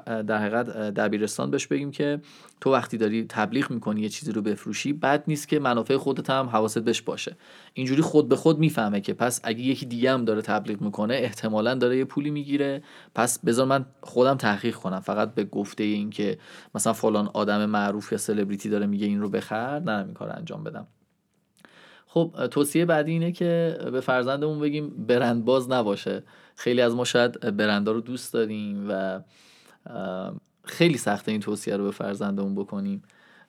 در 0.06 0.38
حقیقت 0.38 0.70
دبیرستان 0.70 1.52
بهش 1.52 1.68
بگیم 1.68 1.92
که 1.92 2.22
تو 2.62 2.74
وقتی 2.74 2.98
داری 2.98 3.26
تبلیغ 3.30 3.72
می‌کنی 3.72 4.02
یه 4.02 4.10
چیزی 4.10 4.32
رو 4.32 4.42
بفروشی 4.42 4.94
بد 4.94 5.24
نیست 5.28 5.48
که 5.48 5.60
منافع 5.60 5.98
خودت 5.98 6.30
هم 6.30 6.46
حواست 6.46 6.80
بهش 6.80 7.02
باشه. 7.02 7.38
اینجوری 7.74 8.02
خود 8.02 8.30
به 8.30 8.36
خود 8.36 8.60
می‌فهمه 8.60 9.02
که 9.02 9.14
پس 9.14 9.42
اگه 9.44 9.62
یکی 9.62 9.86
دیگه 9.86 10.12
هم 10.14 10.26
داره 10.26 10.42
تبلیغ 10.42 10.82
می‌کنه 10.82 11.14
احتمالا 11.14 11.76
داره 11.76 11.98
یه 11.98 12.06
پولی 12.06 12.32
می‌گیره. 12.32 12.84
پس 13.16 13.40
بذار 13.46 13.66
من 13.66 13.86
خودم 14.02 14.36
تحقیق 14.38 14.76
کنم. 14.76 15.00
فقط 15.00 15.34
به 15.34 15.44
گفته 15.44 15.84
این 15.84 16.10
که 16.10 16.38
مثلا 16.76 16.94
فلان 16.94 17.30
آدم 17.34 17.66
معروف 17.66 18.12
یا 18.12 18.18
سلبریتی 18.18 18.70
داره 18.70 18.86
میگه 18.86 19.06
این 19.06 19.22
رو 19.22 19.30
بخر. 19.30 19.59
نه 19.60 20.06
این 20.06 20.14
کار 20.14 20.30
انجام 20.30 20.64
بدم. 20.64 20.88
خب 22.08 22.48
توصیه 22.52 22.86
بعدی 22.86 23.12
اینه 23.12 23.32
که 23.32 23.78
به 23.92 24.00
فرزندمون 24.02 24.60
بگیم 24.60 24.90
برند 24.90 25.46
باز 25.46 25.72
نباشه. 25.72 26.24
خیلی 26.56 26.82
از 26.82 26.96
ما 26.96 27.04
شاید 27.04 27.58
برندا 27.58 27.92
رو 27.92 28.02
دوست 28.02 28.34
داریم 28.34 28.86
و 28.90 29.22
خیلی 30.64 30.98
سخته 30.98 31.32
این 31.32 31.42
توصیه 31.42 31.78
رو 31.78 31.84
به 31.84 31.92
فرزندمون 31.92 32.56
بکنیم. 32.56 33.04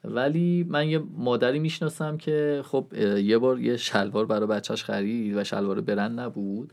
ولی 0.05 0.67
من 0.69 0.89
یه 0.89 0.99
مادری 1.17 1.59
می‌شناسم 1.59 2.17
که 2.17 2.63
خب 2.65 2.87
یه 3.19 3.39
بار 3.39 3.61
یه 3.61 3.77
شلوار 3.77 4.27
برای 4.27 4.47
بچهش 4.47 4.85
خرید 4.85 5.37
و 5.37 5.45
شلوار 5.45 5.81
برند 5.81 6.21
نبود 6.21 6.73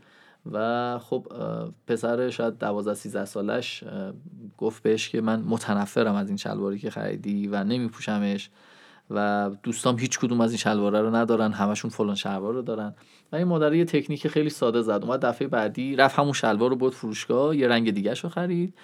و 0.52 0.98
خب 0.98 1.26
پسر 1.86 2.30
شاید 2.30 2.58
12 2.58 2.94
13 2.94 3.24
سالش 3.24 3.84
گفت 4.58 4.82
بهش 4.82 5.08
که 5.08 5.20
من 5.20 5.40
متنفرم 5.40 6.14
از 6.14 6.28
این 6.28 6.36
شلواری 6.36 6.78
که 6.78 6.90
خریدی 6.90 7.46
و 7.46 7.64
نمیپوشمش. 7.64 8.50
و 9.10 9.50
دوستام 9.62 9.98
هیچ 9.98 10.18
کدوم 10.18 10.40
از 10.40 10.50
این 10.50 10.58
شلواره 10.58 11.00
رو 11.00 11.14
ندارن 11.14 11.52
همشون 11.52 11.90
فلان 11.90 12.14
شلوار 12.14 12.54
رو 12.54 12.62
دارن. 12.62 12.94
و 13.32 13.36
این 13.36 13.46
مادر 13.46 13.74
یه 13.74 13.84
تکنیک 13.84 14.28
خیلی 14.28 14.50
ساده 14.50 14.82
زد 14.82 15.00
اومد 15.02 15.20
دفعه 15.20 15.48
بعدی 15.48 15.96
رفت 15.96 16.18
همون 16.18 16.32
شلوار 16.32 16.70
رو 16.70 16.76
بود 16.76 16.94
فروشگاه 16.94 17.56
یه 17.56 17.68
رنگ 17.68 17.90
دیگه 17.90 18.14
رو 18.14 18.28
خرید. 18.28 18.74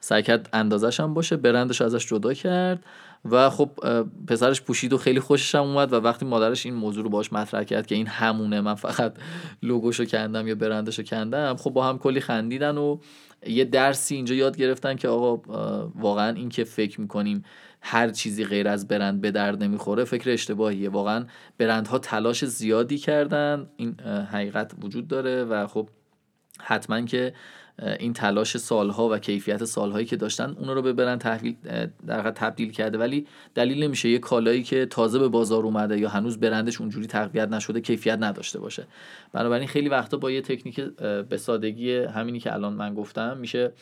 سعی 0.00 0.22
کرد 0.22 0.48
اندازش 0.52 1.00
هم 1.00 1.14
باشه 1.14 1.36
برندش 1.36 1.82
ازش 1.82 2.06
جدا 2.06 2.34
کرد 2.34 2.84
و 3.30 3.50
خب 3.50 3.70
پسرش 4.26 4.62
پوشید 4.62 4.92
و 4.92 4.98
خیلی 4.98 5.20
خوشش 5.20 5.54
هم 5.54 5.62
اومد 5.62 5.92
و 5.92 5.96
وقتی 5.96 6.26
مادرش 6.26 6.66
این 6.66 6.74
موضوع 6.74 7.04
رو 7.04 7.10
باش 7.10 7.32
مطرح 7.32 7.64
کرد 7.64 7.86
که 7.86 7.94
این 7.94 8.06
همونه 8.06 8.60
من 8.60 8.74
فقط 8.74 9.14
لوگوشو 9.62 10.04
کندم 10.04 10.48
یا 10.48 10.54
برندشو 10.54 11.02
کندم 11.02 11.56
خب 11.56 11.70
با 11.70 11.86
هم 11.86 11.98
کلی 11.98 12.20
خندیدن 12.20 12.78
و 12.78 12.98
یه 13.46 13.64
درسی 13.64 14.14
اینجا 14.14 14.34
یاد 14.34 14.56
گرفتن 14.56 14.96
که 14.96 15.08
آقا 15.08 15.36
واقعا 15.94 16.34
این 16.34 16.48
که 16.48 16.64
فکر 16.64 17.00
می‌کنیم 17.00 17.44
هر 17.86 18.10
چیزی 18.10 18.44
غیر 18.44 18.68
از 18.68 18.88
برند 18.88 19.20
به 19.20 19.30
درد 19.30 19.62
نمی‌خوره 19.62 20.04
فکر 20.04 20.30
اشتباهیه. 20.30 20.90
واقعا 20.90 21.24
برندها 21.58 21.98
تلاش 21.98 22.44
زیادی 22.44 22.98
کردن. 22.98 23.66
این 23.76 24.00
حقیقت 24.32 24.72
وجود 24.82 25.08
داره 25.08 25.44
و 25.44 25.66
خب 25.66 25.88
حتما 26.60 27.00
که 27.00 27.34
این 27.98 28.12
تلاش 28.12 28.56
سالها 28.56 29.08
و 29.08 29.18
کیفیت 29.18 29.64
سالهایی 29.64 30.06
که 30.06 30.16
داشتن 30.16 30.56
اون 30.58 30.68
رو 30.68 30.82
به 30.82 30.92
برند 30.92 31.20
تحویل 31.20 31.56
در 32.06 32.30
تبدیل 32.30 32.70
کرده. 32.70 32.98
ولی 32.98 33.26
دلیل 33.54 33.84
نمیشه 33.84 34.08
یه 34.08 34.18
کالایی 34.18 34.62
که 34.62 34.86
تازه 34.86 35.18
به 35.18 35.28
بازار 35.28 35.64
اومده 35.64 35.98
یا 35.98 36.08
هنوز 36.08 36.40
برندش 36.40 36.80
اونجوری 36.80 37.06
تقویت 37.06 37.48
نشده 37.48 37.80
کیفیت 37.80 38.18
نداشته 38.20 38.58
باشه. 38.58 38.86
بنابراین 39.32 39.68
خیلی 39.68 39.88
وقتا 39.88 40.16
با 40.16 40.30
یه 40.30 40.40
تکنیک 40.40 40.80
به 41.28 41.36
سادگی 41.36 41.96
همینی 41.96 42.40
که 42.40 42.54
الان 42.54 42.72
من 42.72 42.94
گفتم 42.94 43.36
میشه 43.36 43.72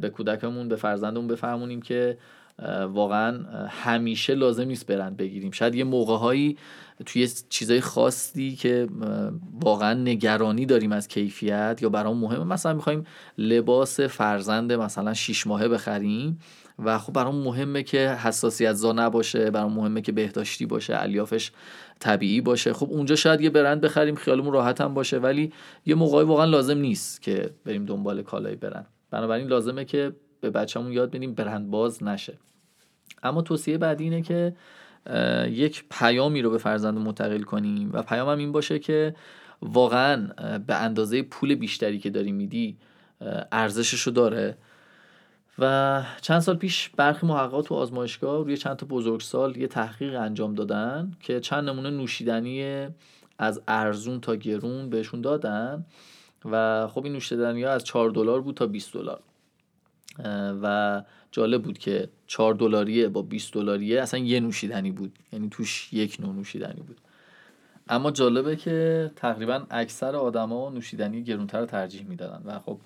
به 0.00 0.10
کودکمون 0.10 0.68
به 0.68 0.76
فرزندمون 0.76 1.26
بفهمونیم 1.26 1.82
که 1.82 2.18
واقعا 2.88 3.44
همیشه 3.68 4.34
لازم 4.34 4.64
نیست 4.64 4.86
برند 4.86 5.16
بگیریم. 5.16 5.50
شاید 5.50 5.74
یه 5.74 5.84
موقع 5.84 6.52
توی 7.06 7.28
چیزای 7.48 7.80
خاصی 7.80 8.56
که 8.56 8.88
واقعا 9.60 9.94
نگرانی 9.94 10.66
داریم 10.66 10.92
از 10.92 11.08
کیفیت 11.08 11.78
یا 11.82 11.88
برام 11.88 12.18
مهمه 12.18 12.44
مثلا 12.44 12.74
می‌خوایم 12.74 13.04
لباس 13.38 14.00
فرزند 14.00 14.72
مثلا 14.72 15.14
شیش 15.14 15.46
ماهه 15.46 15.68
بخریم 15.68 16.38
و 16.78 16.98
خب 16.98 17.12
برام 17.12 17.34
مهمه 17.34 17.82
که 17.82 18.08
حساسیت 18.08 18.72
زا 18.72 18.92
نباشه 18.92 19.50
برام 19.50 19.72
مهمه 19.72 20.00
که 20.00 20.12
بهداشتی 20.12 20.66
باشه 20.66 20.94
الیافش 20.96 21.52
طبیعی 22.00 22.40
باشه. 22.40 22.72
خب 22.72 22.88
اونجا 22.90 23.16
شاید 23.16 23.40
یه 23.40 23.50
برند 23.50 23.80
بخریم 23.80 24.14
خیالمون 24.14 24.52
راحت 24.52 24.80
هم 24.80 24.94
باشه 24.94 25.18
ولی 25.18 25.52
یه 25.86 25.94
موقعی 25.94 26.24
واقعا 26.24 26.44
لازم 26.44 26.78
نیست 26.78 27.22
که 27.22 27.50
بریم 27.64 27.84
دنبال 27.84 28.22
کالای 28.22 28.56
برند. 28.56 28.86
بنابراین 29.10 29.46
لازمه 29.46 29.84
که 29.84 30.12
به 30.42 30.50
بچه‌مون 30.50 30.92
یاد 30.92 31.10
بدیم 31.10 31.34
برند 31.34 31.70
باز 31.70 32.02
نشه. 32.02 32.38
اما 33.22 33.42
توصیه 33.42 33.78
بعدی 33.78 34.04
اینه 34.04 34.22
که 34.22 34.56
یک 35.50 35.84
پیامی 35.90 36.42
رو 36.42 36.50
به 36.50 36.58
فرزند 36.58 36.98
منتقل 36.98 37.42
کنیم 37.42 37.90
و 37.92 38.02
پیامم 38.02 38.38
این 38.38 38.52
باشه 38.52 38.78
که 38.78 39.14
واقعا 39.62 40.26
به 40.66 40.74
اندازه 40.74 41.22
پول 41.22 41.54
بیشتری 41.54 41.98
که 41.98 42.10
داری 42.10 42.32
میدی 42.32 42.76
ارزشش 43.52 44.00
رو 44.00 44.12
داره. 44.12 44.56
و 45.58 46.02
چند 46.20 46.40
سال 46.40 46.56
پیش 46.56 46.88
برخی 46.88 47.26
محققات 47.26 47.66
تو 47.66 47.74
آزمایشگاه 47.74 48.44
روی 48.44 48.56
چند 48.56 48.76
تا 48.76 48.86
بزرگسال 48.86 49.56
یه 49.56 49.66
تحقیق 49.66 50.20
انجام 50.20 50.54
دادن 50.54 51.12
که 51.20 51.40
چند 51.40 51.68
نمونه 51.68 51.90
نوشیدنی 51.90 52.86
از 53.38 53.62
ارزون 53.68 54.20
تا 54.20 54.36
گرون 54.36 54.90
بهشون 54.90 55.20
دادن 55.20 55.84
و 56.44 56.86
خب 56.88 57.04
این 57.04 57.12
نوشیدنی 57.12 57.64
از 57.64 57.84
4 57.84 58.10
دلار 58.10 58.40
بود 58.40 58.54
تا 58.54 58.66
20 58.66 58.94
دلار. 58.94 59.20
و 60.62 61.02
جالب 61.30 61.62
بود 61.62 61.78
که 61.78 62.08
4 62.26 62.54
دلاریه 62.54 63.08
با 63.08 63.22
20 63.22 63.54
دلاریه 63.54 64.02
اصلا 64.02 64.20
یه 64.20 64.40
نوشیدنی 64.40 64.90
بود. 64.90 65.18
یعنی 65.32 65.48
توش 65.50 65.92
یک 65.92 66.16
نوع 66.20 66.34
نوشیدنی 66.34 66.80
بود. 66.80 67.00
اما 67.88 68.10
جالبه 68.10 68.56
که 68.56 69.10
تقریبا 69.16 69.66
اکثر 69.70 70.16
آدما 70.16 70.70
نوشیدنی 70.70 71.22
گرونتر 71.22 71.60
رو 71.60 71.66
ترجیح 71.66 72.06
می‌دادن. 72.06 72.42
و 72.44 72.58
خب 72.58 72.78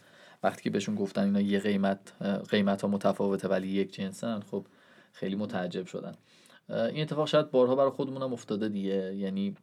وقتی 0.43 0.63
که 0.63 0.71
بهشون 0.71 0.95
گفتن 0.95 1.25
اینا 1.25 1.41
یه 1.41 1.61
قیمت 1.61 1.99
قیمت 2.51 2.83
ها 2.83 2.89
متفاوته 2.89 3.49
ولی 3.49 3.69
یک 3.69 3.93
جنسن 3.93 4.41
خب 4.41 4.65
خیلی 5.13 5.37
متعجب 5.37 5.87
شدن. 5.87 6.13
این 6.69 7.03
اتفاق 7.03 7.27
شاید 7.27 7.51
بارها 7.51 7.77
برای 7.77 7.91
خودمونم 7.91 8.33
افتاده 8.33 8.69
دیگه. 8.69 9.15
یعنی 9.15 9.55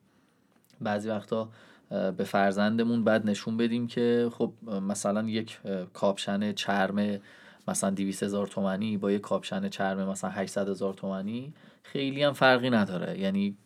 بعضی 0.81 1.09
وقتا 1.09 1.49
به 1.89 2.23
فرزندمون 2.23 3.03
بعد 3.03 3.29
نشون 3.29 3.57
بدیم 3.57 3.87
که 3.87 4.29
خب 4.33 4.53
مثلا 4.65 5.29
یک 5.29 5.59
کاپشن 5.93 6.53
چرم 6.53 7.19
مثلا 7.67 7.89
200 7.89 8.23
هزار 8.23 8.47
تومنی 8.47 8.97
با 8.97 9.11
یه 9.11 9.19
کاپشن 9.19 9.69
چرم 9.69 10.09
مثلا 10.09 10.29
800 10.29 10.69
هزار 10.69 10.93
تومنی 10.93 11.53
خیلی 11.83 12.23
هم 12.23 12.33
فرقی 12.33 12.69
نداره. 12.69 13.19
یعنی 13.19 13.57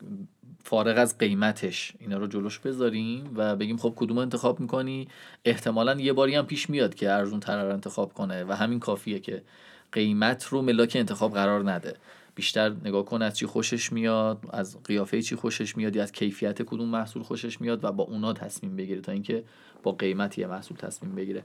فارغ 0.63 0.97
از 0.97 1.17
قیمتش 1.17 1.93
اینا 1.99 2.17
رو 2.17 2.27
جلوش 2.27 2.59
بذاریم 2.59 3.31
و 3.35 3.55
بگیم 3.55 3.77
خب 3.77 3.93
کدوم 3.95 4.17
انتخاب 4.17 4.59
می‌کنی؟ 4.59 5.07
احتمالا 5.45 5.93
یه 5.93 6.13
باری 6.13 6.35
هم 6.35 6.45
پیش 6.45 6.69
میاد 6.69 6.95
که 6.95 7.11
ارزون 7.11 7.39
تر 7.39 7.63
رو 7.63 7.73
انتخاب 7.73 8.13
کنه 8.13 8.43
و 8.43 8.51
همین 8.51 8.79
کافیه 8.79 9.19
که 9.19 9.43
قیمت 9.91 10.43
رو 10.45 10.61
ملاک 10.61 10.93
انتخاب 10.95 11.33
قرار 11.33 11.71
نده. 11.71 11.95
بیشتر 12.35 12.69
نگاه 12.85 13.05
کن 13.05 13.21
از 13.21 13.37
چی 13.37 13.45
خوشش 13.45 13.93
میاد 13.93 14.37
از 14.49 14.83
قیافه 14.83 15.21
چی 15.21 15.35
خوشش 15.35 15.77
میاد 15.77 15.95
یا 15.95 16.03
از 16.03 16.11
کیفیت 16.11 16.61
کدوم 16.61 16.89
محصول 16.89 17.23
خوشش 17.23 17.61
میاد 17.61 17.83
و 17.83 17.91
با 17.91 18.03
اونا 18.03 18.33
تصمیم 18.33 18.75
بگیره 18.75 19.01
تا 19.01 19.11
اینکه 19.11 19.43
با 19.83 19.91
قیمت 19.91 20.37
یه 20.37 20.47
محصول 20.47 20.77
تصمیم 20.77 21.15
بگیره. 21.15 21.43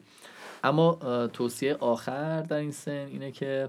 اما 0.64 0.98
توصیه 1.32 1.74
آخر 1.74 2.42
در 2.42 2.56
این 2.56 2.70
سن 2.70 2.90
اینه 2.90 3.32
که 3.32 3.68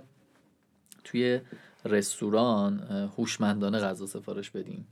توی 1.03 1.39
رستوران 1.85 2.79
هوشمندانه 3.17 3.79
غذا 3.79 4.05
سفارش 4.05 4.49
بدیم 4.49 4.87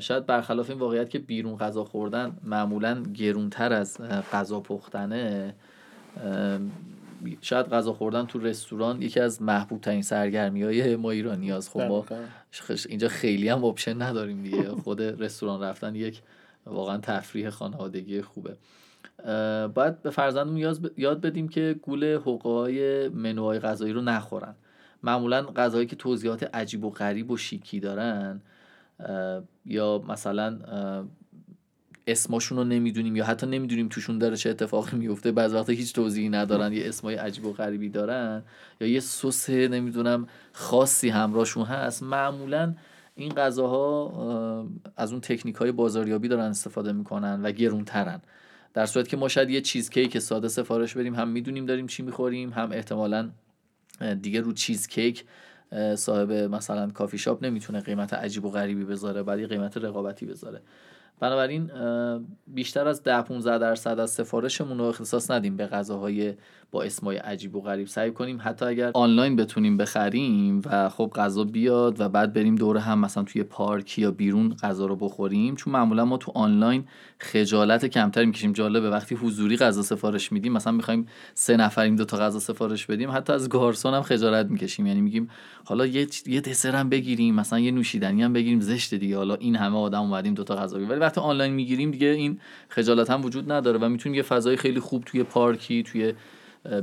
شاید 0.00 0.26
برخلاف 0.26 0.70
این 0.70 0.78
واقعیت 0.78 1.10
که 1.10 1.18
بیرون 1.18 1.56
غذا 1.56 1.84
خوردن 1.84 2.36
معمولا 2.44 3.02
گرونتر 3.02 3.72
از 3.72 3.98
غذا 4.32 4.60
پختنه 4.60 5.54
شاید 7.40 7.66
غذا 7.66 7.92
خوردن 7.92 8.26
تو 8.26 8.38
رستوران 8.38 9.02
یکی 9.02 9.20
از 9.20 9.42
محبوب 9.42 9.80
ترین 9.80 10.02
سرگرمی 10.02 10.62
های 10.62 10.96
ما 10.96 11.10
ایرانی 11.10 11.50
هست 11.50 11.70
خب 11.70 11.80
ما 11.80 12.04
اینجا 12.88 13.08
خیلی 13.08 13.48
هم 13.48 13.64
اپشن 13.64 14.02
نداریم 14.02 14.42
دیگه. 14.42 14.68
خود 14.68 15.02
رستوران 15.02 15.62
رفتن 15.62 15.94
یک 15.94 16.22
واقعا 16.68 16.98
تفریح 16.98 17.50
خانوادگی 17.50 18.22
خوبه. 18.22 18.56
باید 19.74 20.02
به 20.02 20.10
فرزندمون 20.10 20.76
یاد 20.96 21.20
بدیم 21.20 21.48
که 21.48 21.76
گول 21.82 22.14
حقوقای 22.14 23.08
منوهای 23.08 23.58
غذایی 23.58 23.92
رو 23.92 24.00
نخورن. 24.00 24.54
معمولا 25.02 25.42
غذایی 25.42 25.86
که 25.86 25.96
توضیحات 25.96 26.54
عجیب 26.54 26.84
و 26.84 26.90
غریب 26.90 27.30
و 27.30 27.36
شیکی 27.36 27.80
دارن 27.80 28.40
یا 29.66 30.04
مثلا 30.08 30.58
اسماشون 32.06 32.58
رو 32.58 32.64
نمی‌دونیم 32.64 33.16
یا 33.16 33.24
حتی 33.24 33.46
نمی‌دونیم 33.46 33.88
توشون 33.88 34.18
داره 34.18 34.36
چه 34.36 34.50
اتفاقی 34.50 34.96
میفته 34.96 35.32
بعض 35.32 35.54
وقتا 35.54 35.72
هیچ 35.72 35.92
توضیحی 35.92 36.28
ندارن 36.28 36.72
یه 36.72 36.88
اسمای 36.88 37.14
عجیب 37.14 37.44
و 37.44 37.52
غریبی 37.52 37.88
دارن 37.88 38.42
یا 38.80 38.88
یه 38.88 39.00
سس 39.00 39.50
نمی‌دونم 39.50 40.26
خاصی 40.52 41.08
همراهشون 41.08 41.64
هست. 41.64 42.02
معمولا 42.02 42.74
این 43.18 43.32
غذاها 43.32 44.68
از 44.96 45.12
اون 45.12 45.20
تکنیک 45.20 45.56
های 45.56 45.72
بازاریابی 45.72 46.28
دارن 46.28 46.44
استفاده 46.44 46.92
می‌کنن 46.92 47.42
و 47.42 47.52
گرونترن. 47.52 48.20
در 48.74 48.86
صورت 48.86 49.08
که 49.08 49.16
ما 49.16 49.28
شاید 49.28 49.50
یه 49.50 49.60
چیز 49.60 49.90
کیک 49.90 50.18
ساده 50.18 50.48
سفارش 50.48 50.96
بدیم 50.96 51.14
هم 51.14 51.28
می‌دونیم 51.28 51.66
داریم 51.66 51.86
چی 51.86 52.02
می‌خوریم 52.02 52.50
هم 52.50 52.72
احتمالا 52.72 53.30
دیگه 54.22 54.40
رو 54.40 54.52
چیز 54.52 54.86
کیک 54.86 55.24
صاحب 55.94 56.32
مثلا 56.32 56.90
کافی 56.90 57.18
شاپ 57.18 57.44
نمی‌تونه 57.44 57.80
قیمت 57.80 58.14
عجیب 58.14 58.44
و 58.44 58.50
غریبی 58.50 58.84
بذاره 58.84 59.22
بعد 59.22 59.48
قیمت 59.48 59.76
رقابتی 59.76 60.26
بذاره. 60.26 60.60
بنابراین 61.20 61.70
بیشتر 62.46 62.88
از 62.88 63.02
10 63.02 63.22
15 63.22 63.58
درصد 63.58 64.00
از 64.00 64.10
سفارشمون 64.10 64.78
رو 64.78 64.84
اختصاص 64.84 65.30
ندیم 65.30 65.56
به 65.56 65.66
غذاهای 65.66 66.34
با 66.70 66.82
اسمای 66.82 67.16
عجیب 67.16 67.56
و 67.56 67.60
غریب 67.60 67.86
سعی 67.86 68.10
کنیم 68.10 68.40
حتی 68.44 68.64
اگر 68.64 68.90
آنلاین 68.94 69.36
بتونیم 69.36 69.76
بخریم 69.76 70.62
و 70.64 70.88
خب 70.88 71.12
غذا 71.16 71.44
بیاد 71.44 72.00
و 72.00 72.08
بعد 72.08 72.32
بریم 72.32 72.54
دور 72.54 72.76
هم 72.76 72.98
مثلا 72.98 73.22
توی 73.22 73.42
پارک 73.42 73.98
یا 73.98 74.10
بیرون 74.10 74.56
غذا 74.62 74.86
رو 74.86 74.96
بخوریم 74.96 75.56
چون 75.56 75.72
معمولا 75.72 76.04
ما 76.04 76.16
تو 76.16 76.32
آنلاین 76.34 76.84
خجالت 77.18 77.86
کمتری 77.86 78.26
می‌کشیم. 78.26 78.52
جالبه 78.52 78.90
وقتی 78.90 79.14
حضوری 79.14 79.56
غذا 79.56 79.82
سفارش 79.82 80.32
میدیم 80.32 80.52
مثلا 80.52 80.72
می‌خوایم 80.72 81.06
سه 81.34 81.56
نفریم 81.56 81.96
دو 81.96 82.04
تا 82.04 82.16
غذا 82.16 82.38
سفارش 82.38 82.86
بدیم 82.86 83.10
حتی 83.10 83.32
از 83.32 83.48
گارسون 83.48 83.94
هم 83.94 84.02
خجالت 84.02 84.46
می‌کشیم. 84.46 84.86
یعنی 84.86 85.00
میگیم 85.00 85.30
حالا 85.64 85.86
یه 85.86 86.06
یه 86.26 86.40
دسر 86.40 86.76
هم 86.76 86.88
بگیریم 86.88 87.34
مثلا 87.34 87.58
یه 87.58 87.70
نوشیدنی 87.70 88.22
هم 88.22 88.32
بگیریم 88.32 88.60
زشت 88.60 88.94
دیگه. 88.94 89.16
حالا 89.16 89.34
این 89.34 89.56
همه 89.56 89.78
آدم 89.78 90.00
اومدیم 90.00 90.34
دو 90.34 90.44
تا 90.44 90.56
غذا 90.56 90.78
ولی 90.78 91.00
وقتی 91.00 91.20
آنلاین 91.20 91.52
می‌گیریم 91.52 91.90
دیگه 91.90 92.06
این 92.06 92.40
خجالت 92.68 93.10
هم 93.10 93.24
وجود 93.24 93.52
نداره 93.52 93.78
و 93.78 93.88
می‌تونیم 93.88 94.16
یه 94.16 94.22
فضای 94.22 94.56
خیلی 94.56 94.80
خوب 94.80 95.04
توی 95.04 95.22
پارکی 95.22 95.82
توی 95.82 96.12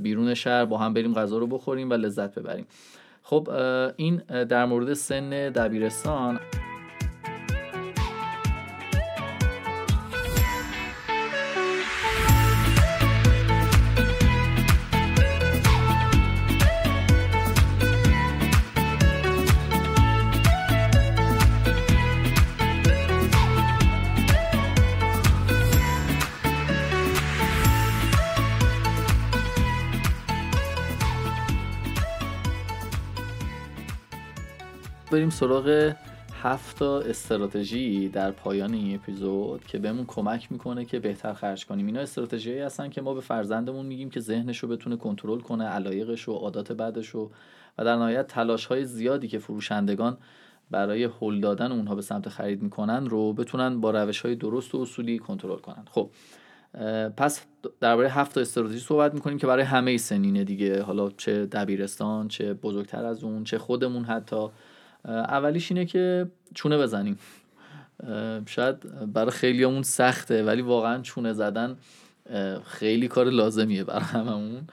بیرون 0.01 0.33
شهر 0.33 0.65
با 0.65 0.77
هم 0.77 0.93
بریم 0.93 1.13
غذا 1.13 1.37
رو 1.37 1.47
بخوریم 1.47 1.89
و 1.89 1.93
لذت 1.93 2.39
ببریم. 2.39 2.67
خب 3.23 3.49
این 3.95 4.15
در 4.49 4.65
مورد 4.65 4.93
سن 4.93 5.29
دبیرستان. 5.29 6.39
بریم 35.15 35.29
سراغ 35.29 35.93
هفت 36.41 36.79
تا 36.79 36.99
استراتژی 36.99 38.09
در 38.09 38.31
پایان 38.31 38.73
این 38.73 38.95
اپیزود 38.95 39.65
که 39.65 39.79
بهمون 39.79 40.05
کمک 40.07 40.51
می‌کنه 40.51 40.85
که 40.85 40.99
بهتر 40.99 41.33
خرج 41.33 41.65
کنیم. 41.65 41.85
اینا 41.85 41.99
استراتژی 41.99 42.59
هستن 42.59 42.89
که 42.89 43.01
ما 43.01 43.13
به 43.13 43.21
فرزندمون 43.21 43.85
میگیم 43.85 44.09
که 44.09 44.19
ذهنش 44.19 44.57
رو 44.57 44.69
بتونه 44.69 44.95
کنترل 44.97 45.39
کنه 45.39 45.63
علایقش 45.65 46.29
و 46.29 46.33
عادات 46.33 46.71
بعدش 46.71 47.15
و 47.15 47.31
و 47.77 47.85
در 47.85 47.95
نهایت 47.95 48.27
تلاش 48.27 48.65
های 48.65 48.85
زیادی 48.85 49.27
که 49.27 49.39
فروشندگان 49.39 50.17
برای 50.71 51.09
هل 51.21 51.39
دادن 51.39 51.71
اونها 51.71 51.95
به 51.95 52.01
سمت 52.01 52.29
خرید 52.29 52.61
می‌کنن 52.61 53.05
رو 53.05 53.33
بتونن 53.33 53.81
با 53.81 53.91
روش 53.91 54.21
های 54.21 54.35
درست 54.35 54.75
و 54.75 54.77
اصولی 54.77 55.19
کنترل 55.19 55.59
کنن. 55.59 55.85
خب 55.91 56.09
پس 57.17 57.45
درباره 57.79 58.09
هفت 58.09 58.37
استراتژی 58.37 58.79
صحبت 58.79 59.13
می‌کنیم 59.13 59.37
که 59.37 59.47
برای 59.47 59.63
همه 59.63 59.97
سنینه 59.97 60.43
دیگه. 60.43 60.81
حالا 60.81 61.09
چه 61.09 61.45
دبیرستان 61.45 62.27
چه 62.27 62.53
بزرگتر 62.53 63.05
از 63.05 63.23
اون 63.23 63.43
چه 63.43 63.57
خودمون 63.57 64.03
حتی. 64.03 64.47
اولیش 65.07 65.71
اینه 65.71 65.85
که 65.85 66.27
چونه 66.53 66.77
بزنیم. 66.77 67.19
شاید 68.45 69.11
برای 69.13 69.31
خیلیامون 69.31 69.83
سخته 69.83 70.43
ولی 70.43 70.61
واقعا 70.61 71.01
چونه 71.01 71.33
زدن 71.33 71.77
خیلی 72.65 73.07
کار 73.07 73.25
لازمیه 73.25 73.83
برای 73.83 74.01
هممون. 74.01 74.67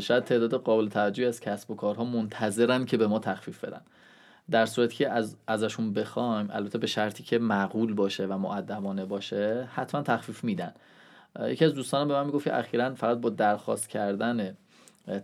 شاید 0.00 0.24
تعداد 0.24 0.54
قابل 0.54 0.88
توجهی 0.88 1.26
از 1.26 1.40
کسب 1.40 1.70
و 1.70 1.74
کارها 1.74 2.04
منتظرن 2.04 2.84
که 2.84 2.96
به 2.96 3.06
ما 3.06 3.18
تخفیف 3.18 3.64
بدن. 3.64 3.80
در 4.50 4.66
صورتی 4.66 4.96
که 4.96 5.10
از 5.10 5.36
ازشون 5.46 5.92
بخوایم 5.92 6.48
البته 6.50 6.78
به 6.78 6.86
شرطی 6.86 7.22
که 7.22 7.38
معقول 7.38 7.94
باشه 7.94 8.26
و 8.26 8.38
معدبانه 8.38 9.04
باشه 9.04 9.68
حتما 9.74 10.02
تخفیف 10.02 10.44
میدن. 10.44 10.72
یکی 11.40 11.64
از 11.64 11.74
دوستانم 11.74 12.08
به 12.08 12.14
من 12.14 12.26
می‌گفت 12.26 12.48
اخیرا 12.48 12.94
فقط 12.94 13.18
با 13.18 13.30
درخواست 13.30 13.88
کردن 13.88 14.56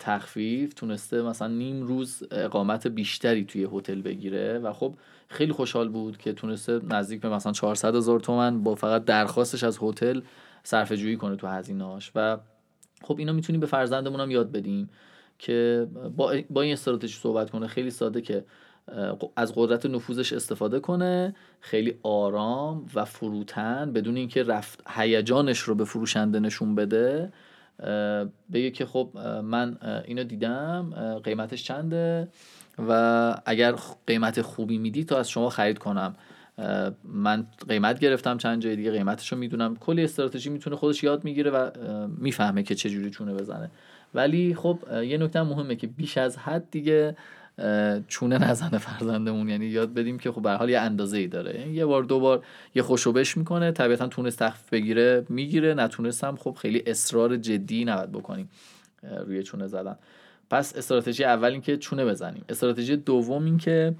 تخفیف 0.01 0.74
تونسته 0.74 1.22
مثلا 1.22 1.49
نیم 1.49 1.83
روز 1.83 2.22
اقامت 2.31 2.87
بیشتری 2.87 3.45
توی 3.45 3.68
هتل 3.72 4.01
بگیره 4.01 4.59
و 4.59 4.72
خب 4.72 4.95
خیلی 5.28 5.53
خوشحال 5.53 5.89
بود 5.89 6.18
که 6.18 6.33
تونسته 6.33 6.81
نزدیک 6.91 7.20
به 7.20 7.28
مثلا 7.28 7.53
400 7.53 7.95
هزار 7.95 8.20
تومن 8.20 8.62
با 8.62 8.74
فقط 8.74 9.05
درخواستش 9.05 9.64
از 9.64 9.78
هتل 9.83 10.20
صرفه 10.62 10.97
جویی 10.97 11.16
کنه 11.16 11.37
تو 11.37 11.47
هزینهاش. 11.47 12.12
و 12.14 12.39
خب 13.03 13.18
اینا 13.18 13.33
می‌تونیم 13.33 13.61
به 13.61 13.66
فرزندمون 13.66 14.20
هم 14.20 14.31
یاد 14.31 14.53
بدیم 14.53 14.91
که 15.39 15.89
با, 16.16 16.35
با 16.51 16.62
این 16.62 16.72
استراتژی 16.72 17.18
صحبت 17.18 17.51
کنه. 17.51 17.66
خیلی 17.66 17.91
ساده 17.91 18.20
که 18.20 18.45
از 19.37 19.53
قدرت 19.57 19.87
نفوذش 19.87 20.33
استفاده 20.33 20.81
کنه. 20.81 21.35
خیلی 21.61 21.95
آرام 22.03 22.87
و 22.95 23.05
فروتن 23.05 23.93
بدون 23.93 24.16
اینکه 24.16 24.43
رفت 24.43 24.83
هیجانش 24.89 25.59
رو 25.59 25.74
به 25.74 25.85
فروشنده 25.85 26.41
نشون 26.41 26.74
بده. 26.74 27.33
بگه 28.53 28.70
که 28.70 28.87
خب 28.87 29.09
من 29.45 29.76
اینو 30.05 30.24
دیدم 30.24 30.95
قیمتش 31.24 31.64
چنده؟ 31.64 32.28
و 32.89 33.35
اگر 33.47 33.74
قیمت 34.07 34.43
خوبی 34.43 34.78
میدی 34.78 35.05
تا 35.05 35.18
از 35.18 35.31
شما 35.31 35.51
خرید 35.51 35.78
کنم. 35.78 36.14
من 37.05 37.47
قیمت 37.68 37.99
گرفتم 37.99 38.39
چند 38.39 38.62
جای 38.62 38.76
دیگه 38.76 38.91
قیمتش 38.91 39.33
رو 39.33 39.39
می‌دونم. 39.39 39.76
کلی 39.76 40.05
استراتژی 40.05 40.51
می‌تونه 40.51 40.76
خودش 40.76 41.05
یاد 41.05 41.24
می‌گیره 41.24 41.51
و 41.51 41.70
می‌فهمه 42.18 42.62
که 42.62 42.74
چجوری 42.74 43.11
چونه 43.11 43.35
بزنه. 43.35 43.70
ولی 44.14 44.55
خب 44.55 44.78
یه 45.03 45.18
نکته 45.18 45.43
مهمه 45.43 45.76
که 45.76 45.87
بیش 45.87 46.18
از 46.18 46.39
حد 46.39 46.70
دیگه 46.70 47.16
چونه 48.08 48.38
نزنه 48.38 48.78
فرزندمون. 48.78 49.48
یعنی 49.48 49.66
یاد 49.66 49.94
بدیم 49.94 50.18
که 50.18 50.32
خب 50.32 50.42
به 50.42 50.52
حال 50.52 50.70
یه 50.70 50.80
اندازه 50.80 51.18
ای 51.18 51.26
داره. 51.26 51.61
یعنی 51.61 51.72
یه 51.72 51.86
بار 51.86 52.02
دو 52.02 52.20
بار 52.20 52.44
یه 52.74 52.82
خوشوبش 52.82 53.36
می‌کنه. 53.36 53.72
طبیعتا 53.72 54.06
تونست 54.06 54.38
تخفیف 54.38 54.70
بگیره 54.70 55.26
می‌گیره. 55.28 55.74
نتونست 55.74 56.24
هم 56.24 56.36
خب 56.36 56.56
خیلی 56.61 56.82
اصرار 56.86 57.36
جدی 57.36 57.84
نباید 57.84 58.12
بکنیم 58.12 58.50
روی 59.26 59.42
چونه 59.42 59.66
زدن. 59.66 59.96
پس 60.50 60.76
استراتژی 60.76 61.24
اول 61.24 61.52
این 61.52 61.61
که 61.61 61.76
چونه 61.76 62.04
بزنیم. 62.04 62.44
استراتژی 62.48 62.96
دوم 62.96 63.44
این 63.44 63.58
که 63.58 63.94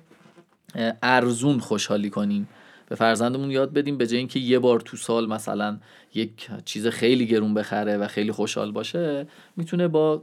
ارزون 1.03 1.59
خوشحالی 1.59 2.11
کنیم. 2.11 2.49
به 2.91 2.97
فرزندمون 2.97 3.51
یاد 3.51 3.73
بدیم 3.73 3.97
به 3.99 4.07
جای 4.07 4.19
اینکه 4.19 4.41
یه 4.41 4.59
بار 4.59 4.81
تو 4.81 4.97
سال 4.97 5.29
مثلا 5.29 5.79
یک 6.15 6.49
چیز 6.65 6.87
خیلی 6.87 7.27
گرون 7.27 7.55
بخره 7.55 7.97
و 7.97 8.07
خیلی 8.07 8.33
خوشحال 8.33 8.73
باشه 8.73 9.27
می‌تونه 9.57 9.89
با 9.89 10.23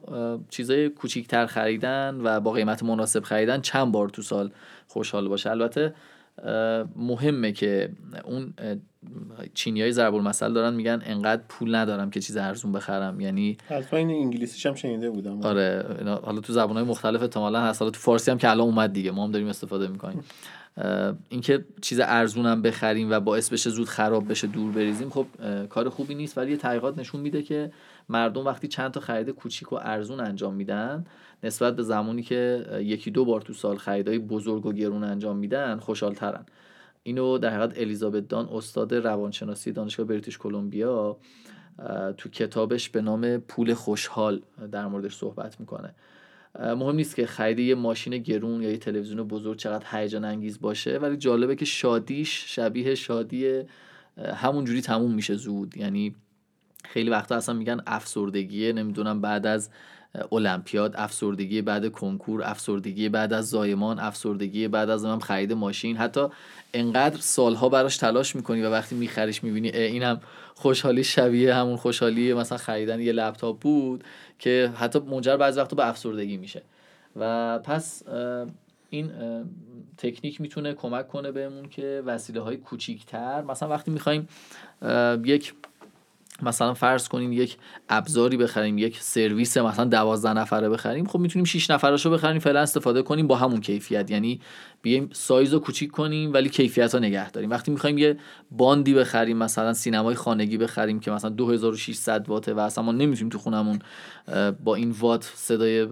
چیزای 0.50 0.90
کوچیکتر 0.90 1.46
خریدن 1.46 2.20
و 2.24 2.40
با 2.40 2.52
قیمت 2.52 2.84
مناسب 2.84 3.24
خریدن 3.24 3.62
چند 3.62 3.92
بار 3.92 4.10
تو 4.10 4.22
سال 4.22 4.52
خوشحال 4.88 5.28
باشه. 5.28 5.50
البته 5.52 5.94
مهمه 6.96 7.52
که 7.52 7.90
اون 8.26 8.54
چینی 9.54 9.82
های 9.82 9.92
ضرب 9.92 10.16
المثل 10.16 10.54
دارن 10.54 10.74
میگن 10.74 11.02
انقدر 11.06 11.42
پول 11.50 11.76
ندارم 11.76 12.10
که 12.10 12.20
چیز 12.20 12.38
ارزون 12.38 12.72
بخرم. 12.72 13.20
یعنی 13.20 13.58
حتما 13.68 14.00
این 14.00 14.10
انگلیسیش 14.10 14.66
هم 14.66 14.76
شنیده 14.76 15.10
بودم. 15.10 15.42
آره 15.42 15.86
حالا 16.24 16.42
تو 16.42 16.54
زبان 16.54 16.78
های 16.78 16.86
مختلف 16.86 17.22
احتمالاً 17.22 17.62
هست. 17.62 17.82
حالا 17.82 17.92
تو 17.92 18.00
فارسی 18.00 18.32
هم 18.32 18.38
که 18.38 18.50
الان 18.50 18.68
اومد 18.68 18.94
دیگه 18.94 19.12
ما 19.12 19.24
هم 19.24 19.32
داریم 19.32 19.48
استفاده 19.48 19.88
می‌کنیم. 19.88 20.24
اینکه 21.30 21.66
چیز 21.82 22.00
ارزونم 22.00 22.62
بخریم 22.62 23.12
و 23.12 23.20
باعث 23.20 23.50
بشه 23.50 23.70
زود 23.70 23.88
خراب 23.88 24.32
بشه 24.32 24.48
دور 24.48 24.72
بریزیم 24.72 25.10
خب 25.10 25.26
کار 25.70 25.90
خوبی 25.90 26.16
نیست. 26.16 26.38
ولی 26.38 26.58
تحقیقات 26.58 26.98
نشون 26.98 27.22
میده 27.22 27.44
که 27.44 27.72
مردم 28.10 28.46
وقتی 28.46 28.68
چند 28.68 28.92
تا 28.92 29.00
خرید 29.00 29.30
کوچیک 29.30 29.74
و 29.74 29.76
ارزون 29.76 30.20
انجام 30.20 30.54
میدن 30.54 31.06
نسبت 31.44 31.76
به 31.76 31.84
زمانی 31.84 32.24
که 32.24 32.66
یکی 32.80 33.12
دو 33.12 33.26
بار 33.26 33.42
تو 33.42 33.54
سال 33.54 33.78
خریدای 33.78 34.20
بزرگ 34.20 34.66
و 34.66 34.74
گرون 34.74 35.04
انجام 35.04 35.38
میدن 35.38 35.80
خوشحالترن. 35.80 36.46
اینو 37.04 37.38
در 37.38 37.50
حقیقت 37.50 37.80
الیزابت 37.80 38.28
دان 38.28 38.50
استاد 38.52 38.96
روانشناسی 38.96 39.72
دانشگاه 39.72 40.06
بریتیش 40.06 40.38
کلمبیا 40.38 41.18
تو 42.18 42.30
کتابش 42.30 42.90
به 42.90 43.02
نام 43.02 43.38
پول 43.38 43.74
خوشحال 43.74 44.42
در 44.72 44.88
موردش 44.88 45.16
صحبت 45.16 45.60
می‌کنه. 45.60 45.96
مهم 46.60 46.96
نیست 46.96 47.16
که 47.16 47.26
خرید 47.26 47.60
یه 47.60 47.76
ماشین 47.76 48.18
گرون 48.18 48.62
یا 48.62 48.70
یه 48.70 48.78
تلویزیون 48.78 49.24
بزرگ 49.24 49.58
چقدر 49.58 49.86
هیجان 49.92 50.26
انگیز 50.26 50.60
باشه 50.60 50.98
ولی 50.98 51.18
جالبه 51.18 51.56
که 51.56 51.66
شادیش 51.66 52.44
شبیه 52.48 52.96
شادی 52.96 53.62
همونجوری 54.36 54.82
تموم 54.82 55.14
میشه 55.14 55.36
زود. 55.36 55.78
یعنی 55.78 56.16
خیلی 56.86 57.10
وقتا 57.10 57.36
اصلا 57.36 57.56
میگن 57.56 57.82
افسردگی 57.88 58.74
نمی‌دونم 58.74 59.22
بعد 59.22 59.46
از 59.46 59.70
المپیاد 60.32 60.94
افسردگی 60.98 61.62
بعد 61.62 61.92
کنکور 61.92 62.44
افسردگی 62.44 63.10
بعد 63.10 63.34
از 63.34 63.50
زایمان 63.50 64.00
افسردگی 64.00 64.68
بعد 64.68 64.90
از 64.90 65.06
هم 65.06 65.20
خرید 65.20 65.54
ماشین. 65.54 65.98
حتی 65.98 66.28
انقدر 66.74 67.18
سالها 67.18 67.70
براش 67.70 67.98
تلاش 67.98 68.36
می‌کنی 68.36 68.62
و 68.62 68.70
وقتی 68.70 68.96
میخریش 68.96 69.44
می‌بینی 69.44 69.70
این 69.70 70.04
هم 70.04 70.20
خوشحالی 70.60 71.04
شبیه 71.04 71.56
همون 71.56 71.76
خوشحالی 71.76 72.34
مثلا 72.34 72.58
خریدن 72.58 73.02
یه 73.02 73.12
لپتاپ 73.12 73.60
بود 73.60 74.04
که 74.40 74.72
حتی 74.76 75.00
منجر 75.00 75.38
بعضی 75.38 75.60
وقتا 75.60 75.76
به 75.76 75.88
افسردگی 75.88 76.38
میشه. 76.38 76.62
و 77.16 77.60
پس 77.60 78.04
این 78.90 79.12
تکنیک 79.98 80.42
می‌تونه 80.42 80.74
کمک 80.74 81.08
کنه 81.08 81.32
بهمون 81.32 81.70
که 81.70 82.04
وسیله 82.06 82.42
های 82.42 82.58
کوچیکتر 82.58 83.42
مثلا 83.42 83.70
وقتی 83.70 83.92
می‌خوایم 83.92 84.28
یک 85.26 85.54
مثلا 86.42 86.74
فرض 86.74 87.08
کنیم 87.08 87.32
یک 87.32 87.58
ابزاری 87.90 88.38
بخریم 88.38 88.78
یک 88.78 89.02
سرویس 89.02 89.58
مثلا 89.58 89.86
دوازده 89.86 90.34
نفره 90.34 90.70
بخریم 90.70 91.08
خب 91.08 91.20
می‌تونیم 91.20 91.46
6 91.46 91.70
نفرش 91.70 92.06
رو 92.06 92.12
بخریم 92.12 92.40
فعلا 92.40 92.60
استفاده 92.60 93.02
کنیم 93.02 93.28
با 93.28 93.36
همون 93.36 93.62
کیفیت. 93.62 94.12
یعنی 94.12 94.42
بیایم 94.82 95.10
سایز 95.14 95.54
رو 95.54 95.60
کوچیک 95.60 95.92
کنیم 95.92 96.34
ولی 96.34 96.50
کیفیت 96.50 96.94
رو 96.94 97.00
نگه 97.00 97.32
داریم. 97.32 97.50
وقتی 97.50 97.72
می‌خوایم 97.72 97.98
یه 97.98 98.18
باندی 98.52 98.94
بخریم 98.94 99.38
مثلا 99.38 99.74
سینمای 99.74 100.16
خانگی 100.16 100.58
بخریم 100.58 101.00
که 101.00 101.12
مثلا 101.12 101.30
2600 101.30 102.30
واته 102.30 102.54
و 102.54 102.60
اصلا 102.60 102.84
ما 102.84 102.92
نمی‌تونیم 102.92 103.30
تو 103.30 103.38
خونمون 103.38 103.80
با 104.64 104.76
این 104.76 104.92
وات 104.92 105.32
صدای 105.36 105.88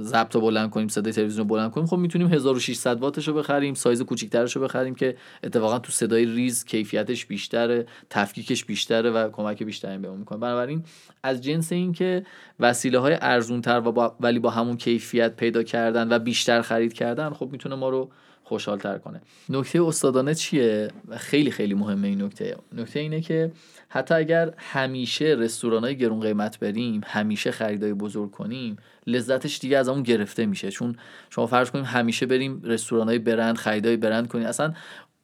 ضبط 0.00 0.34
رو 0.34 0.40
بلند 0.40 0.70
کنیم 0.70 0.88
صدای 0.88 1.12
تلویزیون 1.12 1.48
رو 1.48 1.54
بلند 1.54 1.70
کنیم 1.70 1.86
خب 1.86 1.96
می‌تونیم 1.96 2.28
1600 2.28 3.00
واتش 3.00 3.28
رو 3.28 3.34
بخریم 3.34 3.74
سایز 3.74 4.02
کوچیک‌ترش 4.02 4.56
رو 4.56 4.62
بخریم 4.62 4.94
که 4.94 5.16
اتفاقا 5.44 5.78
تو 5.78 5.92
صدای 5.92 6.24
ریز 6.24 6.64
کیفیتش 6.64 7.26
بیشتره 7.26 7.86
تفکیکش 8.10 8.64
بیشتره 8.64 9.10
و 9.10 9.30
کمک 9.30 9.62
بیشتری 9.70 9.98
بهمون 9.98 10.18
می‌کنه. 10.18 10.38
بنابراین 10.38 10.84
از 11.22 11.40
جنس 11.40 11.72
این 11.72 11.92
که 11.92 12.26
وسیله 12.60 12.98
های 12.98 13.16
ارزون 13.20 13.60
تر 13.60 13.82
و 13.84 13.92
با 13.92 14.16
ولی 14.20 14.38
با 14.38 14.50
همون 14.50 14.76
کیفیت 14.76 15.36
پیدا 15.36 15.62
کردن 15.62 16.12
و 16.12 16.18
بیشتر 16.18 16.62
خرید 16.62 16.92
کردن 16.92 17.30
خب 17.30 17.48
می‌تونه 17.52 17.74
ما 17.74 17.88
رو 17.88 18.10
خوشحالتر 18.44 18.98
کنه. 18.98 19.20
نکته 19.48 19.82
استادانه 19.82 20.34
چیه؟ 20.34 20.88
خیلی 21.16 21.50
خیلی 21.50 21.74
مهمه 21.74 22.08
این 22.08 22.22
نکته. 22.22 22.56
نکته 22.72 23.00
اینه 23.00 23.20
که 23.20 23.52
حتی 23.88 24.14
اگر 24.14 24.54
همیشه 24.56 25.24
رستوران 25.24 25.84
های 25.84 25.96
گرون 25.96 26.20
قیمت 26.20 26.58
بریم 26.58 27.00
همیشه 27.04 27.50
خریدای 27.50 27.94
بزرگ 27.94 28.30
کنیم 28.30 28.76
لذتش 29.06 29.58
دیگه 29.58 29.78
از 29.78 29.88
اون 29.88 30.02
گرفته 30.02 30.46
میشه. 30.46 30.70
چون 30.70 30.96
شما 31.30 31.46
فرض 31.46 31.70
کنیم 31.70 31.84
همیشه 31.84 32.26
بریم 32.26 32.62
رستوران 32.64 33.08
های 33.08 33.18
برند 33.18 33.56
خریدای 33.56 33.96
برند 33.96 34.28
کنیم. 34.28 34.46
اصلا 34.46 34.72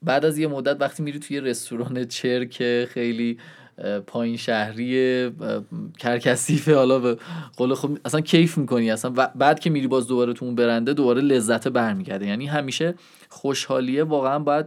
بعد 0.03 0.24
از 0.24 0.38
یه 0.38 0.47
مدت 0.47 0.80
وقتی 0.80 1.03
میری 1.03 1.18
توی 1.18 1.40
رستوران 1.40 2.05
چرک 2.05 2.84
خیلی 2.84 3.38
پایین 4.07 4.37
شهری 4.37 5.31
کرکسیفه 5.99 6.74
حالا 6.74 6.99
به 6.99 7.16
قول 7.57 7.74
خب 7.74 7.99
اصلا 8.05 8.20
کیف 8.20 8.59
می‌کنی؟ 8.59 8.91
اصلا 8.91 9.11
بعد 9.35 9.61
که 9.61 9.70
میری 9.70 9.87
باز 9.87 10.07
دوباره 10.07 10.33
تو 10.33 10.45
اون 10.45 10.55
برنده 10.55 10.95
دوباره 10.95 11.20
لذت 11.20 11.68
برمیگرده. 11.68 12.27
یعنی 12.27 12.47
همیشه 12.47 12.95
خوشحالیه 13.29 14.05
واقعا 14.05 14.39
باید 14.39 14.66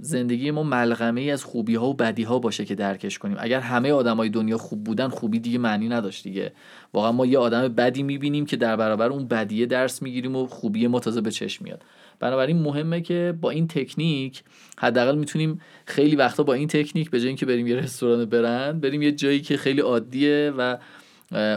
زندگی 0.00 0.50
ما 0.50 0.62
ملغمه 0.62 1.20
ای 1.20 1.30
از 1.30 1.44
خوبی 1.44 1.74
ها 1.74 1.86
و 1.86 1.94
بدی 1.94 2.22
ها 2.22 2.38
باشه 2.38 2.64
که 2.64 2.74
درکش 2.74 3.18
کنیم. 3.18 3.36
اگر 3.40 3.60
همه 3.60 3.92
آدمای 3.92 4.28
دنیا 4.28 4.58
خوب 4.58 4.84
بودن 4.84 5.08
خوبی 5.08 5.38
دیگه 5.38 5.58
معنی 5.58 5.88
نداشت 5.88 6.24
دیگه. 6.24 6.52
واقعا 6.92 7.12
ما 7.12 7.26
یه 7.26 7.38
آدم 7.38 7.68
بدی 7.68 8.02
می‌بینیم 8.02 8.46
که 8.46 8.56
در 8.56 8.76
برابر 8.76 9.08
اون 9.08 9.26
بدیه 9.28 9.66
درس 9.66 10.02
می‌گیریم 10.02 10.36
و 10.36 10.46
خوبی 10.46 10.86
ما 10.86 11.00
تازه 11.00 11.20
به 11.20 11.30
چشم 11.30 11.64
میاد. 11.64 11.82
بنابراین 12.20 12.58
مهمه 12.58 13.00
که 13.00 13.34
با 13.40 13.50
این 13.50 13.68
تکنیک 13.68 14.42
حداقل 14.78 15.18
می‌تونیم 15.18 15.60
خیلی 15.84 16.16
وقتا 16.16 16.42
با 16.42 16.54
این 16.54 16.68
تکنیک 16.68 17.10
به 17.10 17.18
جای 17.20 17.28
اینکه 17.28 17.46
بریم 17.46 17.66
یه 17.66 17.76
رستوران 17.76 18.24
برند 18.24 18.80
بریم 18.80 19.02
یه 19.02 19.12
جایی 19.12 19.40
که 19.40 19.56
خیلی 19.56 19.80
عادیه 19.80 20.52
و 20.58 20.76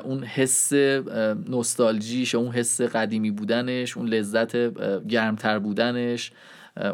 اون 0.03 0.24
حس 0.24 0.74
نوستالژیش 1.49 2.36
اون 2.36 2.51
حس 2.51 2.82
قدیمی 2.82 3.32
بودنش 3.32 3.97
اون 3.97 4.08
لذت 4.08 4.56
گرمتر 5.08 5.60
بودنش 5.60 6.32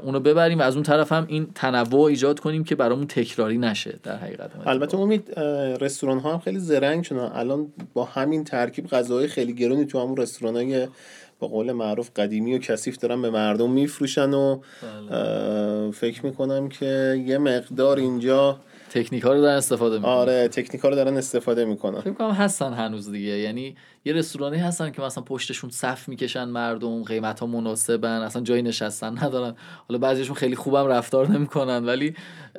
اونو 0.04 0.20
ببریم 0.20 0.60
و 0.60 0.62
از 0.62 0.76
اون 0.76 0.84
طرف 0.84 1.12
هم 1.12 1.26
این 1.28 1.48
تنوع 1.56 2.04
ایجاد 2.04 2.40
کنیم 2.40 2.64
که 2.64 2.76
برامون 2.76 3.08
تکراری 3.08 3.58
نشه 3.58 4.00
در 4.04 4.18
حقیقت. 4.18 4.52
البته 4.66 4.98
امید 4.98 5.40
رستوران 5.82 6.20
ها 6.20 6.34
هم 6.34 6.40
خیلی 6.40 6.60
زرنگ 6.60 7.04
شدن. 7.04 7.32
الان 7.34 7.68
با 7.94 8.04
همین 8.06 8.44
ترکیب 8.44 8.88
غذاهای 8.88 9.28
خیلی 9.28 9.54
گرونی 9.54 9.86
تو 9.86 10.00
همون 10.00 10.18
رستوران 10.18 10.56
های 10.56 10.88
با 11.42 11.48
قول 11.48 11.72
معروف 11.72 12.10
قدیمی 12.16 12.56
و 12.56 12.58
کثیف 12.58 12.98
دارن 12.98 13.22
به 13.22 13.30
مردم 13.30 13.72
میفروشن 13.72 14.34
و 14.34 14.62
بله. 15.10 15.92
فکر 15.92 16.26
می‌کنم 16.26 16.70
که 16.70 17.24
یه 17.28 17.38
مقدار 17.38 17.98
اینجا 17.98 18.60
تکنیک 18.90 19.24
ها 19.24 19.34
رو 19.34 19.42
دارن 19.42 19.58
استفاده 19.58 19.96
می‌کنن. 19.96 20.12
آره 20.12 20.48
تکنیک 20.48 20.82
ها 20.82 20.90
رو 20.90 20.96
دارن 20.96 21.18
استفاده 21.18 21.66
می‌کنن. 21.66 22.02
فکر 22.02 22.14
کنم 22.14 22.32
هستن 22.32 22.74
هنوز 22.74 23.12
دیگه. 23.12 23.32
یعنی 23.32 23.76
یه 24.06 24.14
رستورانی 24.14 24.58
هستن 24.58 24.92
که 24.92 25.02
مثلا 25.02 25.24
پشتشون 25.24 25.70
صف 25.70 26.10
می‌کشن 26.10 26.44
مردم 26.44 27.04
قیمت 27.04 27.40
ها 27.40 27.46
مناسبن 27.48 28.22
اصلا 28.22 28.42
جای 28.42 28.62
نشستن 28.62 29.18
ندارن. 29.24 29.56
حالا 29.88 30.00
بعضیشون 30.00 30.36
خیلی 30.36 30.56
خوبم 30.56 30.88
رفتار 30.88 31.28
نمی‌کنن 31.28 31.86
ولی 31.86 32.16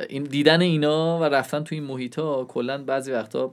این 0.08 0.22
دیدن 0.22 0.60
اینا 0.60 1.18
و 1.18 1.24
رفتن 1.24 1.64
تو 1.64 1.74
این 1.74 1.84
محیط 1.84 2.18
ها 2.18 2.44
کلا 2.44 2.84
بعضی 2.84 3.12
وقتا 3.12 3.52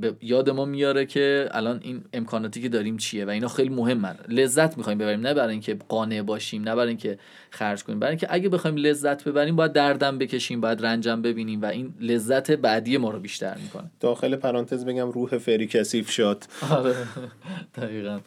به 0.00 0.14
یاد 0.22 0.50
ما 0.50 0.64
میاره 0.64 1.06
که 1.06 1.48
الان 1.50 1.80
این 1.82 2.04
امکاناتی 2.12 2.62
که 2.62 2.68
داریم 2.68 2.96
چیه 2.96 3.24
و 3.24 3.28
اینا 3.28 3.48
خیلی 3.48 3.68
مهمن. 3.68 4.16
لذت 4.28 4.78
می‌خوایم 4.78 4.98
ببریم 4.98 5.20
نه 5.20 5.34
برای 5.34 5.50
اینکه 5.50 5.74
قانع 5.88 6.22
باشیم 6.22 6.62
نه 6.62 6.74
برای 6.74 6.88
اینکه 6.88 7.18
خرج 7.50 7.84
کنیم 7.84 7.98
برای 7.98 8.10
اینکه 8.10 8.26
اگه 8.30 8.48
بخوایم 8.48 8.76
لذت 8.76 9.24
ببریم 9.24 9.56
باید 9.56 9.72
دردم 9.72 10.18
بکشیم 10.18 10.60
باید 10.60 10.86
رنجم 10.86 11.22
ببینیم 11.22 11.62
و 11.62 11.64
این 11.64 11.94
لذت 12.00 12.50
بعدی 12.50 12.96
ما 12.96 13.10
رو 13.10 13.20
بیشتر 13.20 13.56
می‌کنه. 13.62 13.90
داخل 14.00 14.36
پرانتز 14.36 14.84
بگم 14.84 15.10
روح 15.10 15.38
فری 15.38 15.66
کثیف 15.66 16.10
شد. 16.10 16.44
آره 16.70 16.94
دقیقا. 17.74 18.20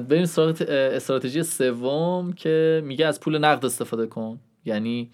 بریم 0.00 0.24
سراغ 0.24 0.62
استراتژی 0.68 1.42
سوم 1.42 2.32
که 2.32 2.82
میگه 2.84 3.06
از 3.06 3.20
پول 3.20 3.38
نقد 3.38 3.64
استفاده 3.64 4.06
کن. 4.06 4.40
یعنی 4.64 5.10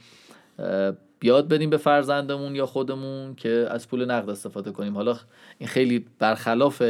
بیاد 1.20 1.48
بدیم 1.48 1.70
به 1.70 1.76
فرزندمون 1.76 2.54
یا 2.54 2.66
خودمون 2.66 3.34
که 3.34 3.66
از 3.70 3.88
پول 3.88 4.04
نقد 4.04 4.30
استفاده 4.30 4.70
کنیم. 4.70 4.94
حالا 4.94 5.18
این 5.58 5.68
خیلی 5.68 6.06
برخلاف 6.18 6.82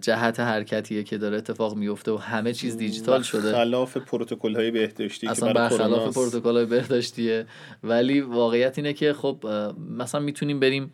جهت 0.00 0.40
حرکتیه 0.40 1.02
که 1.02 1.18
داره 1.18 1.36
اتفاق 1.36 1.76
میفته 1.76 2.12
و 2.12 2.16
همه 2.16 2.52
چیز 2.52 2.76
دیجیتال 2.76 3.22
شده. 3.22 3.52
خلاف 3.52 3.96
پروتکل 3.96 4.56
های 4.56 4.70
بهداشتی 4.70 5.28
اصلا 5.28 5.52
برخلاف 5.52 6.14
پروتکل 6.14 6.56
های 6.56 6.66
بهداشتیه. 6.66 7.46
ولی 7.82 8.20
واقعیت 8.20 8.78
اینه 8.78 8.92
که 8.92 9.12
خب 9.12 9.46
مثلا 9.90 10.20
می‌تونیم 10.20 10.60
بریم 10.60 10.92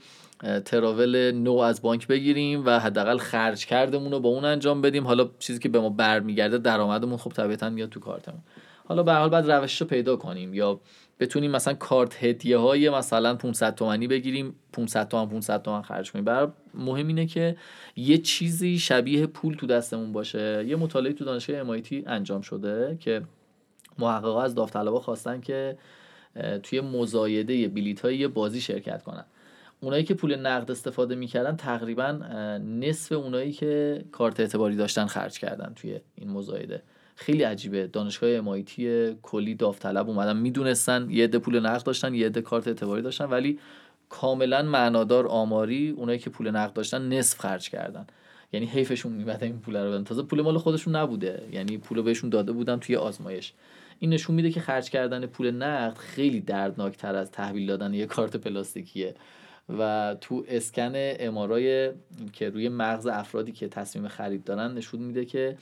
تراول 0.65 1.31
نو 1.31 1.59
از 1.59 1.83
بانک 1.83 2.07
بگیریم 2.07 2.67
و 2.67 2.81
حداقل 2.81 3.19
خرج 3.19 3.67
کردمون 3.67 4.13
رو 4.13 4.21
با 4.21 4.29
اون 4.29 4.45
انجام 4.45 4.81
بدیم. 4.81 5.07
حالا 5.07 5.31
چیزی 5.39 5.59
که 5.59 5.69
به 5.69 5.81
ما 5.81 5.89
برمیگرده 5.89 6.59
درآمدمون 6.59 7.17
خب 7.17 7.31
طبیعتا 7.31 7.71
میاد 7.71 7.89
تو 7.89 8.01
کارتمون. 8.01 8.41
حالا 8.89 9.03
به 9.03 9.13
حال 9.13 9.29
بعد 9.29 9.51
روش 9.51 9.81
رو 9.81 9.87
پیدا 9.87 10.17
کنیم 10.17 10.55
یا 10.55 10.81
بتونیم 11.21 11.51
مثلا 11.51 11.75
کارت 11.75 12.25
هدیه 12.25 12.59
های 12.59 12.91
مثلا 12.91 13.35
500 13.35 13.75
تومانی 13.75 14.07
بگیریم 14.07 14.55
500 14.73 15.09
تومن 15.09 15.29
500 15.29 15.63
تومن 15.63 15.83
خرج 15.83 16.13
کنیم. 16.13 16.25
برای 16.25 16.49
مهم 16.75 17.07
اینه 17.07 17.27
که 17.27 17.57
یه 17.97 18.19
چیزی 18.19 18.79
شبیه 18.79 19.27
پول 19.27 19.55
تو 19.55 19.67
دستمون 19.67 20.13
باشه. 20.13 20.65
یه 20.69 20.77
مطالعه 20.77 21.13
تو 21.13 21.25
دانشگاه 21.25 21.79
MIT 21.79 21.93
انجام 22.07 22.41
شده 22.41 22.97
که 23.01 23.23
محققا 23.99 24.43
از 24.43 24.55
داوطلبا 24.55 25.01
خواستن 25.01 25.41
که 25.41 25.79
توی 26.63 26.81
مزایده 26.81 27.69
بلیت 27.69 28.01
های 28.01 28.17
یه 28.17 28.29
بازی 28.29 28.61
شرکت 28.61 29.03
کنن. 29.03 29.25
اونایی 29.81 30.05
که 30.05 30.15
پول 30.15 30.37
نقد 30.37 30.71
استفاده 30.71 31.15
می‌کردن 31.15 31.57
تقریبا 31.57 32.11
نصف 32.59 33.13
اونایی 33.13 33.53
که 33.53 34.05
کارت 34.13 34.41
اعتباری 34.41 34.77
داشتن 34.77 35.07
خرج 35.07 35.39
کردن 35.39 35.73
توی 35.77 36.01
این 36.15 36.31
مزایده. 36.31 36.83
خیلی 37.15 37.43
عجیبه. 37.43 37.87
دانشگاه 37.87 38.31
امایتی 38.31 39.15
کلی 39.23 39.55
داوطلب 39.55 40.09
اومدن 40.09 40.37
می‌دونستن 40.37 41.07
یه 41.11 41.25
عده 41.25 41.39
پول 41.39 41.61
نقد 41.61 41.83
داشتن 41.83 42.15
یه 42.15 42.27
عده 42.27 42.43
کارت 42.43 42.69
اعتباری 42.69 43.03
داشتن 43.03 43.25
ولی 43.25 43.59
کاملا 44.09 44.63
معنادار 44.63 45.27
آماری 45.27 45.91
اونایی 45.91 46.19
که 46.19 46.31
پول 46.31 46.51
نقد 46.51 46.73
داشتن 46.73 47.09
نصف 47.09 47.41
خرج 47.41 47.71
کردن. 47.71 48.07
یعنی 48.53 48.67
حیفشون 48.67 49.13
میمد 49.13 49.45
این 49.45 49.59
پول 49.59 49.77
رو 49.77 49.91
بدن. 49.93 50.05
تازه 50.05 50.23
پول 50.23 50.41
مال 50.41 50.59
خودشون 50.59 50.97
نبوده. 50.97 51.43
یعنی 51.53 51.79
پول 51.79 52.03
بهشون 52.03 52.31
داده 52.31 52.53
بودن 52.53 52.79
توی 52.79 52.97
آزمایش. 52.97 53.53
این 53.99 54.11
نشون 54.11 54.37
میده 54.37 54.51
که 54.51 54.61
خرج 54.61 54.91
کردن 54.91 55.27
پول 55.27 55.51
نقد 55.51 55.97
خیلی 55.97 56.41
دردناکتر 56.41 57.15
از 57.15 57.31
تحویل 57.31 57.67
دادن 57.67 57.95
یه 57.95 58.07
کارت 58.07 58.37
پلاستیکیه. 58.37 59.15
و 59.79 60.17
تو 60.21 60.45
اسکن 60.49 60.93
امارای 60.95 61.93
که 62.33 62.51
روی 62.51 62.69
مغز 62.69 63.07
افرادی 63.07 63.53
که 63.53 63.69
تصمیم 63.69 64.09
خرید 64.09 64.45
دارن 64.45 64.75
نشون 64.75 65.01
میده 65.01 65.25
که 65.25 65.57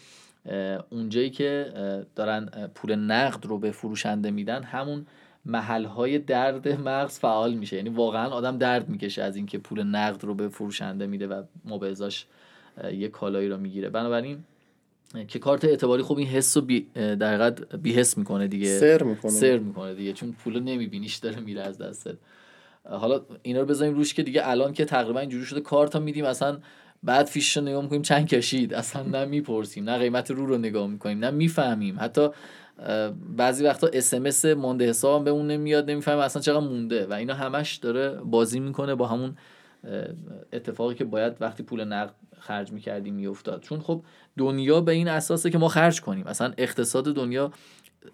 اونجایی 0.90 1.30
که 1.30 1.72
دارن 2.16 2.48
پول 2.74 2.94
نقد 2.94 3.46
رو 3.46 3.58
به 3.58 3.70
فروشنده 3.70 4.30
میدن 4.30 4.62
همون 4.62 5.06
محل 5.44 5.84
های 5.84 6.18
درد 6.18 6.68
مغز 6.68 7.18
فعال 7.18 7.54
میشه. 7.54 7.76
یعنی 7.76 7.88
واقعا 7.88 8.28
آدم 8.28 8.58
درد 8.58 8.88
می‌کشه 8.88 9.22
از 9.22 9.36
اینکه 9.36 9.58
پول 9.58 9.82
نقد 9.82 10.24
رو 10.24 10.34
به 10.34 10.48
فروشنده 10.48 11.06
میده 11.06 11.26
و 11.26 11.42
مبعضاش 11.64 12.26
یه 12.92 13.08
کالایی 13.08 13.48
رو 13.48 13.56
می‌گیره. 13.56 13.88
بنابراین 13.88 14.38
که 15.28 15.38
کارت 15.38 15.64
اعتباری 15.64 16.02
خوب 16.02 16.18
این 16.18 16.26
حس 16.26 16.56
رو 16.56 16.62
بی 16.62 16.86
در 16.94 17.50
بی 17.82 17.92
حس 17.92 18.18
می‌کنه 18.18 18.46
دیگه. 18.46 18.78
سر 18.78 19.02
می‌کنه. 19.02 19.30
سر 19.30 19.58
می‌کنه 19.58 19.94
دیگه. 19.94 20.12
چون 20.12 20.32
پول 20.32 20.60
نمیبینیش 20.60 21.16
داره 21.16 21.40
میره 21.40 21.62
از 21.62 21.78
دستت. 21.78 22.16
حالا 22.84 23.20
اینا 23.42 23.60
رو 23.60 23.66
بذاریم 23.66 23.94
روش 23.94 24.14
که 24.14 24.22
دیگه 24.22 24.48
الان 24.48 24.72
که 24.72 24.84
تقریبا 24.84 25.20
اینجوری 25.20 25.44
شده 25.44 25.60
کارتا 25.60 26.00
میدیم 26.00 26.24
اصلا 26.24 26.58
بعد 27.02 27.26
فیش 27.26 27.56
رو 27.56 27.62
نگاه 27.62 27.82
می‌کنیم 27.82 28.02
چند 28.02 28.26
کشید؟ 28.26 28.74
اصلا 28.74 29.02
نه 29.02 29.24
می‌پرسیم 29.24 29.90
نه 29.90 29.98
قیمت 29.98 30.30
رو 30.30 30.46
رو 30.46 30.58
نگاه 30.58 30.86
می‌کنیم 30.86 31.18
نه 31.18 31.30
می‌فهمیم. 31.30 31.96
حتی 32.00 32.28
بعضی 33.36 33.64
وقتا 33.64 33.90
اس 33.92 34.44
مونده 34.44 34.88
حساب 34.88 35.24
به 35.24 35.30
اون 35.30 35.46
نمیاد 35.46 35.90
نمی‌فهمیم 35.90 36.20
اصلا 36.20 36.42
چقدر 36.42 36.66
مونده 36.66 37.06
و 37.06 37.12
اینا 37.12 37.34
همش 37.34 37.76
داره 37.76 38.10
بازی 38.10 38.60
می‌کنه 38.60 38.94
با 38.94 39.06
همون 39.06 39.36
اتفاقی 40.52 40.94
که 40.94 41.04
باید 41.04 41.32
وقتی 41.40 41.62
پول 41.62 41.84
نقد 41.84 42.14
خرج 42.38 42.72
می‌کردیم 42.72 43.14
میافتاد. 43.14 43.62
چون 43.62 43.80
خب 43.80 44.02
دنیا 44.38 44.80
به 44.80 44.92
این 44.92 45.08
اساسه 45.08 45.50
که 45.50 45.58
ما 45.58 45.68
خرج 45.68 46.00
کنیم. 46.00 46.26
اصلا 46.26 46.52
اقتصاد 46.58 47.04
دنیا 47.04 47.52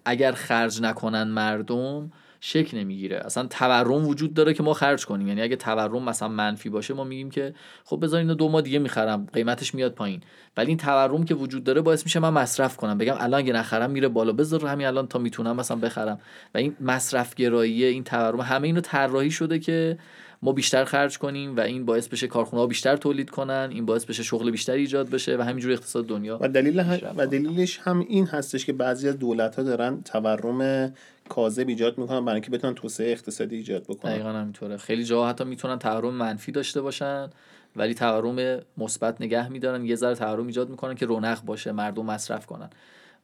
اگر 0.04 0.32
خرج 0.32 0.82
نکنن 0.82 1.22
مردم 1.22 2.12
شک 2.40 2.70
نمی‌گیره. 2.72 3.16
اصلا 3.16 3.46
تورم 3.46 4.08
وجود 4.08 4.34
داره 4.34 4.54
که 4.54 4.62
ما 4.62 4.74
خرج 4.74 5.06
کنیم. 5.06 5.28
یعنی 5.28 5.42
اگه 5.42 5.56
تورم 5.56 6.02
مثلا 6.02 6.28
منفی 6.28 6.68
باشه 6.68 6.94
ما 6.94 7.04
میگیم 7.04 7.30
که 7.30 7.54
خب 7.84 7.98
بذار 8.02 8.20
اینو 8.20 8.34
دو 8.34 8.48
ماه 8.48 8.62
دیگه 8.62 8.78
می‌خرم 8.78 9.26
قیمتش 9.32 9.74
میاد 9.74 9.94
پایین. 9.94 10.20
ولی 10.56 10.68
این 10.68 10.76
تورم 10.76 11.24
که 11.24 11.34
وجود 11.34 11.64
داره 11.64 11.80
باعث 11.80 12.04
میشه 12.04 12.20
من 12.20 12.30
مصرف 12.30 12.76
کنم. 12.76 12.98
بگم 12.98 13.14
الان 13.18 13.40
اگه 13.40 13.52
نخرم 13.52 13.90
میره 13.90 14.08
بالا. 14.08 14.32
بذار 14.32 14.66
همین 14.66 14.86
الان 14.86 15.06
تا 15.06 15.18
می‌تونم 15.18 15.56
مثلا 15.56 15.76
بخرم. 15.76 16.20
و 16.54 16.58
این 16.58 16.76
مصرف 16.80 17.34
گرایی 17.34 17.84
این 17.84 18.04
تورم 18.04 18.40
همه 18.40 18.66
اینو 18.66 18.80
طراحی 18.80 19.30
شده 19.30 19.58
که 19.58 19.98
ما 20.42 20.52
بیشتر 20.52 20.84
خرج 20.84 21.18
کنیم 21.18 21.56
و 21.56 21.60
این 21.60 21.84
باعث 21.84 22.08
بشه 22.08 22.26
کارخونه 22.26 22.60
ها 22.60 22.66
بیشتر 22.66 22.96
تولید 22.96 23.30
کنن 23.30 23.68
این 23.72 23.86
باعث 23.86 24.04
بشه 24.04 24.22
شغل 24.22 24.50
بیشتری 24.50 24.80
ایجاد 24.80 25.10
بشه 25.10 25.36
و 25.36 25.42
همینجوری 25.42 25.74
اقتصاد 25.74 26.06
دنیا 26.06 26.38
و 26.40 26.48
دلیل 26.48 26.84
و 27.16 27.26
دلیلش 27.26 27.78
هم 27.82 28.00
این 28.00 28.26
هستش 28.26 28.66
که 28.66 28.72
بعضی 28.72 29.08
از 29.08 29.18
دولت 29.18 29.56
ها 29.56 29.62
دارن 29.62 30.02
تورم 30.02 30.92
کاذب 31.28 31.68
ایجاد 31.68 31.98
می‌کنن 31.98 32.24
برای 32.24 32.34
اینکه 32.34 32.50
بتونن 32.50 32.74
توسعه 32.74 33.12
اقتصادی 33.12 33.56
ایجاد 33.56 33.82
بکنن. 33.82 34.12
دقیقاً 34.12 34.32
همینطوره. 34.32 34.76
خیلی 34.76 35.04
جاها 35.04 35.28
حتی 35.28 35.44
می‌تونن 35.44 35.78
تورم 35.78 36.14
منفی 36.14 36.52
داشته 36.52 36.80
باشن 36.80 37.30
ولی 37.76 37.94
تورم 37.94 38.60
مثبت 38.78 39.20
نگه 39.20 39.48
میدارن. 39.48 39.84
یه 39.84 39.96
ذره 39.96 40.14
تورم 40.14 40.46
ایجاد 40.46 40.68
می‌کنن 40.68 40.94
که 40.94 41.06
رونق 41.06 41.44
باشه 41.44 41.72
مردم 41.72 42.06
مصرف 42.06 42.46
کنن. 42.46 42.70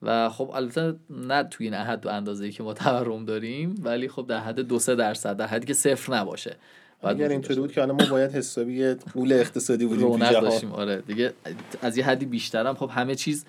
و 0.02 0.28
خب 0.28 0.50
البته 0.54 0.94
نه 1.10 1.44
توی 1.44 1.66
این 1.66 1.74
حد 1.74 2.06
و 2.06 2.08
اندازه‌ای 2.08 2.52
که 2.52 2.62
ما 2.62 2.74
تورم 2.74 3.24
داریم 3.24 3.74
ولی 3.82 4.08
خب 4.08 4.26
در 4.26 4.38
حد 4.38 4.60
دو 4.60 4.78
سه 4.78 4.94
درصد 4.94 5.36
در 5.36 5.46
حدی 5.46 5.66
که 5.66 5.74
صفر 5.74 6.14
نباشه. 6.14 6.56
اگر 7.02 7.28
اینطوری 7.28 7.60
بود 7.60 7.72
که 7.72 7.82
الان 7.82 8.02
ما 8.02 8.10
باید 8.10 8.32
حسابی 8.32 8.94
پول 8.94 9.32
اقتصادی 9.32 9.86
بودیم 9.86 10.18
داشتیم 10.18 10.72
آره. 10.72 10.96
دیگه 10.96 11.32
از 11.82 11.96
یه 11.96 12.04
حدی 12.04 12.26
بیشترم. 12.26 12.74
خب 12.74 12.90
همه 12.92 13.14
چیز 13.14 13.44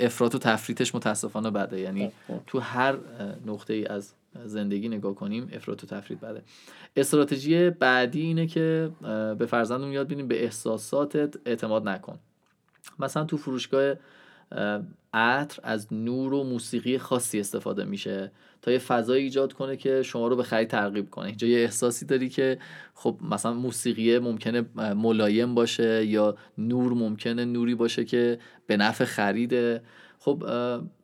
افراط 0.00 0.34
و 0.34 0.38
تفریطش 0.38 0.94
متاسفانه 0.94 1.50
بده. 1.50 1.80
یعنی 1.80 2.06
خب، 2.06 2.34
خب. 2.34 2.40
تو 2.46 2.58
هر 2.58 2.96
نقطه 3.46 3.74
ای 3.74 3.86
از 3.86 4.12
زندگی 4.44 4.88
نگاه 4.88 5.14
کنیم 5.14 5.50
افراط 5.52 5.84
و 5.84 5.86
تفریط 5.86 6.20
بده. 6.20 6.42
استراتژی 6.96 7.70
بعدی 7.70 8.20
اینه 8.20 8.46
که 8.46 8.90
به 9.38 9.46
فرزندمون 9.46 9.92
یاد 9.92 10.08
بینیم 10.08 10.28
به 10.28 10.44
احساساتت 10.44 11.34
اعتماد 11.46 11.88
نکن. 11.88 12.18
مثلا 12.98 13.24
تو 13.24 13.36
فروشگاه 13.36 13.94
عطر 15.14 15.60
از 15.62 15.92
نور 15.92 16.32
و 16.32 16.44
موسیقی 16.44 16.98
خاصی 16.98 17.40
استفاده 17.40 17.84
میشه 17.84 18.32
تا 18.62 18.72
یه 18.72 18.78
فضایی 18.78 19.24
ایجاد 19.24 19.52
کنه 19.52 19.76
که 19.76 20.02
شما 20.02 20.28
رو 20.28 20.36
به 20.36 20.42
خرید 20.42 20.68
ترغیب 20.68 21.10
کنه. 21.10 21.26
اینجا 21.26 21.48
یه 21.48 21.58
احساسی 21.58 22.06
داری 22.06 22.28
که 22.28 22.58
خب 22.94 23.18
مثلا 23.30 23.54
موسیقی 23.54 24.18
ممکنه 24.18 24.64
ملایم 24.94 25.54
باشه 25.54 26.06
یا 26.06 26.36
نور 26.58 26.92
ممکنه 26.92 27.44
نوری 27.44 27.74
باشه 27.74 28.04
که 28.04 28.38
به 28.66 28.76
نفع 28.76 29.04
خریده. 29.04 29.82
خب 30.18 30.44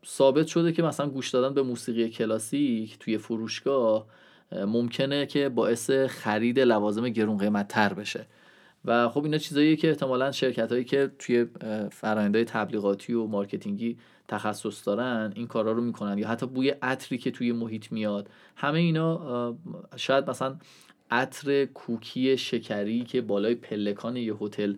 ثابت 0.07 0.47
شده 0.47 0.73
که 0.73 0.83
مثلا 0.83 1.09
گوش 1.09 1.31
دادن 1.31 1.55
به 1.55 1.63
موسیقی 1.63 2.09
کلاسیک 2.09 2.99
توی 2.99 3.19
فروشگاه 3.19 4.07
ممکنه 4.53 5.27
که 5.27 5.49
باعث 5.49 5.91
خرید 5.91 6.61
لوازم 6.61 7.09
گرون 7.09 7.39
قیمت 7.39 7.69
تر 7.69 7.95
بشه. 7.95 8.27
و 8.85 9.09
خب 9.09 9.25
اینا 9.25 9.39
چیزاییه 9.39 9.77
که 9.77 9.89
احتمالا 9.89 10.33
شرکت 10.33 10.73
هایی 10.73 10.85
که 10.85 11.11
توی 11.19 11.47
فرآیندهای 11.91 12.45
تبلیغاتی 12.45 13.13
و 13.13 13.27
marketing 13.27 13.91
ی 13.91 13.99
تخصص 14.29 14.87
دارن 14.87 15.33
این 15.37 15.47
کارا 15.47 15.73
رو 15.73 15.83
می‌کنن 15.83 16.19
یا 16.19 16.29
حتی 16.29 16.47
بوی 16.47 16.71
عطری 16.71 17.19
که 17.19 17.31
توی 17.31 17.53
محیط 17.53 17.93
میاد. 17.93 18.29
همه 18.57 18.79
اینا 18.79 19.57
شاید 19.97 20.31
مثلا 20.31 20.57
عطر 21.11 21.65
کوکی 21.65 22.37
شکری 22.37 23.05
که 23.05 23.21
بالای 23.21 23.55
پلکان 23.55 24.17
یه 24.17 24.35
هتل 24.41 24.75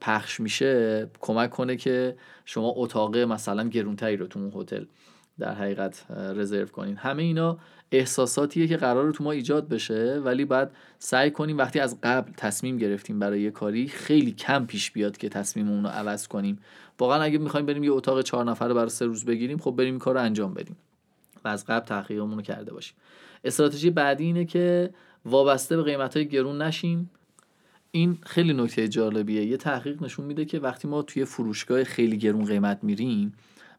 پخش 0.00 0.40
میشه 0.40 1.06
کمک 1.20 1.50
کنه 1.50 1.76
که 1.76 2.16
شما 2.44 2.72
اتاق 2.76 3.16
مثلا 3.16 3.68
گرونتری 3.68 4.16
رو 4.16 4.26
تو 4.26 4.38
اون 4.38 4.52
هتل 4.56 4.84
در 5.38 5.54
حقیقت 5.54 6.06
رزرو 6.10 6.66
کنین. 6.66 6.96
همه 6.96 7.22
اینا 7.22 7.58
احساساتیه 7.92 8.66
که 8.66 8.76
قرار 8.76 9.12
تو 9.12 9.24
ما 9.24 9.32
ایجاد 9.32 9.68
بشه 9.68 10.20
ولی 10.24 10.44
بعد 10.44 10.72
سعی 10.98 11.30
کنیم 11.30 11.58
وقتی 11.58 11.80
از 11.80 11.98
قبل 12.02 12.32
تصمیم 12.36 12.78
گرفتیم 12.78 13.18
برای 13.18 13.40
یه 13.40 13.50
کاری 13.50 13.88
خیلی 13.88 14.32
کم 14.32 14.66
پیش 14.66 14.90
بیاد 14.90 15.16
که 15.16 15.28
تصمیممون 15.28 15.82
رو 15.82 15.90
عوض 15.90 16.28
کنیم. 16.28 16.58
واقعا 16.98 17.22
اگه 17.22 17.38
می‌خوایم 17.38 17.66
بریم 17.66 17.84
یه 17.84 17.92
اتاق 17.92 18.22
چهار 18.22 18.44
نفره 18.44 18.74
برای 18.74 18.88
سه 18.88 19.06
روز 19.06 19.24
بگیریم 19.24 19.58
خب 19.58 19.70
بریم 19.70 19.98
کار 19.98 20.14
رو 20.14 20.20
انجام 20.20 20.54
بدیم 20.54 20.76
و 21.44 21.48
از 21.48 21.66
قبل 21.66 21.86
تحقیقمون 21.86 22.36
رو 22.36 22.42
کرده 22.42 22.72
باشیم. 22.72 22.96
استراتژی 23.44 23.90
بعدی 23.90 24.24
اینه 24.24 24.44
که 24.44 24.90
وابسته 25.24 25.76
به 25.76 25.82
قیمت 25.82 26.16
های 26.16 26.28
گرون 26.28 26.62
نشیم. 26.62 27.10
این 27.90 28.18
خیلی 28.26 28.52
نکته 28.52 28.88
جالبیه. 28.88 29.44
یه 29.44 29.56
تحقیق 29.56 30.02
نشون 30.02 30.24
میده 30.24 30.44
که 30.44 30.58
وقتی 30.58 30.88
ما 30.88 31.02
توی 31.02 31.24
فروشگاه 31.24 31.84
خیلی 31.84 32.18
گرون 32.18 32.44
قیمت 32.44 32.78
میریم 32.82 33.32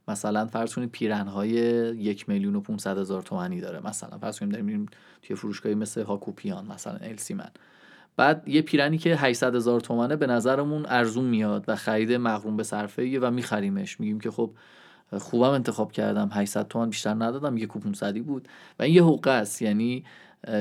مثلا 0.08 0.46
فرض 0.46 0.76
کنید 0.76 0.92
پیرنهای 0.92 1.50
یک 1.50 2.30
میلیون 2.30 2.56
و 2.56 2.62
500 2.62 2.98
هزار 2.98 3.22
تومانی 3.22 3.62
داره 3.62 3.88
مثلا. 3.88 4.18
فرض 4.18 4.40
کنید 4.40 4.52
داریم 4.52 4.86
توی 5.22 5.36
فروشگاهی 5.36 5.76
مثل 5.76 6.04
هاکوپیان 6.04 6.66
مثلا 6.66 6.98
السی 7.02 7.34
من 7.34 7.50
بعد 8.18 8.48
یه 8.48 8.62
پیرنی 8.62 8.98
که 8.98 9.16
800 9.16 9.56
هزار 9.56 9.80
تومنه 9.80 10.16
به 10.16 10.28
نظرمون 10.28 10.86
ارزون 10.86 11.26
میاد 11.26 11.66
و 11.68 11.76
خرید 11.76 12.12
مغروم 12.12 12.58
به 12.58 12.64
صرفه 12.64 13.20
و 13.20 13.32
میخریمش. 13.32 14.00
میگیم 14.00 14.20
که 14.20 14.32
خب 14.32 14.52
خوبم 15.18 15.50
انتخاب 15.50 15.92
کردم 15.92 16.30
800 16.34 16.68
تومن 16.68 16.90
بیشتر 16.90 17.14
ندادم 17.14 17.58
یه 17.58 17.66
کوپون 17.66 17.94
صدی 17.94 18.22
بود. 18.22 18.48
و 18.80 18.84
این 18.84 18.96
یه 18.96 19.04
حقوق 19.04 19.28
است. 19.28 19.62
یعنی 19.62 20.04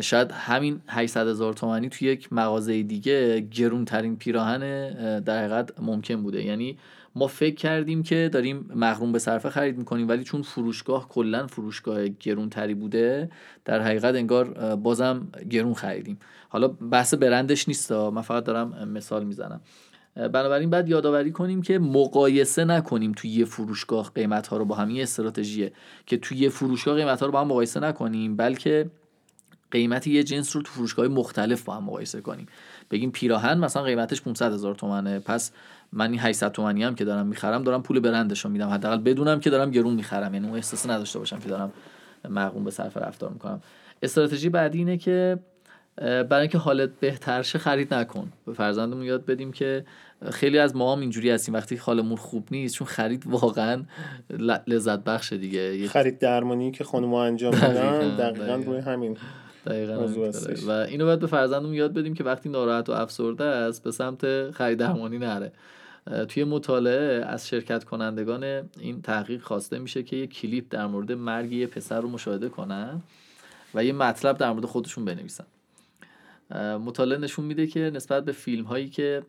شاید 0.00 0.32
همین 0.32 0.80
800 0.88 1.28
هزار 1.28 1.52
تومانی 1.52 1.88
توی 1.88 2.08
یک 2.08 2.32
مغازه 2.32 2.82
دیگه 2.82 3.40
گرون 3.40 3.84
ترین 3.84 4.16
پیراهن 4.16 4.60
در 5.20 5.38
حقیقت 5.38 5.80
ممکن 5.80 6.22
بوده. 6.22 6.44
یعنی 6.44 6.78
ما 7.14 7.26
فکر 7.26 7.54
کردیم 7.54 8.02
که 8.02 8.30
داریم 8.32 8.70
مغروم 8.74 9.12
به 9.12 9.18
صرفه 9.18 9.50
خرید 9.50 9.78
می‌کنیم 9.78 10.08
ولی 10.08 10.24
چون 10.24 10.42
فروشگاه 10.42 11.08
کلا 11.08 11.46
فروشگاه 11.46 12.08
گرون 12.08 12.48
تری 12.48 12.74
بوده 12.74 13.30
در 13.64 13.80
حقیقت 13.80 14.14
انگار 14.14 14.76
بازم 14.76 15.28
گرون 15.50 15.74
خریدیم. 15.74 16.18
حالا 16.48 16.68
بحث 16.68 17.14
برندش 17.14 17.68
نیست 17.68 17.92
من 17.92 18.22
فقط 18.22 18.44
دارم 18.44 18.88
مثال 18.88 19.24
می‌زنم. 19.24 19.60
بنابراین 20.14 20.70
بعد 20.70 20.88
یادآوری 20.88 21.32
کنیم 21.32 21.62
که 21.62 21.78
مقایسه 21.78 22.64
نکنیم 22.64 23.12
توی 23.12 23.30
یه 23.30 23.44
فروشگاه 23.44 24.10
قیمت 24.14 24.46
ها 24.46 24.56
رو 24.56 24.64
با 24.64 24.74
هم. 24.74 24.88
این 24.88 25.02
استراتژیه 25.02 25.72
که 26.06 26.16
توی 26.16 26.38
یه 26.38 26.48
فروشگاه 26.48 26.94
قیمت 26.96 27.20
ها 27.20 27.26
رو 27.26 27.32
با 27.32 27.40
هم 27.40 27.46
مقایسه 27.46 27.80
نکنیم 27.80 28.36
بلکه 28.36 28.90
قیمت 29.70 30.06
یه 30.06 30.22
جنس 30.22 30.56
رو 30.56 30.62
تو 30.62 30.72
فروشگاه 30.72 31.08
مختلف 31.08 31.62
با 31.62 31.74
هم 31.74 31.84
مقایسه 31.84 32.20
کنیم. 32.20 32.46
بگیم 32.90 33.10
پیراهن 33.10 33.58
مثلا 33.58 33.82
قیمتش 33.82 34.22
500 34.22 34.52
هزار 34.52 34.74
تومنه 34.74 35.18
پس 35.18 35.52
من 35.92 36.10
این 36.10 36.20
800 36.20 36.52
تومانی 36.52 36.84
هم 36.84 36.94
که 36.94 37.04
دارم 37.04 37.26
می‌خرم 37.26 37.62
دارم 37.62 37.82
پول 37.82 38.00
برندش 38.00 38.44
رو 38.44 38.50
میدم. 38.50 38.68
حداقل 38.68 38.96
بدونم 38.96 39.40
که 39.40 39.50
دارم 39.50 39.70
گرون 39.70 39.94
می‌خرم. 39.94 40.34
یعنی 40.34 40.46
اون 40.46 40.56
احساس 40.56 40.88
نداشته 40.88 41.18
باشم 41.18 41.38
که 41.38 41.48
دارم 41.48 41.72
مقوم 42.30 42.64
به 42.64 42.70
صرف 42.70 42.96
رفتار 42.96 43.30
می‌کنم. 43.30 43.62
استراتژی 44.02 44.48
بعدی 44.48 44.78
اینه 44.78 44.96
که 44.96 45.38
برای 45.96 46.40
اینکه 46.40 46.58
حالت 46.58 46.90
بهتر 47.00 47.42
شه 47.42 47.58
خرید 47.58 47.94
نکن. 47.94 48.32
به 48.46 48.52
فرزندمون 48.52 49.02
یاد 49.02 49.26
بدیم 49.26 49.52
که 49.52 49.84
خیلی 50.30 50.58
از 50.58 50.76
ما 50.76 50.92
هم 50.92 51.00
اینجوری 51.00 51.30
هستیم. 51.30 51.54
وقتی 51.54 51.76
حالمون 51.76 52.16
خوب 52.16 52.48
نیست 52.50 52.74
چون 52.74 52.86
خرید 52.86 53.26
واقعا 53.26 53.82
لذت 54.66 55.04
بخش 55.04 55.32
دیگه. 55.32 55.88
خرید 55.88 56.18
درمانی 56.18 56.70
که 56.70 56.84
خانم 56.84 57.14
انجام 57.14 57.54
میدن 57.54 58.16
دقیقا 58.16 58.54
روی 58.54 58.78
همین 58.78 59.16
دقیقا. 59.66 60.08
و 60.66 60.70
اینو 60.70 61.04
باید 61.04 61.20
به 61.20 61.26
فرزندمون 61.26 61.74
یاد 61.74 61.92
بدیم 61.92 62.14
که 62.14 62.24
وقتی 62.24 62.48
ناراحت 62.48 62.88
و 62.88 62.92
افسرده 62.92 63.44
است 63.44 63.84
به 63.84 63.90
سمت 63.90 64.50
خرید 64.50 64.78
درمانی 64.78 65.18
نره. 65.18 65.52
توی 66.28 66.44
مطالعه 66.44 67.24
از 67.24 67.48
شرکت 67.48 67.84
کنندگان 67.84 68.44
این 68.80 69.02
تحقیق 69.02 69.42
خواسته 69.42 69.78
میشه 69.78 70.02
که 70.02 70.16
یه 70.16 70.26
کلیپ 70.26 70.64
در 70.70 70.86
مورد 70.86 71.12
مرگ 71.12 71.52
یه 71.52 71.66
پسر 71.66 72.00
رو 72.00 72.08
مشاهده 72.08 72.48
کنن 72.48 73.02
و 73.74 73.84
یه 73.84 73.92
مطلب 73.92 74.38
در 74.38 74.52
مورد 74.52 74.64
خودشون 74.64 75.04
بنویسن. 75.04 75.44
مطالعه 76.84 77.18
نشون 77.18 77.44
میده 77.44 77.66
که 77.66 77.80
نسبت 77.94 78.24
به 78.24 78.32
فیلم 78.32 78.64
هایی 78.64 78.88
که 78.88 79.22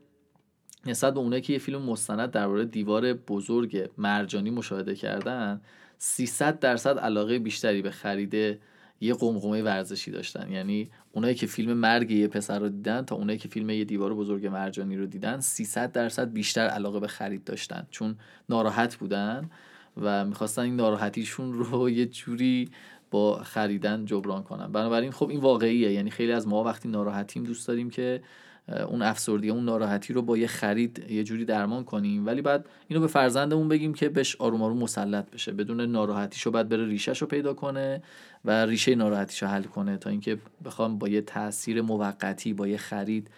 نسبت 0.86 1.14
به 1.14 1.20
اونایی 1.20 1.42
که 1.42 1.54
یه 1.54 1.60
فیلم 1.60 1.82
مستند 1.82 2.32
درباره 2.32 2.66
دیوار 2.66 3.14
بزرگ 3.14 3.90
مرجانی 3.98 4.50
مشاهده 4.50 4.96
کردن 4.96 5.62
300 5.98 6.60
درصد 6.60 7.00
علاقه 7.00 7.40
بیشتری 7.40 7.82
به 7.82 7.92
خرید 7.92 8.60
یه 9.04 9.14
قمقمه 9.14 9.62
ورزشی 9.62 10.12
داشتن. 10.12 10.52
یعنی 10.52 10.90
اونایی 11.12 11.36
که 11.36 11.48
فیلم 11.48 11.74
مرگ 11.74 12.12
یه 12.12 12.28
پسر 12.28 12.60
رو 12.60 12.70
دیدن 12.70 13.02
تا 13.02 13.16
اونایی 13.16 13.40
که 13.40 13.48
فیلم 13.48 13.70
یه 13.70 13.86
دیوار 13.86 14.14
بزرگ 14.14 14.48
مرجانی 14.48 14.98
رو 14.98 15.06
دیدن 15.06 15.40
300 15.40 15.92
درصد 15.92 16.34
بیشتر 16.34 16.68
علاقه 16.68 17.00
به 17.00 17.08
خرید 17.08 17.44
داشتن. 17.44 17.88
چون 17.92 18.16
ناراحت 18.50 18.96
بودن 18.96 19.50
و 19.98 20.26
می‌خواستن 20.26 20.62
این 20.62 20.76
ناراحتیشون 20.76 21.54
رو 21.54 21.90
یه 22.00 22.06
جوری 22.06 22.70
با 23.12 23.44
خریدن 23.44 24.06
جبران 24.06 24.44
کنم 24.44 24.72
بنابراین 24.72 25.12
خب 25.12 25.30
این 25.30 25.40
واقعیه. 25.40 25.92
یعنی 25.92 26.10
خیلی 26.10 26.32
از 26.32 26.48
ما 26.48 26.64
وقتی 26.64 26.90
ناراحتیم 26.90 27.44
دوست 27.44 27.68
داریم 27.68 27.90
که 27.90 28.22
اون 28.68 29.02
افسردگی 29.02 29.50
اون 29.50 29.66
ناراحتی 29.66 30.14
رو 30.14 30.22
با 30.22 30.38
یه 30.38 30.48
خرید 30.48 31.06
یه 31.10 31.24
جوری 31.24 31.46
درمان 31.46 31.84
کنیم. 31.84 32.26
ولی 32.26 32.42
بعد 32.42 32.66
اینو 32.88 33.02
به 33.02 33.08
فرزندمون 33.08 33.68
بگیم 33.68 33.94
که 33.94 34.10
بهش 34.10 34.36
آروم 34.36 34.62
آروم 34.62 34.78
مسلط 34.78 35.32
بشه. 35.32 35.52
بدون 35.52 35.82
ناراحتیشو 35.82 36.52
بعد 36.52 36.70
بره 36.70 36.86
ریشهش 36.86 37.22
رو 37.22 37.28
پیدا 37.28 37.54
کنه 37.54 38.04
و 38.46 38.66
ریشه 38.66 38.96
ناراحتیشو 38.96 39.48
حل 39.48 39.64
کنه 39.64 39.98
تا 39.98 40.10
اینکه 40.10 40.38
بخوام 40.66 40.98
با 40.98 41.08
یه 41.08 41.22
تاثیر 41.22 41.82
موقتی 41.82 42.54
با 42.54 42.68
یه 42.68 42.78
خرید 42.78 43.30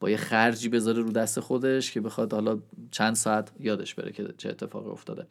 با 0.00 0.10
یه 0.10 0.16
خرجی 0.16 0.68
بذاره 0.68 1.02
رو 1.02 1.12
دست 1.12 1.40
خودش 1.40 1.92
که 1.92 2.00
بخواد 2.00 2.32
حالا 2.32 2.58
چند 2.90 3.14
ساعت 3.14 3.52
یادش 3.60 3.94
بره 3.94 4.12
که 4.12 4.28
چه 4.38 4.48
اتفاقی 4.48 4.90
افتاده. 4.90 5.26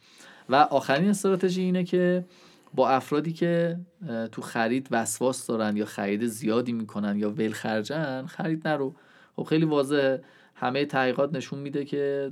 و 0.50 0.56
آخرین 0.56 1.10
استراتژی 1.10 1.62
اینه 1.62 1.84
که 1.84 2.26
با 2.74 2.90
افرادی 2.90 3.34
که 3.34 3.80
تو 4.32 4.42
خرید 4.42 4.88
وسواس 4.92 5.48
دارن 5.48 5.78
یا 5.78 5.86
خرید 5.86 6.26
زیادی 6.26 6.72
می‌کنن 6.72 7.18
یا 7.18 7.30
ول 7.30 7.52
خرجن 7.52 8.26
خرید 8.26 8.68
نرو. 8.68 8.96
خب 9.36 9.44
خیلی 9.44 9.66
واضحه 9.66 10.22
همه 10.56 10.86
تحقیقات 10.86 11.36
نشون 11.36 11.60
میده 11.60 11.86
که 11.86 12.32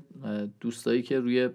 دوستایی 0.60 1.02
که 1.02 1.20
روی 1.20 1.50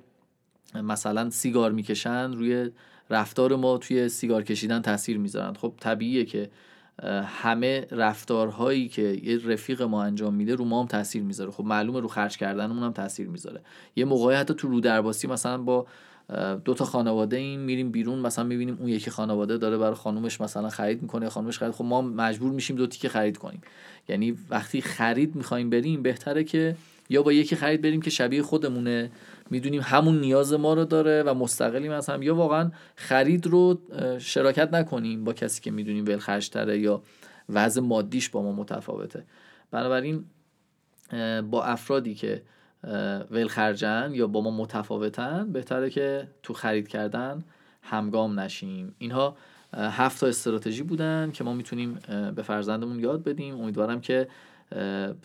مثلا 0.74 1.30
سیگار 1.30 1.72
می‌کشن 1.72 2.32
روی 2.32 2.70
رفتار 3.11 3.57
ما 3.57 3.78
توی 3.78 4.09
سیگار 4.09 4.42
کشیدن 4.42 4.82
تاثیر 4.82 5.18
می‌ذارن. 5.18 5.53
خب 5.53 5.74
طبیعیه 5.80 6.24
که 6.24 6.51
همه 7.24 7.86
رفتارهایی 7.90 8.88
که 8.88 9.03
یه 9.03 9.47
رفیق 9.47 9.82
ما 9.82 10.03
انجام 10.03 10.34
میده 10.34 10.55
رو 10.55 10.64
ما 10.64 10.80
هم 10.80 10.86
تاثیر 10.86 11.22
می‌ذاره. 11.22 11.51
خب 11.51 11.64
معلومه 11.64 12.01
رو 12.01 12.09
خرج 12.09 12.36
کردنمون 12.36 12.82
هم 12.82 12.92
تاثیر 12.92 13.28
می‌ذاره. 13.28 13.61
یه 13.97 14.05
موقعی 14.05 14.36
حتی 14.36 14.55
تو 14.55 14.68
رو 14.68 14.80
درباسی 14.80 15.26
مثلا 15.26 15.59
با 15.59 15.86
دو 16.64 16.74
تا 16.74 16.84
خانواده 16.84 17.36
این 17.36 17.60
میریم 17.60 17.90
بیرون 17.90 18.18
مثلا 18.18 18.44
می‌بینیم 18.44 18.76
اون 18.80 18.88
یکی 18.88 19.10
خانواده 19.10 19.58
داره 19.58 19.78
برای 19.78 19.94
خانومش 19.94 20.40
مثلا 20.40 20.68
خرید 20.68 21.02
می‌کنه 21.02 21.28
خانومش 21.28 21.58
خرید 21.58 21.72
خب 21.72 21.84
ما 21.84 22.02
مجبور 22.02 22.52
میشیم 22.52 22.76
دو 22.76 22.86
تیکه 22.86 23.08
خرید 23.08 23.36
کنیم. 23.36 23.60
یعنی 24.08 24.36
وقتی 24.50 24.80
خرید 24.80 25.34
می‌خوایم 25.36 25.70
بریم 25.70 26.02
بهتره 26.02 26.44
که 26.44 26.76
یا 27.08 27.22
با 27.22 27.32
یکی 27.32 27.56
خرید 27.56 27.82
بریم 27.82 28.02
که 28.02 28.10
شبیه 28.10 28.42
خودمونه. 28.42 29.10
می‌دونیم 29.50 29.80
همون 29.84 30.20
نیاز 30.20 30.52
ما 30.52 30.74
رو 30.74 30.84
داره 30.84 31.22
و 31.22 31.34
مستقلیم 31.34 31.92
از 31.92 32.08
هم. 32.08 32.22
یا 32.22 32.34
واقعا 32.34 32.70
خرید 32.96 33.46
رو 33.46 33.80
شراکت 34.18 34.74
نکنیم 34.74 35.24
با 35.24 35.32
کسی 35.32 35.60
که 35.60 35.70
می‌دونیم 35.70 36.04
ول 36.04 36.38
تره 36.40 36.78
یا 36.78 37.02
وضع 37.48 37.80
مادیش 37.80 38.28
با 38.28 38.42
ما 38.42 38.52
متفاوته. 38.52 39.24
بنابراین 39.70 40.24
با 41.50 41.64
افرادی 41.64 42.14
که 42.14 42.42
ول 43.30 43.47
خرجن 43.47 44.11
یا 44.14 44.26
با 44.26 44.41
ما 44.41 44.51
متفاوتن 44.51 45.53
بهتره 45.53 45.91
که 45.91 46.28
تو 46.43 46.53
خرید 46.53 46.89
کردن 46.89 47.45
همگام 47.82 48.41
نشیم. 48.41 48.95
اینها 48.99 49.37
هفت 49.74 50.20
تا 50.20 50.26
استراتژی 50.26 50.82
بودن 50.82 51.30
که 51.32 51.45
ما 51.45 51.55
می‌تونیم 51.55 51.99
به 52.35 52.43
فرزندمون 52.43 53.01
یاد 53.01 53.24
بدیم. 53.24 53.61
امیدوارم 53.61 54.01
که 54.01 54.28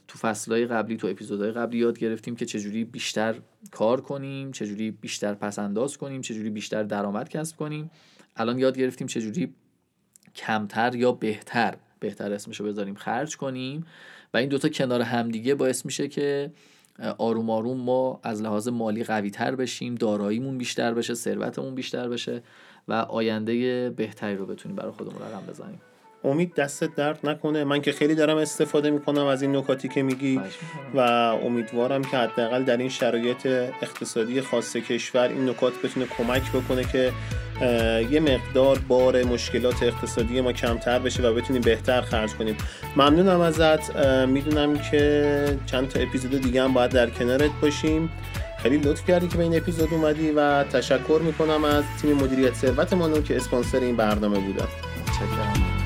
تو 0.07 0.17
فصلهای 0.21 0.65
قبلی 0.65 0.97
تو 0.97 1.07
اپیزودهای 1.07 1.51
قبلی 1.51 1.77
یاد 1.77 1.99
گرفتیم 1.99 2.35
که 2.35 2.45
چجوری 2.45 2.83
بیشتر 2.85 3.35
کار 3.71 4.01
کنیم 4.01 4.51
چجوری 4.51 4.91
بیشتر 4.91 5.33
پس 5.33 5.59
انداز 5.59 5.97
کنیم 5.97 6.21
چجوری 6.21 6.49
بیشتر 6.49 6.83
درآمد 6.83 7.29
کسب 7.29 7.57
کنیم. 7.57 7.91
الان 8.35 8.59
یاد 8.59 8.77
گرفتیم 8.77 9.07
چجوری 9.07 9.53
کمتر 10.35 10.95
یا 10.95 11.11
بهتر 11.11 11.75
بهتر 11.99 12.33
اسمشو 12.33 12.63
بذاریم 12.63 12.95
خرج 12.95 13.37
کنیم. 13.37 13.85
و 14.33 14.37
این 14.37 14.49
دوتا 14.49 14.69
کنار 14.69 15.01
همدیگه 15.01 15.55
باعث 15.55 15.85
میشه 15.85 16.07
که 16.07 16.51
آروم 17.17 17.49
آروم 17.49 17.77
ما 17.77 18.19
از 18.23 18.41
لحاظ 18.41 18.67
مالی 18.67 19.03
قوی 19.03 19.29
تر 19.29 19.55
بشیم 19.55 19.95
داراییمون 19.95 20.57
بیشتر 20.57 20.93
بشه 20.93 21.13
ثروتمون 21.13 21.75
بیشتر 21.75 22.09
بشه 22.09 22.43
و 22.87 22.93
آینده 22.93 23.89
بهتری 23.89 24.35
رو 24.35 24.45
بتونیم 24.45 24.75
برای 24.75 24.91
خودمون 24.91 25.21
رقم 25.21 25.43
بزنیم. 25.49 25.81
امید 26.23 26.55
دستت 26.55 26.95
درد 26.95 27.19
نکنه. 27.23 27.63
من 27.63 27.81
که 27.81 27.91
خیلی 27.91 28.15
دارم 28.15 28.37
استفاده 28.37 28.89
می‌کنم 28.89 29.25
از 29.25 29.41
این 29.41 29.55
نکاتی 29.55 29.87
که 29.87 30.03
میگی 30.03 30.41
و 30.95 30.99
امیدوارم 31.45 32.01
که 32.01 32.17
حداقل 32.17 32.63
در 32.63 32.77
این 32.77 32.89
شرایط 32.89 33.45
اقتصادی 33.81 34.41
خاص 34.41 34.75
کشور 34.75 35.27
این 35.27 35.49
نکات 35.49 35.73
بتونه 35.83 36.05
کمک 36.17 36.51
بکنه 36.51 36.83
که 36.83 37.11
یه 38.11 38.19
مقدار 38.19 38.79
بار 38.87 39.23
مشکلات 39.23 39.83
اقتصادی 39.83 40.41
ما 40.41 40.53
کمتر 40.53 40.99
بشه 40.99 41.23
و 41.23 41.33
بتونیم 41.33 41.61
بهتر 41.61 42.01
خرج 42.01 42.33
کنیم. 42.33 42.57
ممنونم 42.95 43.39
ازت. 43.39 43.95
می‌دونم 44.27 44.79
که 44.91 45.57
چند 45.65 45.87
تا 45.87 45.99
اپیزود 45.99 46.41
دیگه 46.41 46.63
هم 46.63 46.73
باید 46.73 46.91
در 46.91 47.09
کنارت 47.09 47.51
باشیم. 47.61 48.09
خیلی 48.57 48.77
لطف 48.77 49.07
کردی 49.07 49.27
که 49.27 49.37
به 49.37 49.43
این 49.43 49.57
اپیزود 49.57 49.93
اومدی 49.93 50.31
و 50.31 50.63
تشکر 50.63 51.21
می‌کنم 51.23 51.63
از 51.63 51.83
تیم 52.01 52.13
مدیریت 52.13 52.53
ثروت 52.53 52.93
مانو 52.93 53.21
که 53.21 53.35
اسپانسر 53.35 53.79
این 53.79 53.95
برنامه 53.95 54.39
بودن 54.39 54.67
متشکرم 55.01 55.78